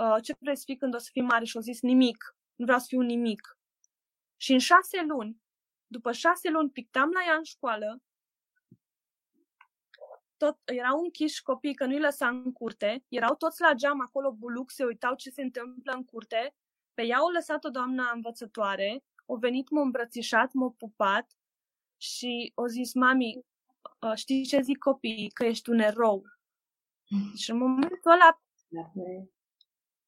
Uh, 0.00 0.16
ce 0.22 0.34
vreți 0.38 0.60
să 0.60 0.64
fii 0.66 0.76
când 0.76 0.94
o 0.94 0.98
să 0.98 1.08
fii 1.12 1.22
mare? 1.22 1.44
Și 1.44 1.56
a 1.56 1.60
zis, 1.60 1.80
nimic. 1.80 2.36
Nu 2.54 2.64
vreau 2.64 2.80
să 2.80 2.86
fiu 2.88 3.00
nimic. 3.00 3.58
Și 4.36 4.52
în 4.52 4.58
șase 4.58 5.02
luni, 5.02 5.42
după 5.86 6.12
șase 6.12 6.50
luni, 6.50 6.70
pictam 6.70 7.10
la 7.10 7.20
ea 7.26 7.34
în 7.34 7.42
școală, 7.42 8.02
tot, 10.36 10.58
erau 10.64 11.00
închiși 11.00 11.42
copii 11.42 11.74
că 11.74 11.84
nu-i 11.86 12.00
lăsa 12.00 12.28
în 12.28 12.52
curte, 12.52 13.04
erau 13.08 13.34
toți 13.34 13.60
la 13.60 13.72
geam 13.72 14.00
acolo 14.00 14.32
buluc, 14.32 14.70
se 14.70 14.84
uitau 14.84 15.14
ce 15.14 15.30
se 15.30 15.42
întâmplă 15.42 15.92
în 15.92 16.04
curte, 16.04 16.54
pe 16.94 17.02
ea 17.02 17.24
o 17.24 17.30
lăsat 17.30 17.64
o 17.64 17.68
doamnă 17.70 18.10
învățătoare, 18.14 19.04
o 19.26 19.36
venit, 19.36 19.70
m-a 19.70 19.80
îmbrățișat, 19.80 20.52
m-a 20.52 20.74
pupat 20.78 21.36
și 21.96 22.52
o 22.54 22.66
zis, 22.66 22.94
mami, 22.94 23.44
ă, 24.02 24.14
știi 24.14 24.46
ce 24.46 24.60
zic 24.60 24.78
copiii? 24.78 25.30
Că 25.30 25.44
ești 25.44 25.70
un 25.70 25.78
erou. 25.78 26.24
Și 27.36 27.50
în 27.50 27.56
momentul 27.56 28.10
ăla 28.10 28.40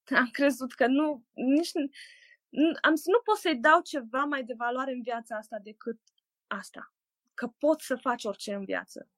am 0.23 0.29
crezut 0.33 0.73
că 0.73 0.87
nu, 0.87 1.25
nici, 1.33 1.71
am 2.81 2.95
să 2.95 3.11
nu 3.11 3.21
pot 3.25 3.37
să-i 3.37 3.57
dau 3.57 3.81
ceva 3.81 4.25
mai 4.25 4.45
de 4.45 4.55
valoare 4.57 4.93
în 4.93 5.03
viața 5.03 5.37
asta 5.37 5.59
decât 5.59 6.01
asta. 6.47 6.95
Că 7.35 7.47
pot 7.59 7.81
să 7.81 7.97
faci 7.97 8.25
orice 8.25 8.55
în 8.55 8.65
viață. 8.65 9.09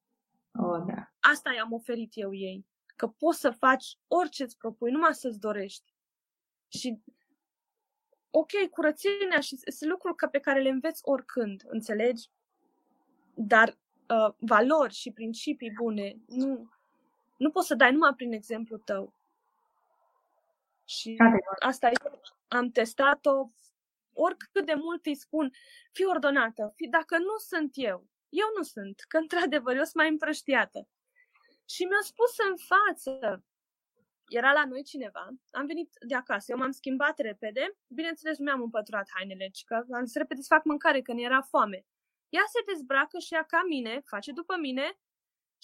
Oh, 0.53 0.83
da. 0.87 1.11
Asta 1.19 1.53
i-am 1.53 1.71
oferit 1.71 2.11
eu 2.13 2.33
ei. 2.33 2.65
Că 2.95 3.07
poți 3.07 3.39
să 3.39 3.51
faci 3.51 3.97
orice 4.07 4.43
îți 4.43 4.57
propui, 4.57 4.91
numai 4.91 5.13
să-ți 5.13 5.39
dorești. 5.39 5.93
Și 6.67 6.99
ok, 8.29 8.51
curățenia 8.71 9.39
și 9.39 9.57
sunt 9.57 9.89
lucruri 9.89 10.29
pe 10.31 10.39
care 10.39 10.61
le 10.61 10.69
înveți 10.69 11.01
oricând, 11.03 11.63
înțelegi? 11.67 12.29
Dar 13.33 13.77
uh, 14.09 14.33
valori 14.37 14.93
și 14.93 15.11
principii 15.11 15.71
bune 15.71 16.15
nu, 16.27 16.69
nu 17.37 17.49
poți 17.49 17.67
să 17.67 17.75
dai 17.75 17.91
numai 17.91 18.13
prin 18.15 18.31
exemplu 18.31 18.77
tău. 18.77 19.13
Și 21.05 21.17
asta 21.59 21.87
e, 21.87 21.93
am 22.47 22.69
testat-o, 22.69 23.49
oricât 24.13 24.65
de 24.65 24.73
mult 24.73 25.05
îi 25.05 25.15
spun, 25.15 25.51
fi 25.91 26.05
ordonată, 26.05 26.73
fi, 26.75 26.87
dacă 26.87 27.17
nu 27.17 27.37
sunt 27.37 27.71
eu, 27.73 28.07
eu 28.29 28.47
nu 28.57 28.63
sunt, 28.63 28.99
că 29.07 29.17
într-adevăr 29.17 29.75
eu 29.75 29.83
sunt 29.83 29.95
mai 29.95 30.09
împrăștiată. 30.09 30.87
Și 31.69 31.83
mi-a 31.83 32.01
spus 32.01 32.33
în 32.49 32.55
față, 32.57 33.43
era 34.27 34.51
la 34.51 34.65
noi 34.65 34.83
cineva, 34.83 35.29
am 35.51 35.65
venit 35.65 35.89
de 36.07 36.15
acasă, 36.15 36.51
eu 36.51 36.57
m-am 36.57 36.71
schimbat 36.71 37.19
repede, 37.19 37.77
bineînțeles 37.87 38.37
nu 38.37 38.43
mi-am 38.43 38.61
împăturat 38.61 39.09
hainele, 39.13 39.49
ci 39.49 39.63
că 39.63 39.85
am 39.91 40.05
zis 40.05 40.15
repede 40.15 40.41
să 40.41 40.53
fac 40.53 40.63
mâncare, 40.63 41.01
că 41.01 41.11
era 41.11 41.41
foame. 41.41 41.85
Ea 42.29 42.43
se 42.47 42.71
dezbracă 42.73 43.17
și 43.19 43.33
ea 43.33 43.43
ca 43.43 43.61
mine, 43.67 44.01
face 44.05 44.31
după 44.31 44.55
mine 44.59 44.97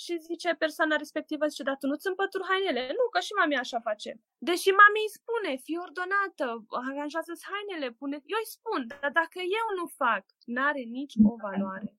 și 0.04 0.14
zice 0.30 0.50
persoana 0.64 0.96
respectivă, 1.04 1.44
zice, 1.52 1.68
dar 1.70 1.78
tu 1.80 1.88
nu-ți 1.88 2.10
împături 2.12 2.48
hainele? 2.50 2.84
Nu, 3.00 3.06
că 3.14 3.20
și 3.28 3.34
mami 3.40 3.64
așa 3.64 3.80
face. 3.90 4.10
Deși 4.50 4.70
mami 4.82 5.06
îi 5.06 5.16
spune, 5.18 5.52
fii 5.66 5.84
ordonată, 5.86 6.46
aranjează-ți 6.90 7.48
hainele, 7.52 7.88
pune... 8.00 8.18
Eu 8.34 8.40
îi 8.42 8.54
spun, 8.56 8.82
dar 9.02 9.12
dacă 9.22 9.40
eu 9.60 9.68
nu 9.80 9.86
fac, 10.02 10.24
n-are 10.54 10.84
nici 10.98 11.16
o 11.32 11.34
valoare. 11.46 11.90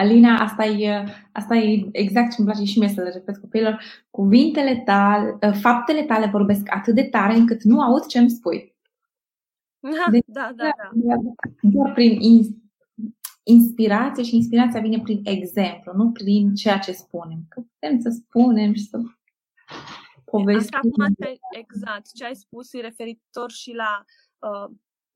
Alina, 0.00 0.32
asta 0.46 0.64
e, 0.64 0.90
asta 1.32 1.54
e 1.56 1.88
exact 1.92 2.28
ce 2.30 2.36
îmi 2.38 2.48
place 2.48 2.64
și 2.72 2.78
mie 2.78 2.96
să 2.96 3.02
le 3.02 3.10
repet 3.10 3.36
copiilor. 3.36 3.74
Cuvintele 4.18 4.74
tale, 4.88 5.38
ă, 5.42 5.52
faptele 5.52 6.02
tale 6.10 6.26
vorbesc 6.36 6.64
atât 6.78 6.94
de 6.94 7.04
tare 7.14 7.34
încât 7.34 7.62
nu 7.62 7.80
aud 7.80 8.04
ce 8.06 8.18
îmi 8.18 8.30
spui. 8.38 8.76
Da, 9.78 10.04
deci, 10.14 10.24
da, 10.26 10.52
da, 10.56 10.70
da. 10.92 11.16
Doar 11.60 11.92
prin 11.92 12.20
inspirație 13.50 14.22
și 14.22 14.34
inspirația 14.34 14.80
vine 14.80 15.00
prin 15.00 15.20
exemplu, 15.24 15.92
nu 15.92 16.12
prin 16.12 16.54
ceea 16.54 16.78
ce 16.78 16.92
spunem. 16.92 17.44
Că 17.48 17.60
putem 17.60 18.00
să 18.00 18.08
spunem 18.10 18.74
și 18.74 18.88
să 18.88 19.00
povestim. 20.24 20.76
Asta 20.76 20.76
acum, 20.76 21.14
exact, 21.50 22.12
ce 22.12 22.24
ai 22.24 22.36
spus 22.36 22.72
e 22.72 22.80
referitor 22.80 23.50
și 23.50 23.72
la 23.72 24.04
uh, 24.38 24.70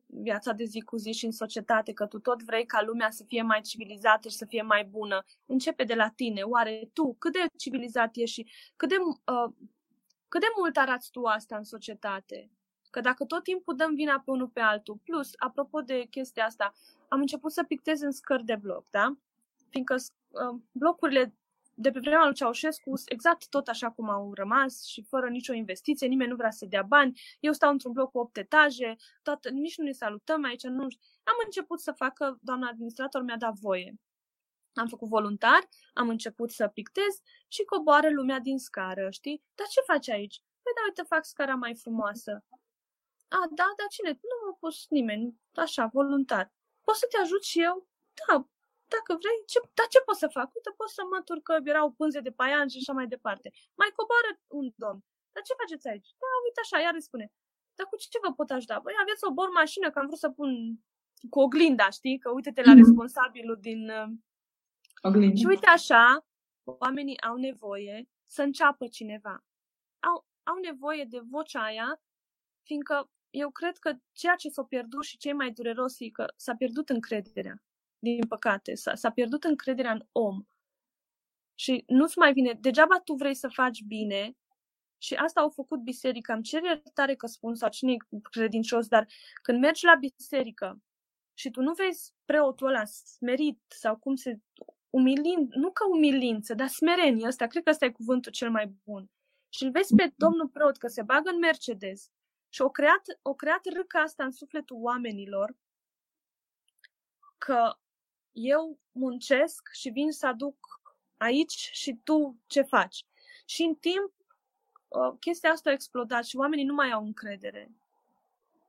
viața 0.06 0.52
de 0.52 0.64
zi 0.64 0.80
cu 0.80 0.96
zi 0.96 1.12
și 1.12 1.24
în 1.24 1.32
societate, 1.32 1.92
că 1.92 2.06
tu 2.06 2.18
tot 2.18 2.42
vrei 2.42 2.66
ca 2.66 2.82
lumea 2.86 3.10
să 3.10 3.24
fie 3.26 3.42
mai 3.42 3.60
civilizată 3.60 4.28
și 4.28 4.36
să 4.36 4.44
fie 4.44 4.62
mai 4.62 4.84
bună. 4.84 5.24
Începe 5.46 5.84
de 5.84 5.94
la 5.94 6.08
tine. 6.08 6.42
Oare 6.42 6.90
tu 6.92 7.14
cât 7.18 7.32
de 7.32 7.38
civilizat 7.58 8.10
ești 8.16 8.34
și 8.34 8.52
cât 8.76 8.88
de, 8.88 8.96
uh, 8.98 9.52
cât 10.28 10.40
de 10.40 10.46
mult 10.58 10.76
arăți 10.76 11.10
tu 11.10 11.22
asta 11.22 11.56
în 11.56 11.64
societate? 11.64 12.50
Că 12.92 13.00
dacă 13.00 13.24
tot 13.24 13.42
timpul 13.42 13.76
dăm 13.76 13.94
vina 13.94 14.22
pe 14.24 14.30
unul 14.30 14.48
pe 14.48 14.60
altul, 14.60 15.00
plus, 15.04 15.30
apropo 15.36 15.80
de 15.80 16.06
chestia 16.10 16.44
asta, 16.44 16.72
am 17.08 17.20
început 17.20 17.52
să 17.52 17.64
pictez 17.64 18.00
în 18.00 18.10
scări 18.10 18.44
de 18.44 18.56
bloc, 18.56 18.86
da? 18.90 19.16
Fiindcă 19.68 19.94
uh, 19.94 20.60
blocurile 20.72 21.34
de 21.74 21.90
pe 21.90 21.98
vremea 21.98 22.24
lui 22.24 22.34
Ceaușescu, 22.34 22.92
exact 23.04 23.48
tot 23.48 23.68
așa 23.68 23.90
cum 23.90 24.08
au 24.10 24.32
rămas 24.34 24.84
și 24.84 25.02
fără 25.02 25.28
nicio 25.28 25.52
investiție, 25.52 26.06
nimeni 26.06 26.30
nu 26.30 26.36
vrea 26.36 26.50
să 26.50 26.66
dea 26.66 26.82
bani. 26.82 27.20
Eu 27.40 27.52
stau 27.52 27.70
într-un 27.70 27.92
bloc 27.92 28.10
cu 28.10 28.18
8 28.18 28.36
etaje, 28.36 28.96
toată, 29.22 29.48
nici 29.48 29.76
nu 29.76 29.84
ne 29.84 29.92
salutăm 29.92 30.44
aici. 30.44 30.62
Nu. 30.62 30.86
Am 31.22 31.36
început 31.44 31.80
să 31.80 31.92
facă, 31.92 32.38
doamna 32.40 32.68
administrator 32.68 33.22
mi-a 33.22 33.36
dat 33.36 33.54
voie. 33.54 33.94
Am 34.74 34.86
făcut 34.86 35.08
voluntar, 35.08 35.68
am 35.94 36.08
început 36.08 36.50
să 36.50 36.68
pictez 36.68 37.20
și 37.48 37.64
coboară 37.64 38.10
lumea 38.10 38.38
din 38.38 38.58
scară, 38.58 39.10
știi? 39.10 39.42
Dar 39.54 39.66
ce 39.66 39.80
faci 39.92 40.08
aici? 40.08 40.42
Păi 40.62 40.72
da, 40.74 40.80
uite, 40.86 41.02
fac 41.02 41.24
scara 41.24 41.54
mai 41.54 41.74
frumoasă. 41.74 42.44
A, 43.36 43.38
da, 43.60 43.68
dar 43.78 43.88
cine? 43.94 44.10
Nu 44.30 44.36
m-a 44.40 44.56
pus 44.62 44.76
nimeni, 44.96 45.24
așa, 45.64 45.84
voluntar. 45.98 46.46
Poți 46.86 46.98
să 47.02 47.06
te 47.10 47.18
ajut 47.24 47.42
și 47.50 47.58
eu? 47.68 47.76
Da, 48.20 48.34
dacă 48.94 49.10
vrei, 49.22 49.38
ce, 49.52 49.58
dar 49.78 49.88
ce 49.94 50.00
pot 50.06 50.18
să 50.22 50.28
fac? 50.36 50.48
Uite, 50.56 50.70
pot 50.80 50.90
să 50.96 51.02
mătur 51.12 51.38
că 51.46 51.54
erau 51.72 51.86
pânze 52.00 52.20
de 52.26 52.32
paian 52.40 52.68
și 52.68 52.78
așa 52.80 52.92
mai 52.98 53.06
departe. 53.14 53.48
Mai 53.80 53.90
coboară 53.96 54.30
un 54.58 54.66
domn. 54.82 55.00
Dar 55.32 55.42
ce 55.46 55.60
faceți 55.60 55.88
aici? 55.92 56.10
Da, 56.22 56.30
uite 56.46 56.60
așa, 56.64 56.76
iar 56.84 56.94
îi 56.94 57.08
spune. 57.08 57.26
Dar 57.76 57.86
cu 57.86 57.96
ce 57.96 58.18
vă 58.24 58.30
pot 58.38 58.50
ajuta? 58.50 58.76
Băi, 58.84 58.94
aveți 59.04 59.24
o 59.28 59.34
bor 59.38 59.50
mașină, 59.60 59.90
că 59.90 59.98
am 59.98 60.06
vrut 60.06 60.22
să 60.24 60.30
pun 60.38 60.50
cu 61.32 61.38
oglinda, 61.40 61.90
știi? 61.90 62.18
Că 62.18 62.28
uite-te 62.30 62.62
la 62.62 62.74
mhm. 62.74 62.82
responsabilul 62.82 63.58
din... 63.60 63.80
Uh, 63.88 64.10
Oglinda. 65.02 65.40
Și 65.40 65.46
uite 65.46 65.66
așa, 65.66 66.26
oamenii 66.64 67.20
au 67.20 67.36
nevoie 67.36 68.08
să 68.26 68.42
înceapă 68.42 68.86
cineva. 68.86 69.44
Au, 70.08 70.26
au 70.42 70.58
nevoie 70.58 71.04
de 71.04 71.20
vocea 71.30 71.62
aia, 71.62 72.02
fiindcă 72.62 73.10
eu 73.32 73.50
cred 73.50 73.76
că 73.76 73.94
ceea 74.12 74.34
ce 74.34 74.48
s-a 74.48 74.64
pierdut 74.64 75.04
și 75.04 75.16
ce 75.16 75.32
mai 75.32 75.50
dureros 75.50 76.00
e 76.00 76.08
că 76.08 76.26
s-a 76.36 76.54
pierdut 76.54 76.88
încrederea 76.88 77.62
din 77.98 78.26
păcate. 78.28 78.74
S-a, 78.74 78.94
s-a 78.94 79.10
pierdut 79.10 79.44
încrederea 79.44 79.92
în 79.92 80.06
om. 80.12 80.42
Și 81.54 81.84
nu-ți 81.86 82.18
mai 82.18 82.32
vine, 82.32 82.52
degeaba 82.60 83.00
tu 83.00 83.14
vrei 83.14 83.34
să 83.34 83.48
faci 83.48 83.82
bine 83.82 84.36
și 84.98 85.14
asta 85.14 85.40
au 85.40 85.48
făcut 85.50 85.80
biserica. 85.80 86.34
Îmi 86.34 86.42
cer 86.42 86.62
iertare 86.62 87.14
că 87.14 87.26
spun 87.26 87.54
sau 87.54 87.68
cine 87.68 87.92
e 87.92 88.18
credincios, 88.30 88.86
dar 88.86 89.06
când 89.42 89.60
mergi 89.60 89.84
la 89.84 89.94
biserică 89.94 90.82
și 91.34 91.50
tu 91.50 91.60
nu 91.60 91.72
vezi 91.72 92.14
preotul 92.24 92.66
ăla 92.66 92.84
smerit 92.84 93.60
sau 93.68 93.96
cum 93.96 94.14
se 94.14 94.38
umilind, 94.90 95.52
nu 95.52 95.70
ca 95.70 95.88
umilință, 95.88 96.54
dar 96.54 96.68
smerenie 96.68 97.26
ăsta, 97.26 97.46
cred 97.46 97.62
că 97.62 97.70
ăsta 97.70 97.84
e 97.84 97.90
cuvântul 97.90 98.32
cel 98.32 98.50
mai 98.50 98.66
bun. 98.84 99.10
Și 99.48 99.64
îl 99.64 99.70
vezi 99.70 99.94
pe 99.94 100.12
domnul 100.16 100.48
preot 100.48 100.76
că 100.76 100.86
se 100.86 101.02
bagă 101.02 101.30
în 101.30 101.38
Mercedes 101.38 102.10
și 102.54 102.62
o 102.62 102.70
creat, 102.70 103.02
o 103.22 103.34
creat 103.34 103.60
râca 103.74 104.00
asta 104.00 104.24
în 104.24 104.30
sufletul 104.30 104.76
oamenilor 104.80 105.56
că 107.38 107.78
eu 108.32 108.78
muncesc 108.92 109.68
și 109.72 109.88
vin 109.88 110.10
să 110.10 110.26
aduc 110.26 110.80
aici 111.16 111.70
și 111.72 112.00
tu 112.04 112.36
ce 112.46 112.62
faci. 112.62 113.06
Și 113.44 113.62
în 113.62 113.74
timp, 113.74 114.12
uh, 114.88 115.16
chestia 115.20 115.50
asta 115.50 115.70
a 115.70 115.72
explodat 115.72 116.24
și 116.24 116.36
oamenii 116.36 116.64
nu 116.64 116.74
mai 116.74 116.90
au 116.90 117.04
încredere. 117.04 117.70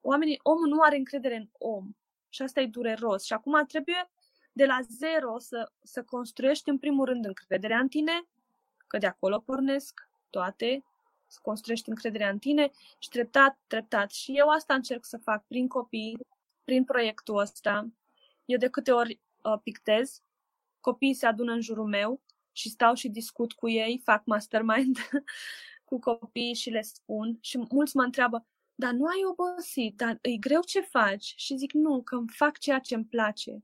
oamenii, 0.02 0.40
omul 0.44 0.68
nu 0.68 0.82
are 0.82 0.98
încredere 0.98 1.36
în 1.36 1.50
om. 1.52 1.96
Și 2.30 2.42
asta 2.42 2.62
e 2.62 2.68
dureros. 2.68 3.24
Și 3.24 3.34
acum 3.34 3.66
trebuie 3.66 4.10
de 4.52 4.66
la 4.66 4.80
zero 4.82 5.40
să, 5.40 5.72
să 5.82 6.04
construiești 6.04 6.70
în 6.70 6.80
primul 6.80 7.06
rând 7.06 7.26
încrederea 7.26 7.80
în 7.80 7.88
tine, 7.88 8.28
că 8.88 8.98
de 8.98 9.08
acolo 9.08 9.40
pornesc 9.40 10.10
toate, 10.30 10.84
să 11.34 11.40
construiești 11.42 11.90
încrederea 11.90 12.30
în 12.30 12.40
tine 12.40 12.72
și 12.98 13.10
treptat, 13.10 13.60
treptat. 13.68 14.12
Și 14.12 14.38
eu 14.38 14.50
asta 14.50 14.74
încerc 14.74 15.06
să 15.06 15.18
fac 15.18 15.46
prin 15.48 15.68
copii, 15.68 16.18
prin 16.64 16.84
proiectul 16.84 17.38
ăsta. 17.38 17.88
Eu 18.46 18.58
de 18.58 18.70
câte 18.70 18.92
ori 18.92 19.20
uh, 19.42 19.60
pictez, 19.64 20.22
copiii 20.80 21.14
se 21.14 21.26
adună 21.26 21.52
în 21.52 21.62
jurul 21.62 21.88
meu 21.88 22.22
și 22.52 22.70
stau 22.70 22.94
și 22.94 23.10
discut 23.10 23.54
cu 23.54 23.70
ei, 23.70 24.02
fac 24.04 24.26
mastermind 24.26 24.98
cu 25.90 26.00
copiii 26.00 26.56
și 26.56 26.70
le 26.70 26.82
spun. 26.82 27.38
Și 27.42 27.58
mulți 27.70 27.96
mă 27.96 28.04
întreabă, 28.04 28.46
dar 28.76 28.92
nu 28.92 29.06
ai 29.06 29.24
obosit, 29.30 29.98
dar 29.98 30.18
e 30.22 30.38
greu 30.38 30.62
ce 30.62 30.82
faci? 30.82 31.34
Și 31.38 31.58
zic, 31.58 31.72
nu, 31.72 32.02
că 32.02 32.16
îmi 32.16 32.30
fac 32.30 32.58
ceea 32.58 32.80
ce 32.80 32.96
îmi 32.96 33.06
place. 33.06 33.64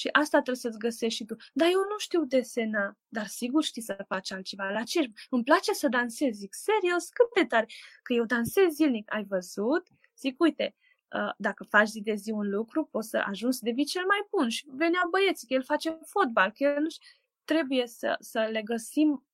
Și 0.00 0.08
asta 0.12 0.36
trebuie 0.42 0.56
să-ți 0.56 0.78
găsești 0.78 1.18
și 1.18 1.24
tu. 1.24 1.36
Dar 1.52 1.68
eu 1.68 1.78
nu 1.78 1.98
știu 1.98 2.24
desena, 2.24 2.98
dar 3.08 3.26
sigur 3.26 3.64
știi 3.64 3.82
să 3.82 4.04
faci 4.08 4.32
altceva. 4.32 4.70
La 4.70 4.82
ce? 4.82 5.12
Îmi 5.30 5.42
place 5.42 5.72
să 5.72 5.88
dansez. 5.88 6.36
Zic, 6.36 6.54
serios, 6.54 7.08
cât 7.08 7.34
de 7.34 7.44
tare? 7.46 7.66
Că 8.02 8.12
eu 8.12 8.24
dansez 8.24 8.72
zilnic. 8.72 9.14
Ai 9.14 9.24
văzut? 9.24 9.88
Zic, 10.18 10.40
uite, 10.40 10.76
uh, 11.16 11.32
dacă 11.36 11.64
faci 11.64 11.88
zi 11.88 12.00
de 12.00 12.14
zi 12.14 12.30
un 12.30 12.50
lucru, 12.50 12.84
poți 12.84 13.08
să 13.08 13.16
ajungi 13.26 13.56
să 13.56 13.64
devii 13.64 13.84
cel 13.84 14.04
mai 14.06 14.26
bun. 14.30 14.48
Și 14.48 14.64
venea 14.68 15.02
băieții, 15.10 15.46
că 15.46 15.54
el 15.54 15.62
face 15.62 15.98
fotbal, 16.04 16.50
că 16.50 16.64
el 16.64 16.82
nu 16.82 16.88
știu. 16.88 17.08
Trebuie 17.44 17.86
să, 17.86 18.16
să 18.20 18.48
le 18.52 18.62
găsim. 18.62 19.26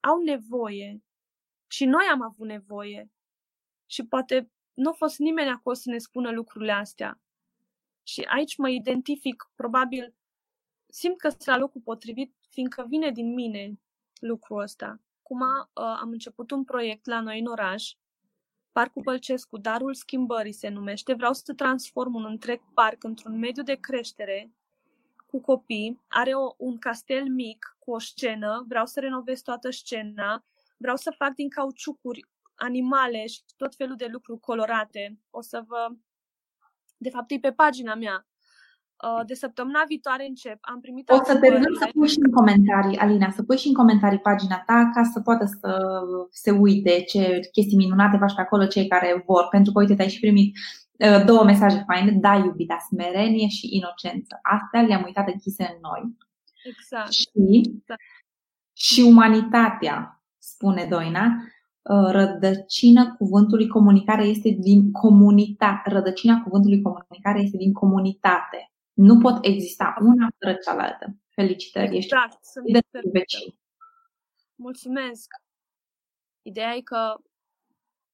Au 0.00 0.22
nevoie. 0.22 1.02
Și 1.66 1.84
noi 1.84 2.04
am 2.12 2.22
avut 2.22 2.46
nevoie. 2.46 3.10
Și 3.86 4.06
poate 4.06 4.50
nu 4.74 4.90
a 4.90 4.92
fost 4.92 5.18
nimeni 5.18 5.50
acolo 5.50 5.74
să 5.74 5.90
ne 5.90 5.98
spună 5.98 6.30
lucrurile 6.30 6.72
astea. 6.72 7.20
Și 8.06 8.20
aici 8.20 8.56
mă 8.56 8.68
identific, 8.68 9.50
probabil, 9.54 10.14
simt 10.88 11.18
că 11.18 11.28
sunt 11.28 11.44
la 11.44 11.56
locul 11.58 11.80
potrivit, 11.80 12.34
fiindcă 12.48 12.84
vine 12.88 13.10
din 13.10 13.34
mine 13.34 13.80
lucrul 14.20 14.60
ăsta. 14.60 15.00
Acum 15.22 15.40
uh, 15.40 15.98
am 16.00 16.10
început 16.10 16.50
un 16.50 16.64
proiect 16.64 17.06
la 17.06 17.20
noi 17.20 17.38
în 17.38 17.46
oraș, 17.46 17.94
Parcul 18.72 19.02
Bălcescu, 19.02 19.58
Darul 19.58 19.94
Schimbării 19.94 20.52
se 20.52 20.68
numește. 20.68 21.14
Vreau 21.14 21.32
să 21.32 21.54
transform 21.54 22.14
un 22.14 22.24
întreg 22.24 22.60
parc 22.74 23.04
într-un 23.04 23.38
mediu 23.38 23.62
de 23.62 23.74
creștere 23.74 24.52
cu 25.26 25.40
copii. 25.40 26.00
Are 26.08 26.34
o, 26.34 26.54
un 26.56 26.78
castel 26.78 27.28
mic 27.28 27.76
cu 27.78 27.90
o 27.90 27.98
scenă. 27.98 28.64
Vreau 28.68 28.86
să 28.86 29.00
renovez 29.00 29.40
toată 29.40 29.70
scena. 29.70 30.44
Vreau 30.76 30.96
să 30.96 31.14
fac 31.16 31.34
din 31.34 31.48
cauciucuri 31.48 32.28
animale 32.54 33.26
și 33.26 33.40
tot 33.56 33.74
felul 33.74 33.96
de 33.96 34.06
lucruri 34.06 34.40
colorate. 34.40 35.20
O 35.30 35.40
să 35.40 35.64
vă 35.66 35.88
de 36.96 37.10
fapt, 37.10 37.30
e 37.30 37.38
pe 37.38 37.52
pagina 37.52 37.94
mea. 37.94 38.26
Uh, 39.04 39.26
de 39.26 39.34
săptămâna 39.34 39.84
viitoare 39.88 40.26
încep. 40.28 40.58
Am 40.60 40.80
primit 40.80 41.10
O 41.10 41.24
să 41.24 41.38
te 41.38 41.48
rugăm 41.48 41.74
să 41.78 41.88
pui 41.92 42.08
și 42.08 42.18
în 42.24 42.32
comentarii, 42.32 42.98
Alina, 42.98 43.30
să 43.30 43.42
pui 43.42 43.56
și 43.58 43.68
în 43.68 43.74
comentarii 43.74 44.18
pagina 44.18 44.62
ta 44.66 44.90
ca 44.94 45.02
să 45.02 45.20
poată 45.20 45.44
să 45.44 46.00
se 46.30 46.50
uite 46.50 47.02
ce 47.02 47.40
chestii 47.52 47.76
minunate 47.76 48.16
faci 48.16 48.34
pe 48.34 48.40
acolo 48.40 48.66
cei 48.66 48.86
care 48.88 49.22
vor. 49.26 49.48
Pentru 49.50 49.72
că, 49.72 49.80
uite, 49.80 50.02
ai 50.02 50.08
și 50.08 50.20
primit 50.20 50.56
uh, 50.98 51.24
două 51.24 51.44
mesaje 51.44 51.84
faine, 51.86 52.10
da, 52.10 52.34
iubita, 52.34 52.78
smerenie 52.88 53.48
și 53.48 53.68
inocență. 53.70 54.38
Astea 54.42 54.82
le-am 54.82 55.02
uitat 55.04 55.28
închise 55.28 55.62
în 55.62 55.78
noi. 55.80 56.16
Exact. 56.64 57.12
Și, 57.12 57.28
exact. 57.76 58.00
și 58.72 59.00
umanitatea, 59.00 60.22
spune 60.38 60.86
Doina, 60.90 61.26
Uh, 61.26 61.55
rădăcina 61.88 63.14
cuvântului 63.16 63.68
comunicare 63.68 64.24
este 64.24 64.48
din 64.48 64.90
comunitate. 64.90 65.90
Rădăcina 65.90 66.42
cuvântului 66.42 66.82
comunicare 66.82 67.40
este 67.40 67.56
din 67.56 67.72
comunitate. 67.72 68.72
Nu 68.92 69.18
pot 69.18 69.44
exista 69.44 69.96
una 70.00 70.28
fără 70.38 70.56
cealaltă. 70.64 71.16
Felicitări, 71.28 71.96
exact, 71.96 72.32
ești 72.32 72.38
sunt 72.42 72.66
de 72.72 72.80
vecini. 73.12 73.58
Mulțumesc. 74.54 75.26
Ideea 76.42 76.74
e 76.74 76.80
că 76.80 77.14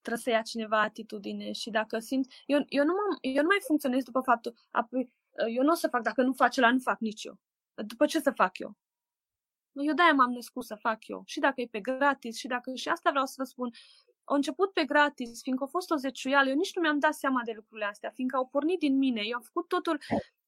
trebuie 0.01 0.23
să 0.23 0.31
ia 0.31 0.43
cineva 0.43 0.81
atitudine 0.81 1.53
și 1.53 1.70
dacă 1.70 1.99
simt... 1.99 2.33
Eu, 2.47 2.64
eu, 2.68 2.85
nu, 2.85 2.93
m- 2.93 3.18
eu 3.20 3.43
nu 3.43 3.49
mai 3.49 3.59
funcționez 3.66 4.03
după 4.03 4.20
faptul, 4.20 4.55
apoi, 4.70 5.12
eu 5.55 5.62
nu 5.62 5.70
o 5.70 5.75
să 5.75 5.89
fac, 5.89 6.03
dacă 6.03 6.23
nu 6.23 6.33
face 6.33 6.61
la 6.61 6.73
nu 6.73 6.79
fac 6.79 6.99
nici 7.01 7.25
eu. 7.25 7.39
După 7.87 8.07
ce 8.07 8.20
să 8.20 8.31
fac 8.31 8.59
eu? 8.59 8.77
Eu 9.73 9.95
de-aia 9.95 10.12
m-am 10.12 10.33
născut 10.33 10.64
să 10.64 10.75
fac 10.75 11.09
eu. 11.09 11.23
Și 11.27 11.41
dacă 11.41 11.61
e 11.61 11.66
pe 11.70 11.81
gratis, 11.81 12.37
și 12.37 12.47
dacă... 12.47 12.75
Și 12.75 12.89
asta 12.89 13.11
vreau 13.11 13.27
să 13.27 13.35
vă 13.37 13.45
spun. 13.45 13.70
Au 14.25 14.37
început 14.37 14.73
pe 14.73 14.85
gratis, 14.85 15.43
fiindcă 15.43 15.64
a 15.64 15.66
fost 15.66 15.91
o 15.91 15.97
zeciuială. 15.97 16.49
Eu 16.49 16.57
nici 16.57 16.75
nu 16.75 16.81
mi-am 16.81 16.99
dat 16.99 17.14
seama 17.14 17.41
de 17.45 17.53
lucrurile 17.55 17.87
astea, 17.87 18.11
fiindcă 18.11 18.37
au 18.37 18.47
pornit 18.47 18.79
din 18.79 18.99
mine. 18.99 19.20
Eu 19.25 19.37
am 19.37 19.43
făcut 19.43 19.68
totul... 19.68 19.99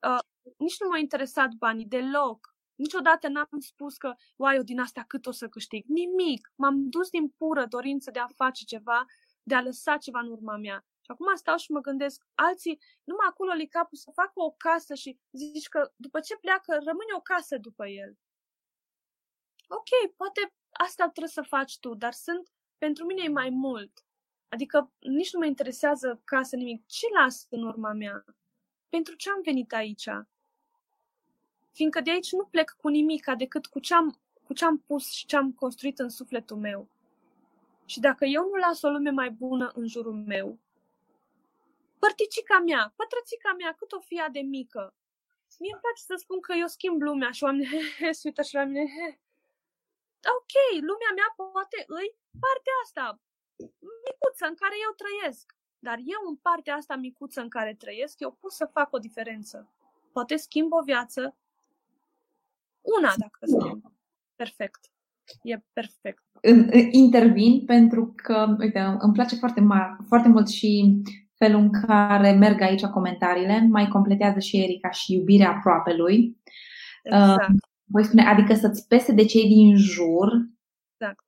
Uh, 0.06 0.18
nici 0.56 0.80
nu 0.80 0.88
m-a 0.88 0.98
interesat 0.98 1.52
banii 1.52 1.86
deloc. 1.86 2.56
Niciodată 2.74 3.28
n-am 3.28 3.60
spus 3.60 3.96
că, 3.96 4.14
uai, 4.36 4.56
eu 4.56 4.62
din 4.62 4.80
astea 4.80 5.04
cât 5.06 5.26
o 5.26 5.30
să 5.30 5.48
câștig. 5.48 5.84
Nimic. 5.86 6.52
M-am 6.54 6.88
dus 6.88 7.10
din 7.10 7.28
pură 7.28 7.66
dorință 7.66 8.10
de 8.10 8.18
a 8.18 8.26
face 8.26 8.64
ceva, 8.64 9.04
de 9.42 9.54
a 9.54 9.62
lăsa 9.62 9.96
ceva 9.96 10.20
în 10.20 10.30
urma 10.30 10.56
mea. 10.56 10.84
Și 11.00 11.10
acum 11.10 11.26
stau 11.34 11.56
și 11.56 11.72
mă 11.72 11.80
gândesc, 11.80 12.26
alții, 12.34 12.80
numai 13.04 13.26
acolo 13.28 13.52
li 13.52 13.68
capul 13.68 13.98
să 13.98 14.10
facă 14.14 14.32
o 14.34 14.50
casă 14.50 14.94
și 14.94 15.18
zici 15.30 15.68
că 15.68 15.92
după 15.96 16.20
ce 16.20 16.36
pleacă, 16.36 16.72
rămâne 16.72 17.12
o 17.16 17.20
casă 17.20 17.58
după 17.58 17.86
el 17.86 18.16
ok, 19.68 20.14
poate 20.16 20.52
asta 20.70 21.08
trebuie 21.08 21.32
să 21.32 21.42
faci 21.42 21.78
tu, 21.78 21.94
dar 21.94 22.12
sunt, 22.12 22.48
pentru 22.78 23.04
mine 23.04 23.22
e 23.24 23.28
mai 23.28 23.50
mult. 23.50 24.04
Adică 24.48 24.92
nici 24.98 25.32
nu 25.32 25.38
mă 25.38 25.46
interesează 25.46 26.20
casă 26.24 26.56
nimic. 26.56 26.86
Ce 26.86 27.06
las 27.14 27.46
în 27.50 27.62
urma 27.62 27.92
mea? 27.92 28.24
Pentru 28.88 29.14
ce 29.14 29.30
am 29.30 29.40
venit 29.44 29.72
aici? 29.72 30.08
Fiindcă 31.72 32.00
de 32.00 32.10
aici 32.10 32.32
nu 32.32 32.44
plec 32.44 32.70
cu 32.70 32.88
nimic 32.88 33.26
decât 33.36 33.66
cu 33.66 33.78
ce 33.78 33.94
am, 33.94 34.20
cu 34.44 34.52
ce 34.52 34.64
am 34.64 34.78
pus 34.78 35.10
și 35.10 35.26
ce 35.26 35.36
am 35.36 35.52
construit 35.52 35.98
în 35.98 36.08
sufletul 36.08 36.56
meu. 36.56 36.88
Și 37.84 38.00
dacă 38.00 38.24
eu 38.24 38.42
nu 38.42 38.54
las 38.54 38.82
o 38.82 38.88
lume 38.88 39.10
mai 39.10 39.30
bună 39.30 39.72
în 39.74 39.86
jurul 39.86 40.14
meu, 40.14 40.58
părticica 41.98 42.58
mea, 42.58 42.92
pătrățica 42.96 43.54
mea, 43.58 43.72
cât 43.72 43.92
o 43.92 44.00
fie 44.00 44.28
de 44.32 44.40
mică, 44.40 44.94
mie 45.58 45.72
îmi 45.72 45.80
place 45.80 46.02
să 46.02 46.14
spun 46.16 46.40
că 46.40 46.52
eu 46.52 46.66
schimb 46.66 47.00
lumea 47.00 47.30
și 47.30 47.44
oamenii 47.44 47.80
se 48.18 48.20
uită 48.24 48.42
și 48.42 48.54
la 48.54 48.64
mine, 48.64 48.84
he, 48.86 49.20
ok, 50.38 50.54
lumea 50.90 51.12
mea 51.18 51.30
poate 51.36 51.78
îi 51.98 52.10
partea 52.44 52.76
asta 52.84 53.04
micuță 54.06 54.44
în 54.50 54.56
care 54.62 54.76
eu 54.86 54.92
trăiesc. 55.02 55.46
Dar 55.86 55.98
eu 56.14 56.20
în 56.30 56.36
partea 56.46 56.74
asta 56.74 56.94
micuță 56.96 57.40
în 57.40 57.48
care 57.56 57.74
trăiesc, 57.82 58.20
eu 58.20 58.32
pot 58.40 58.52
să 58.52 58.74
fac 58.76 58.88
o 58.92 58.98
diferență. 58.98 59.56
Poate 60.12 60.36
schimb 60.36 60.72
o 60.72 60.82
viață. 60.82 61.36
Una 62.96 63.12
dacă 63.24 63.38
schimb. 63.42 63.82
Perfect. 64.36 64.82
E 65.42 65.58
perfect. 65.72 66.22
Intervin 66.90 67.64
pentru 67.64 68.12
că, 68.16 68.56
uite, 68.58 68.78
îmi 68.98 69.12
place 69.12 69.34
foarte, 69.36 69.60
mar, 69.60 69.96
foarte 70.08 70.28
mult 70.28 70.48
și 70.48 71.02
felul 71.34 71.60
în 71.60 71.70
care 71.86 72.32
merg 72.32 72.60
aici 72.60 72.84
comentariile. 72.84 73.66
Mai 73.70 73.88
completează 73.88 74.38
și 74.38 74.62
Erica 74.62 74.90
și 74.90 75.12
iubirea 75.12 75.50
aproape 75.50 75.94
lui. 75.94 76.40
Exact. 77.02 77.48
Uh, 77.48 77.56
voi 77.94 78.04
spune, 78.04 78.22
adică 78.22 78.54
să-ți 78.54 78.86
pese 78.86 79.12
de 79.12 79.24
cei 79.24 79.46
din 79.48 79.76
jur, 79.76 80.28
exact. 80.92 81.24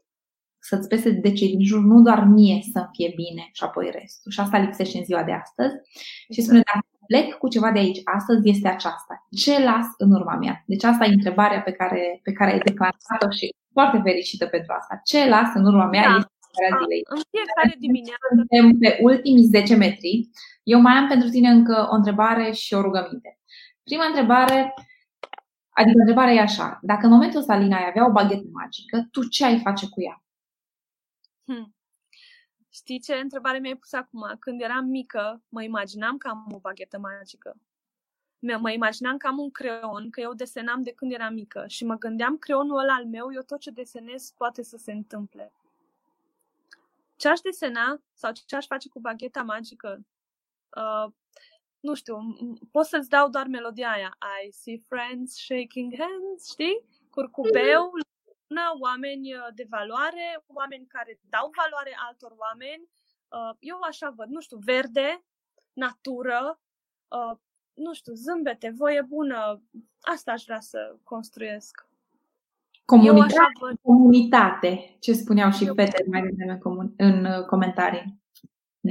să-ți 0.58 0.88
pese 0.88 1.10
de 1.10 1.32
cei 1.32 1.48
din 1.48 1.64
jur, 1.64 1.80
nu 1.80 2.02
doar 2.02 2.24
mie 2.24 2.58
să 2.72 2.88
fie 2.92 3.12
bine 3.16 3.44
și 3.52 3.64
apoi 3.64 3.90
restul. 3.98 4.30
Și 4.32 4.40
asta 4.40 4.58
lipsește 4.58 4.98
în 4.98 5.04
ziua 5.04 5.22
de 5.22 5.32
astăzi. 5.32 5.74
Exact. 5.74 6.32
Și 6.34 6.40
spune, 6.42 6.60
dacă 6.72 6.86
plec 7.06 7.34
cu 7.34 7.48
ceva 7.48 7.70
de 7.72 7.78
aici 7.78 8.00
astăzi, 8.04 8.48
este 8.48 8.68
aceasta. 8.68 9.14
Ce 9.42 9.64
las 9.70 9.86
în 9.96 10.10
urma 10.12 10.36
mea? 10.44 10.54
Deci 10.66 10.84
asta 10.84 11.04
e 11.04 11.18
întrebarea 11.18 11.60
pe 11.62 11.72
care, 11.72 12.20
pe 12.22 12.32
care 12.32 12.52
ai 12.52 12.58
declarat-o 12.58 13.30
și 13.38 13.54
foarte 13.72 14.00
fericită 14.04 14.46
pentru 14.46 14.72
asta. 14.78 15.00
Ce 15.04 15.28
las 15.28 15.50
în 15.54 15.64
urma 15.66 15.86
mea 15.86 16.08
da. 16.08 16.16
este 16.16 16.64
zilei. 16.80 17.02
În 17.14 17.20
fiecare 17.32 17.74
dimineață. 17.78 18.26
Suntem 18.40 18.64
pe 18.82 18.98
ultimii 19.08 19.50
10 19.56 19.76
metri. 19.76 20.28
Eu 20.62 20.80
mai 20.80 20.94
am 20.94 21.06
pentru 21.08 21.28
tine 21.28 21.48
încă 21.48 21.88
o 21.90 21.94
întrebare 21.94 22.46
și 22.52 22.74
o 22.74 22.80
rugăminte. 22.80 23.30
Prima 23.88 24.06
întrebare, 24.06 24.74
Adică 25.78 25.98
întrebarea 25.98 26.32
e 26.32 26.40
așa, 26.40 26.78
dacă 26.82 27.06
în 27.06 27.12
momentul 27.12 27.40
ăsta 27.40 27.56
Lina 27.56 27.76
ai 27.76 27.86
avea 27.88 28.06
o 28.06 28.12
baghetă 28.12 28.46
magică, 28.52 29.08
tu 29.10 29.28
ce 29.28 29.44
ai 29.44 29.60
face 29.60 29.88
cu 29.88 30.02
ea? 30.02 30.22
Hmm. 31.44 31.74
Știi 32.68 33.00
ce 33.00 33.14
întrebare 33.14 33.58
mi-ai 33.58 33.76
pus 33.76 33.92
acum? 33.92 34.36
Când 34.38 34.60
eram 34.60 34.84
mică, 34.84 35.42
mă 35.48 35.62
imaginam 35.62 36.16
că 36.16 36.28
am 36.28 36.46
o 36.52 36.58
baghetă 36.58 36.98
magică. 36.98 37.56
Mă 38.38 38.70
imaginam 38.70 39.16
că 39.16 39.26
am 39.26 39.38
un 39.38 39.50
creon, 39.50 40.10
că 40.10 40.20
eu 40.20 40.34
desenam 40.34 40.82
de 40.82 40.92
când 40.92 41.12
eram 41.12 41.34
mică 41.34 41.64
și 41.66 41.84
mă 41.84 41.94
gândeam 41.94 42.36
creonul 42.36 42.78
ăla 42.78 42.94
al 42.94 43.06
meu, 43.06 43.32
eu 43.32 43.42
tot 43.42 43.60
ce 43.60 43.70
desenez 43.70 44.30
poate 44.36 44.62
să 44.62 44.76
se 44.76 44.92
întâmple. 44.92 45.52
Ce 47.16 47.28
aș 47.28 47.40
desena 47.40 48.00
sau 48.12 48.32
ce 48.46 48.56
aș 48.56 48.66
face 48.66 48.88
cu 48.88 49.00
bagheta 49.00 49.42
magică? 49.42 50.06
Uh, 50.76 51.12
nu 51.86 51.94
știu, 51.94 52.16
pot 52.70 52.86
să-ți 52.86 53.08
dau 53.08 53.28
doar 53.28 53.46
melodia 53.46 53.90
aia. 53.90 54.10
I 54.44 54.52
see 54.60 54.78
friends 54.90 55.28
shaking 55.44 55.90
hands, 55.98 56.40
știi? 56.52 56.76
Curcubeu, 57.10 57.82
lună, 58.46 58.66
oameni 58.86 59.34
uh, 59.34 59.48
de 59.54 59.66
valoare, 59.74 60.26
oameni 60.46 60.86
care 60.86 61.20
dau 61.34 61.46
valoare 61.60 61.92
altor 62.06 62.32
oameni. 62.44 62.84
Uh, 63.36 63.52
eu 63.70 63.78
așa 63.90 64.08
văd, 64.16 64.28
nu 64.28 64.40
știu, 64.40 64.58
verde, 64.72 65.24
natură, 65.72 66.60
uh, 67.16 67.36
nu 67.74 67.92
știu, 67.94 68.12
zâmbete, 68.14 68.68
voie 68.76 69.02
bună. 69.02 69.62
Asta 70.00 70.32
aș 70.32 70.42
vrea 70.44 70.60
să 70.60 70.96
construiesc. 71.02 71.88
Comunitate, 72.84 73.18
Eu 73.18 73.42
așa 73.42 73.50
văd... 73.60 73.78
comunitate, 73.82 74.96
ce 75.00 75.12
spuneau 75.12 75.50
și 75.50 75.64
fetele 75.64 76.08
mai 76.10 76.22
devreme 76.22 76.58
în 76.96 77.24
uh, 77.24 77.44
comentarii. 77.44 78.24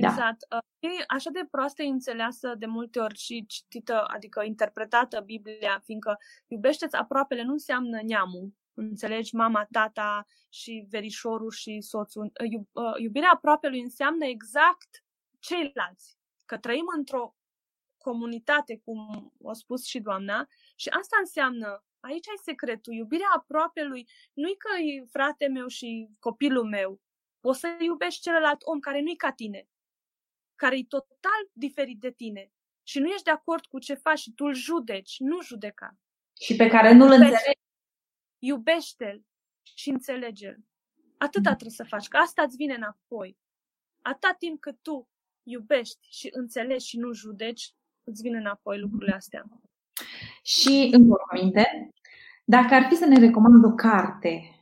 Da. 0.01 0.07
Exact. 0.07 0.45
Uh, 0.51 0.59
e 0.79 1.03
așa 1.07 1.29
de 1.29 1.47
proastă 1.51 1.83
înțeleasă 1.83 2.55
de 2.57 2.65
multe 2.65 2.99
ori 2.99 3.17
și 3.17 3.45
citită, 3.45 4.03
adică 4.07 4.43
interpretată 4.43 5.21
Biblia, 5.25 5.81
fiindcă 5.83 6.17
iubește-ți 6.47 6.95
aproapele 6.95 7.43
nu 7.43 7.51
înseamnă 7.51 7.99
neamul. 8.03 8.53
Înțelegi 8.73 9.35
mama, 9.35 9.67
tata 9.71 10.25
și 10.49 10.85
verișorul 10.89 11.51
și 11.51 11.81
soțul. 11.81 12.31
Uh, 12.71 12.93
iubirea 12.97 13.29
aproapelui 13.33 13.81
înseamnă 13.81 14.25
exact 14.25 15.03
ceilalți. 15.39 16.17
Că 16.45 16.57
trăim 16.57 16.85
într-o 16.97 17.35
comunitate, 17.97 18.81
cum 18.83 19.31
a 19.45 19.53
spus 19.53 19.85
și 19.85 19.99
doamna, 19.99 20.47
și 20.75 20.89
asta 20.89 21.17
înseamnă 21.19 21.83
Aici 22.05 22.27
ai 22.27 22.39
secretul. 22.43 22.93
Iubirea 22.93 23.31
aproapelui 23.35 24.07
nu-i 24.33 24.57
că 24.57 24.81
e 24.81 25.05
frate 25.11 25.47
meu 25.47 25.67
și 25.67 26.09
copilul 26.19 26.63
meu. 26.63 27.01
Poți 27.39 27.59
să 27.59 27.77
iubești 27.79 28.21
celălalt 28.21 28.61
om 28.63 28.79
care 28.79 29.01
nu-i 29.01 29.15
ca 29.15 29.31
tine, 29.31 29.67
care 30.55 30.77
e 30.77 30.85
total 30.87 31.41
diferit 31.51 31.99
de 31.99 32.11
tine 32.11 32.51
și 32.83 32.99
nu 32.99 33.07
ești 33.07 33.23
de 33.23 33.31
acord 33.31 33.65
cu 33.65 33.79
ce 33.79 33.93
faci 33.93 34.19
și 34.19 34.31
tu 34.31 34.45
îl 34.45 34.53
judeci, 34.53 35.15
nu 35.19 35.41
judeca. 35.41 35.97
Și 36.41 36.55
pe 36.55 36.67
care 36.67 36.93
nu-l 36.93 37.11
înțelegi. 37.11 37.59
Iubește-l 38.39 39.23
și 39.75 39.89
înțelege-l. 39.89 40.57
Atâta 41.17 41.49
mm. 41.49 41.55
trebuie 41.55 41.75
să 41.75 41.83
faci, 41.83 42.07
că 42.07 42.17
asta 42.17 42.41
îți 42.41 42.55
vine 42.55 42.73
înapoi. 42.73 43.37
Atâta 44.01 44.35
timp 44.39 44.59
cât 44.59 44.77
tu 44.81 45.09
iubești 45.43 46.07
și 46.09 46.29
înțelegi 46.31 46.87
și 46.87 46.97
nu 46.97 47.13
judeci, 47.13 47.73
îți 48.03 48.21
vine 48.21 48.37
înapoi 48.37 48.79
lucrurile 48.79 49.15
astea. 49.15 49.45
Și, 50.43 50.89
în 50.91 51.07
minte, 51.33 51.89
dacă 52.43 52.73
ar 52.73 52.85
fi 52.89 52.95
să 52.95 53.05
ne 53.05 53.19
recomand 53.19 53.63
o 53.63 53.71
carte, 53.71 54.54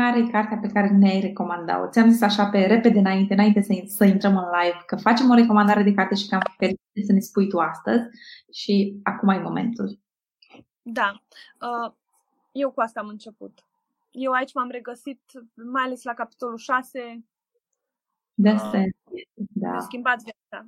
care 0.00 0.18
e 0.18 0.30
cartea 0.30 0.58
pe 0.58 0.68
care 0.68 0.88
ne-ai 0.88 1.20
recomandat-o? 1.20 1.90
Ți-am 1.90 2.10
zis 2.10 2.22
așa 2.22 2.48
pe 2.48 2.58
repede 2.58 2.98
înainte, 2.98 3.32
înainte 3.32 3.60
să, 3.60 3.82
să 3.86 4.04
intrăm 4.04 4.36
în 4.36 4.44
live, 4.60 4.82
că 4.86 4.96
facem 4.96 5.30
o 5.30 5.34
recomandare 5.34 5.82
de 5.82 5.94
carte 5.94 6.14
și 6.14 6.28
că 6.28 6.34
am 6.34 6.42
ferit 6.56 6.80
să 7.06 7.12
ne 7.12 7.20
spui 7.20 7.48
tu 7.48 7.58
astăzi 7.58 8.04
și 8.52 9.00
acum 9.02 9.28
e 9.28 9.38
momentul. 9.38 9.98
Da. 10.82 11.22
Uh, 11.60 11.92
eu 12.52 12.70
cu 12.70 12.80
asta 12.80 13.00
am 13.00 13.08
început. 13.08 13.58
Eu 14.10 14.32
aici 14.32 14.54
m-am 14.54 14.70
regăsit, 14.70 15.20
mai 15.54 15.82
ales 15.82 16.02
la 16.02 16.14
capitolul 16.14 16.56
6. 16.56 17.24
De 18.34 18.50
uh, 18.50 18.82
da. 19.34 19.70
Mi-a 19.70 19.80
schimbat 19.80 20.22
viața. 20.22 20.66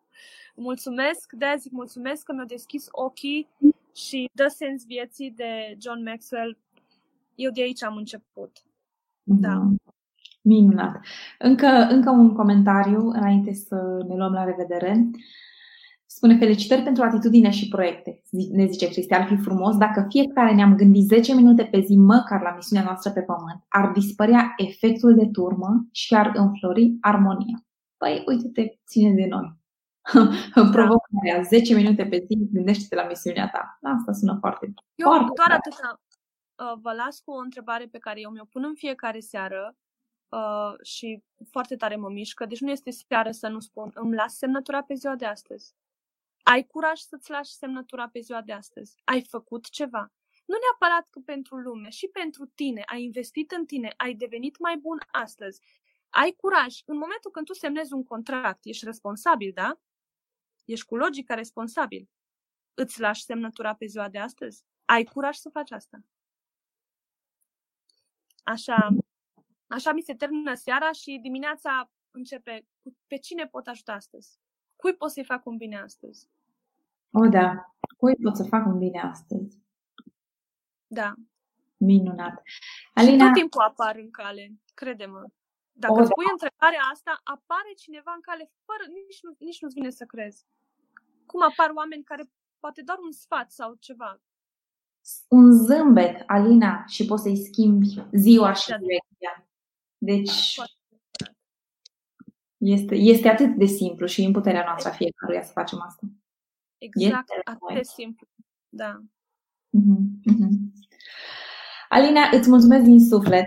mulțumesc, 0.54 1.32
de 1.32 1.54
zic 1.58 1.72
mulțumesc 1.72 2.24
că 2.24 2.32
mi-au 2.32 2.46
deschis 2.46 2.86
ochii 2.90 3.48
și 3.94 4.30
dă 4.32 4.46
sens 4.46 4.84
vieții 4.84 5.30
de 5.30 5.76
John 5.80 6.02
Maxwell. 6.02 6.58
Eu 7.40 7.50
de 7.50 7.62
aici 7.62 7.82
am 7.82 7.96
început. 7.96 8.52
Mhm. 9.22 9.40
Da. 9.40 9.68
Minunat. 10.42 11.00
Încă, 11.38 11.66
încă 11.66 12.10
un 12.10 12.34
comentariu 12.34 13.08
înainte 13.08 13.52
să 13.52 14.04
ne 14.08 14.16
luăm 14.16 14.32
la 14.32 14.44
revedere. 14.44 15.10
Spune 16.06 16.36
felicitări 16.36 16.82
pentru 16.82 17.02
atitudine 17.02 17.50
și 17.50 17.68
proiecte. 17.68 18.22
Ne 18.30 18.66
zice 18.66 18.88
Cristi, 18.88 19.14
ar 19.14 19.26
fi 19.26 19.36
frumos 19.36 19.76
dacă 19.76 20.06
fiecare 20.08 20.54
ne-am 20.54 20.74
gândit 20.74 21.06
10 21.06 21.34
minute 21.34 21.64
pe 21.64 21.80
zi 21.80 21.96
măcar 21.96 22.40
la 22.42 22.54
misiunea 22.54 22.84
noastră 22.84 23.10
pe 23.10 23.20
pământ, 23.20 23.64
ar 23.68 23.90
dispărea 23.92 24.54
efectul 24.56 25.14
de 25.14 25.28
turmă 25.32 25.86
și 25.92 26.14
ar 26.14 26.30
înflori 26.34 26.96
armonia. 27.00 27.64
Păi, 27.96 28.22
uite-te, 28.26 28.78
ține 28.86 29.12
de 29.14 29.26
noi. 29.26 29.58
provocarea, 30.76 31.42
10 31.48 31.74
minute 31.74 32.06
pe 32.06 32.24
zi, 32.26 32.48
gândește-te 32.52 32.94
la 32.94 33.06
misiunea 33.06 33.48
ta. 33.48 33.78
Asta 33.82 34.12
sună 34.12 34.36
foarte 34.40 34.74
Eu 34.94 35.06
foarte 35.06 35.32
doar 35.34 35.50
atâta 35.50 35.88
uh, 35.92 36.09
vă 36.80 36.92
las 36.92 37.20
cu 37.20 37.30
o 37.30 37.38
întrebare 37.38 37.86
pe 37.86 37.98
care 37.98 38.20
eu 38.20 38.30
mi-o 38.30 38.44
pun 38.44 38.64
în 38.64 38.74
fiecare 38.74 39.20
seară 39.20 39.76
uh, 40.28 40.74
și 40.82 41.22
foarte 41.50 41.76
tare 41.76 41.96
mă 41.96 42.08
mișcă. 42.08 42.46
Deci 42.46 42.60
nu 42.60 42.70
este 42.70 42.90
seară 42.90 43.30
să 43.30 43.48
nu 43.48 43.60
spun, 43.60 43.90
îmi 43.94 44.14
las 44.14 44.36
semnătura 44.36 44.82
pe 44.82 44.94
ziua 44.94 45.14
de 45.14 45.26
astăzi. 45.26 45.74
Ai 46.42 46.66
curaj 46.66 46.98
să-ți 46.98 47.30
lași 47.30 47.52
semnătura 47.52 48.08
pe 48.08 48.20
ziua 48.20 48.42
de 48.42 48.52
astăzi? 48.52 49.00
Ai 49.04 49.22
făcut 49.22 49.68
ceva? 49.68 50.12
Nu 50.44 50.56
neapărat 50.60 51.08
că 51.10 51.20
pentru 51.24 51.56
lume, 51.56 51.88
și 51.88 52.06
pentru 52.08 52.46
tine. 52.46 52.82
Ai 52.86 53.02
investit 53.02 53.50
în 53.50 53.66
tine, 53.66 53.94
ai 53.96 54.14
devenit 54.14 54.58
mai 54.58 54.76
bun 54.76 54.98
astăzi. 55.10 55.60
Ai 56.08 56.32
curaj. 56.32 56.80
În 56.84 56.96
momentul 56.96 57.30
când 57.30 57.46
tu 57.46 57.52
semnezi 57.52 57.92
un 57.92 58.04
contract, 58.04 58.58
ești 58.62 58.84
responsabil, 58.84 59.52
da? 59.54 59.80
Ești 60.64 60.86
cu 60.86 60.96
logica 60.96 61.34
responsabil. 61.34 62.08
Îți 62.74 63.00
lași 63.00 63.24
semnătura 63.24 63.74
pe 63.74 63.86
ziua 63.86 64.08
de 64.08 64.18
astăzi? 64.18 64.64
Ai 64.84 65.04
curaj 65.04 65.36
să 65.36 65.48
faci 65.48 65.70
asta? 65.70 65.98
Așa, 68.50 68.88
așa 69.66 69.92
mi 69.92 70.00
se 70.00 70.14
termină 70.14 70.54
seara 70.54 70.92
și 70.92 71.18
dimineața 71.22 71.90
începe 72.10 72.66
pe 73.06 73.16
cine 73.16 73.46
pot 73.46 73.66
ajuta 73.66 73.92
astăzi? 73.92 74.38
Cui 74.76 74.94
pot 74.94 75.10
să-i 75.10 75.24
fac 75.24 75.46
un 75.46 75.56
bine 75.56 75.80
astăzi? 75.80 76.28
O, 77.12 77.28
da. 77.28 77.74
Cui 77.96 78.16
pot 78.22 78.36
să 78.36 78.44
fac 78.44 78.66
un 78.66 78.78
bine 78.78 79.00
astăzi? 79.00 79.58
Da. 80.86 81.14
Minunat. 81.76 82.42
Alina... 82.94 83.12
Și 83.12 83.18
tot 83.18 83.32
timpul 83.32 83.60
apar 83.60 83.96
în 83.96 84.10
cale, 84.10 84.52
crede-mă. 84.74 85.24
Dacă 85.72 85.92
o, 85.92 86.00
îți 86.00 86.12
pui 86.12 86.24
da. 86.24 86.32
întrebarea 86.32 86.80
asta, 86.92 87.20
apare 87.24 87.72
cineva 87.76 88.12
în 88.14 88.20
cale 88.20 88.50
fără, 88.64 88.84
nici, 89.08 89.22
nu, 89.22 89.36
nici 89.38 89.60
nu-ți 89.60 89.74
vine 89.74 89.90
să 89.90 90.04
crezi 90.04 90.44
cum 91.30 91.42
apar 91.42 91.70
oameni 91.74 92.04
care 92.10 92.24
poate 92.60 92.82
doar 92.82 92.98
un 92.98 93.12
sfat 93.12 93.50
sau 93.50 93.74
ceva. 93.74 94.20
Un 95.28 95.52
zâmbet, 95.52 96.22
Alina, 96.26 96.84
și 96.86 97.04
poți 97.04 97.22
să-i 97.22 97.44
schimbi 97.44 98.04
ziua 98.12 98.52
și 98.52 98.66
direcția. 98.66 99.48
Deci 99.98 100.58
este, 102.56 102.94
este 102.94 103.28
atât 103.28 103.56
de 103.56 103.66
simplu 103.66 104.06
și 104.06 104.22
în 104.24 104.32
puterea 104.32 104.64
noastră 104.64 104.88
a 104.88 104.92
fiecăruia 104.92 105.42
să 105.42 105.50
facem 105.52 105.80
asta. 105.80 106.06
Exact, 106.78 107.28
este 107.28 107.40
atât 107.44 107.74
de 107.74 107.82
simplu. 107.82 108.26
Da. 108.68 109.02
Uh-huh, 109.78 110.32
uh-huh. 110.32 110.50
Alina, 111.88 112.28
îți 112.32 112.48
mulțumesc 112.48 112.84
din 112.84 113.00
suflet 113.00 113.46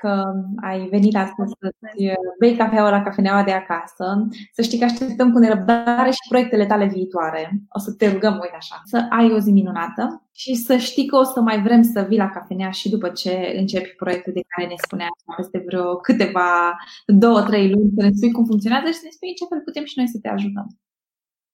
că 0.00 0.32
ai 0.60 0.88
venit 0.88 1.16
astăzi 1.16 1.52
să-ți 1.60 2.04
bei 2.38 2.56
cafeaua 2.56 2.90
la 2.90 3.02
cafeneaua 3.02 3.44
de 3.44 3.52
acasă. 3.52 4.28
Să 4.52 4.62
știi 4.62 4.78
că 4.78 4.84
așteptăm 4.84 5.32
cu 5.32 5.38
nerăbdare 5.38 6.10
și 6.10 6.28
proiectele 6.28 6.66
tale 6.66 6.86
viitoare. 6.86 7.62
O 7.68 7.78
să 7.78 7.92
te 7.92 8.12
rugăm, 8.12 8.32
uite 8.32 8.56
așa, 8.56 8.80
să 8.84 9.06
ai 9.10 9.32
o 9.32 9.38
zi 9.38 9.50
minunată 9.50 10.28
și 10.32 10.54
să 10.54 10.76
știi 10.76 11.06
că 11.06 11.16
o 11.16 11.22
să 11.22 11.40
mai 11.40 11.62
vrem 11.62 11.82
să 11.82 12.00
vii 12.08 12.18
la 12.18 12.30
cafenea 12.30 12.70
și 12.70 12.90
după 12.90 13.08
ce 13.08 13.54
începi 13.56 13.88
proiectul 13.88 14.32
de 14.32 14.40
care 14.48 14.68
ne 14.68 14.74
spunea 14.82 15.08
peste 15.36 15.62
vreo 15.66 15.96
câteva, 15.96 16.76
două, 17.06 17.42
trei 17.42 17.70
luni, 17.70 17.92
să 17.96 18.02
ne 18.02 18.10
spui 18.12 18.32
cum 18.32 18.44
funcționează 18.44 18.86
și 18.86 18.92
să 18.92 19.04
ne 19.04 19.10
spui 19.10 19.28
în 19.28 19.34
ce 19.34 19.44
fel 19.48 19.60
putem 19.60 19.84
și 19.84 19.94
noi 19.96 20.08
să 20.08 20.18
te 20.22 20.28
ajutăm. 20.28 20.66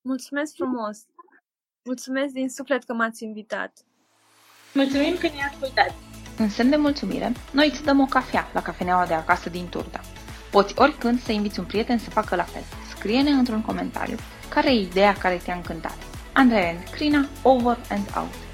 Mulțumesc 0.01 0.55
frumos! 0.55 0.99
Mulțumesc 1.85 2.33
din 2.33 2.49
suflet 2.49 2.85
că 2.85 2.95
m-ați 2.95 3.25
invitat! 3.25 3.73
Mulțumim 4.75 5.15
că 5.15 5.27
ne-ați 5.27 5.55
ascultat! 5.55 6.16
În 6.39 6.49
semn 6.49 6.71
de 6.71 6.77
mulțumire, 6.77 7.33
noi 7.51 7.71
îți 7.73 7.85
dăm 7.85 8.01
o 8.01 8.05
cafea 8.05 8.49
la 8.53 8.63
cafeneaua 8.63 9.07
de 9.07 9.15
acasă 9.15 9.51
din 9.51 9.69
Turda. 9.69 10.01
Poți 10.51 10.75
oricând 10.77 11.23
să 11.23 11.33
inviți 11.33 11.59
un 11.59 11.65
prieten 11.65 11.99
să 11.99 12.11
facă 12.11 12.37
la 12.37 12.43
fel. 12.43 12.63
Scrie-ne 12.89 13.31
într-un 13.31 13.63
comentariu 13.63 14.17
care 14.49 14.71
e 14.71 14.81
ideea 14.81 15.13
care 15.13 15.41
te-a 15.45 15.55
încântat. 15.55 15.97
Andrei 16.33 16.69
and 16.69 16.89
Crina, 16.91 17.29
over 17.43 17.79
and 17.91 18.05
out. 18.17 18.46